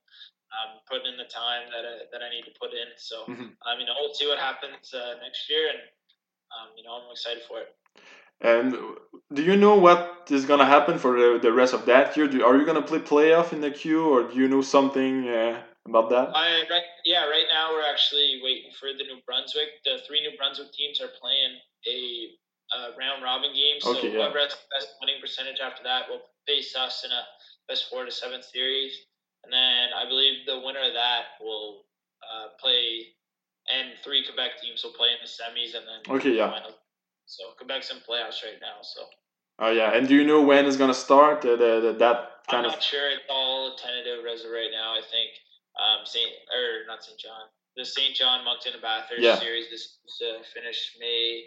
um, 0.52 0.80
putting 0.88 1.12
in 1.12 1.16
the 1.16 1.28
time 1.30 1.70
that 1.70 1.84
I, 1.84 1.94
that 2.12 2.20
I 2.22 2.30
need 2.30 2.44
to 2.44 2.54
put 2.58 2.70
in. 2.72 2.88
So, 2.96 3.24
mm-hmm. 3.24 3.56
um, 3.64 3.76
you 3.78 3.86
know, 3.86 3.94
we'll 4.00 4.14
see 4.14 4.28
what 4.28 4.38
happens 4.38 4.92
uh, 4.94 5.18
next 5.22 5.48
year, 5.48 5.68
and 5.70 5.80
um, 6.54 6.68
you 6.76 6.84
know, 6.84 7.00
I'm 7.00 7.10
excited 7.10 7.42
for 7.48 7.60
it. 7.60 7.74
And 8.40 8.76
do 9.32 9.42
you 9.42 9.56
know 9.56 9.76
what 9.76 10.28
is 10.30 10.44
gonna 10.44 10.66
happen 10.66 10.98
for 10.98 11.18
the, 11.18 11.38
the 11.40 11.52
rest 11.52 11.72
of 11.72 11.86
that 11.86 12.16
year? 12.16 12.28
Do, 12.28 12.44
are 12.44 12.56
you 12.56 12.66
gonna 12.66 12.82
play 12.82 12.98
playoff 12.98 13.52
in 13.52 13.60
the 13.60 13.70
Q, 13.70 14.06
or 14.06 14.28
do 14.30 14.36
you 14.36 14.48
know 14.48 14.62
something 14.62 15.28
uh, 15.28 15.62
about 15.86 16.10
that? 16.10 16.34
I, 16.34 16.62
right, 16.70 16.88
yeah, 17.04 17.24
right 17.26 17.46
now 17.50 17.72
we're 17.72 17.88
actually 17.88 18.40
waiting 18.42 18.70
for 18.78 18.90
the 18.92 19.04
New 19.04 19.20
Brunswick. 19.26 19.82
The 19.84 19.98
three 20.06 20.20
New 20.20 20.36
Brunswick 20.36 20.72
teams 20.72 21.00
are 21.00 21.12
playing 21.20 21.58
a, 21.86 22.28
a 22.76 22.78
round 22.98 23.22
robin 23.22 23.54
game. 23.54 23.80
So 23.80 23.96
okay, 23.96 24.08
yeah. 24.08 24.18
whoever 24.18 24.38
has 24.38 24.50
the 24.50 24.68
best 24.76 24.94
winning 25.00 25.20
percentage 25.20 25.60
after 25.62 25.82
that 25.84 26.08
will 26.08 26.22
face 26.46 26.74
us 26.76 27.04
in 27.04 27.10
a 27.10 27.22
best 27.68 27.88
four 27.88 28.04
to 28.04 28.10
seven 28.10 28.42
series 28.42 29.06
and 29.44 29.52
then 29.52 29.92
I 29.94 30.08
believe 30.08 30.46
the 30.46 30.60
winner 30.64 30.80
of 30.80 30.94
that 30.94 31.36
will 31.40 31.84
uh, 32.24 32.48
play, 32.60 33.12
and 33.68 33.92
three 34.02 34.24
Quebec 34.24 34.60
teams 34.62 34.82
will 34.82 34.92
play 34.92 35.08
in 35.12 35.20
the 35.20 35.28
semis, 35.28 35.76
and 35.76 35.84
then 35.86 36.16
okay, 36.16 36.36
yeah. 36.36 36.50
Final. 36.50 36.72
So 37.26 37.44
Quebec's 37.56 37.90
in 37.90 37.98
playoffs 37.98 38.44
right 38.44 38.60
now. 38.60 38.82
So. 38.82 39.02
Oh 39.60 39.70
yeah, 39.70 39.94
and 39.94 40.08
do 40.08 40.14
you 40.14 40.24
know 40.24 40.42
when 40.42 40.66
it's 40.66 40.76
gonna 40.76 40.94
start? 40.94 41.44
Uh, 41.44 41.56
the, 41.56 41.80
the, 41.80 41.92
that 41.98 42.42
kind 42.50 42.66
I'm 42.66 42.72
not 42.72 42.82
sure. 42.82 43.08
It's 43.10 43.22
all 43.30 43.76
tentative 43.76 44.24
as 44.26 44.44
of 44.44 44.50
right 44.50 44.70
now. 44.72 44.92
I 44.92 45.00
think 45.00 45.30
um, 45.78 46.04
Saint 46.04 46.30
or 46.50 46.86
not 46.88 47.04
Saint 47.04 47.18
John, 47.18 47.46
the 47.76 47.84
Saint 47.84 48.16
John 48.16 48.44
Moncton 48.44 48.72
Bathurst 48.82 49.22
yeah. 49.22 49.38
series. 49.38 49.70
This 49.70 49.98
is 50.04 50.22
uh, 50.22 50.42
finish 50.52 50.96
May, 50.98 51.44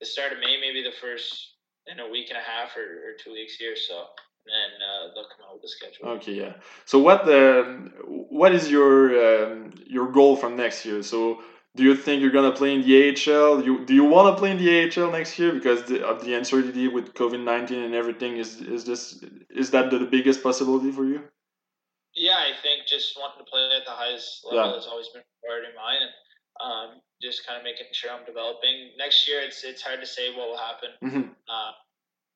the 0.00 0.06
start 0.06 0.32
of 0.32 0.38
May, 0.38 0.58
maybe 0.60 0.82
the 0.82 0.96
first 1.00 1.56
in 1.86 2.00
a 2.00 2.08
week 2.08 2.30
and 2.30 2.38
a 2.38 2.42
half 2.42 2.76
or, 2.76 3.10
or 3.10 3.12
two 3.22 3.32
weeks 3.32 3.56
here. 3.56 3.76
So 3.76 4.06
and 4.46 4.72
uh, 4.82 5.14
they'll 5.14 5.24
come 5.24 5.46
out 5.46 5.54
with 5.54 5.62
the 5.62 5.68
schedule. 5.68 6.08
Okay, 6.16 6.32
yeah. 6.32 6.54
So 6.84 6.98
what 6.98 7.24
the 7.24 7.90
what 8.06 8.54
is 8.54 8.70
your 8.70 8.92
um, 9.26 9.72
your 9.86 10.10
goal 10.10 10.36
from 10.36 10.56
next 10.56 10.84
year? 10.84 11.02
So 11.02 11.42
do 11.74 11.82
you 11.82 11.94
think 11.94 12.20
you're 12.20 12.32
gonna 12.32 12.52
play 12.52 12.74
in 12.74 12.82
the 12.82 13.10
AHL? 13.10 13.64
You 13.64 13.84
do 13.84 13.94
you 13.94 14.04
want 14.04 14.34
to 14.34 14.38
play 14.38 14.50
in 14.50 14.58
the 14.58 14.70
AHL 14.84 15.10
next 15.10 15.38
year 15.38 15.52
because 15.52 15.84
the, 15.84 16.04
of 16.06 16.24
the 16.24 16.34
uncertainty 16.34 16.88
with 16.88 17.14
COVID 17.14 17.42
nineteen 17.42 17.82
and 17.82 17.94
everything? 17.94 18.36
Is 18.36 18.60
is 18.60 18.84
this 18.84 19.24
is 19.50 19.70
that 19.70 19.90
the, 19.90 19.98
the, 19.98 20.06
biggest 20.06 20.42
possibility 20.42 20.90
for 20.90 21.04
you? 21.04 21.22
Yeah, 22.14 22.36
I 22.36 22.52
think 22.62 22.86
just 22.86 23.16
wanting 23.18 23.44
to 23.44 23.50
play 23.50 23.70
at 23.78 23.86
the 23.86 23.92
highest 23.92 24.44
level 24.44 24.68
yeah. 24.68 24.74
has 24.74 24.86
always 24.86 25.08
been 25.08 25.22
a 25.22 25.46
priority 25.46 25.68
of 25.68 25.74
mine, 25.74 26.02
and 26.04 26.12
um, 26.60 27.00
just 27.22 27.46
kind 27.46 27.56
of 27.56 27.64
making 27.64 27.86
sure 27.92 28.10
I'm 28.10 28.26
developing. 28.26 28.90
Next 28.98 29.26
year, 29.26 29.40
it's 29.40 29.64
it's 29.64 29.80
hard 29.80 30.00
to 30.00 30.06
say 30.06 30.34
what 30.36 30.48
will 30.48 30.58
happen. 30.58 30.90
Mm-hmm. 31.02 31.32
Uh, 31.48 31.72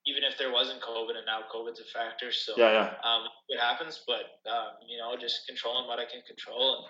even 0.06 0.22
if 0.22 0.38
there 0.38 0.52
wasn't 0.52 0.80
COVID 0.80 1.16
and 1.16 1.26
now 1.26 1.40
COVID's 1.52 1.80
a 1.80 1.84
factor. 1.84 2.32
So 2.32 2.54
yeah, 2.56 2.72
yeah. 2.72 2.88
Um, 3.02 3.26
it 3.48 3.60
happens, 3.60 4.02
but 4.06 4.40
um, 4.50 4.78
you 4.88 4.98
know, 4.98 5.14
just 5.20 5.46
controlling 5.46 5.86
what 5.86 5.98
I 5.98 6.04
can 6.04 6.22
control, 6.26 6.76
and 6.76 6.84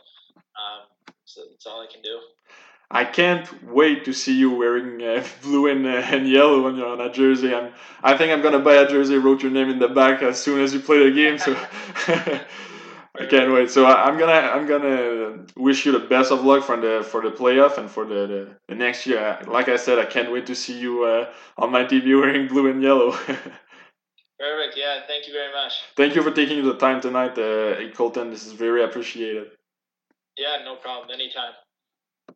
um, 0.57 0.87
so 1.25 1.43
that's 1.51 1.67
all 1.67 1.81
I 1.81 1.93
can 1.93 2.03
do. 2.03 2.21
I 2.89 3.05
can't 3.05 3.49
wait 3.65 4.05
to 4.05 4.13
see 4.13 4.35
you 4.35 4.53
wearing 4.53 5.03
uh, 5.03 5.27
blue 5.43 5.69
and, 5.69 5.85
uh, 5.87 5.91
and 5.91 6.29
yellow 6.29 6.67
on 6.67 6.77
your 6.77 6.87
on 6.87 7.01
a 7.01 7.13
jersey. 7.13 7.53
I'm, 7.55 7.73
I 8.03 8.17
think 8.17 8.33
I'm 8.33 8.43
gonna 8.43 8.61
buy 8.61 8.75
a 8.75 8.89
jersey. 8.89 9.19
Wrote 9.19 9.43
your 9.43 9.53
name 9.53 9.71
in 9.71 9.79
the 9.79 9.89
back 9.89 10.23
as 10.23 10.41
soon 10.41 10.61
as 10.61 10.73
you 10.73 10.81
play 10.81 11.09
the 11.09 11.15
game. 11.15 11.39
So 11.39 11.53
I 13.19 13.27
can't 13.27 13.53
wait. 13.53 13.71
So 13.71 13.87
I, 13.87 14.09
am 14.09 14.19
gonna 14.19 14.33
I'm 14.33 14.67
gonna 14.67 15.47
wish 15.57 15.87
you 15.87 15.93
the 15.93 16.01
best 16.01 16.31
of 16.31 16.45
luck 16.45 16.65
for 16.65 16.77
the 16.77 17.03
for 17.03 17.23
the 17.23 17.31
playoff 17.31 17.79
and 17.79 17.91
for 17.91 18.05
the, 18.05 18.27
the, 18.27 18.57
the 18.69 18.75
next 18.75 19.07
year. 19.07 19.39
Like 19.47 19.69
I 19.69 19.77
said, 19.77 19.99
I 19.99 20.05
can't 20.05 20.31
wait 20.31 20.47
to 20.47 20.55
see 20.55 20.79
you 20.79 21.05
uh, 21.05 21.33
on 21.57 21.71
my 21.71 21.85
TV 21.85 22.19
wearing 22.21 22.49
blue 22.49 22.71
and 22.71 22.83
yellow. 22.83 23.13
Perfect. 24.39 24.77
Yeah. 24.77 25.01
Thank 25.07 25.27
you 25.27 25.33
very 25.33 25.53
much. 25.53 25.73
Thank 25.97 26.15
you 26.15 26.23
for 26.23 26.31
taking 26.31 26.65
the 26.65 26.77
time 26.77 27.01
tonight, 27.01 27.39
uh, 27.39 27.81
Colten. 27.97 28.31
This 28.31 28.47
is 28.47 28.53
very 28.53 28.85
appreciated. 28.85 29.49
Yeah. 30.37 30.59
No 30.65 30.77
problem. 30.77 31.11
Anytime. 31.11 31.53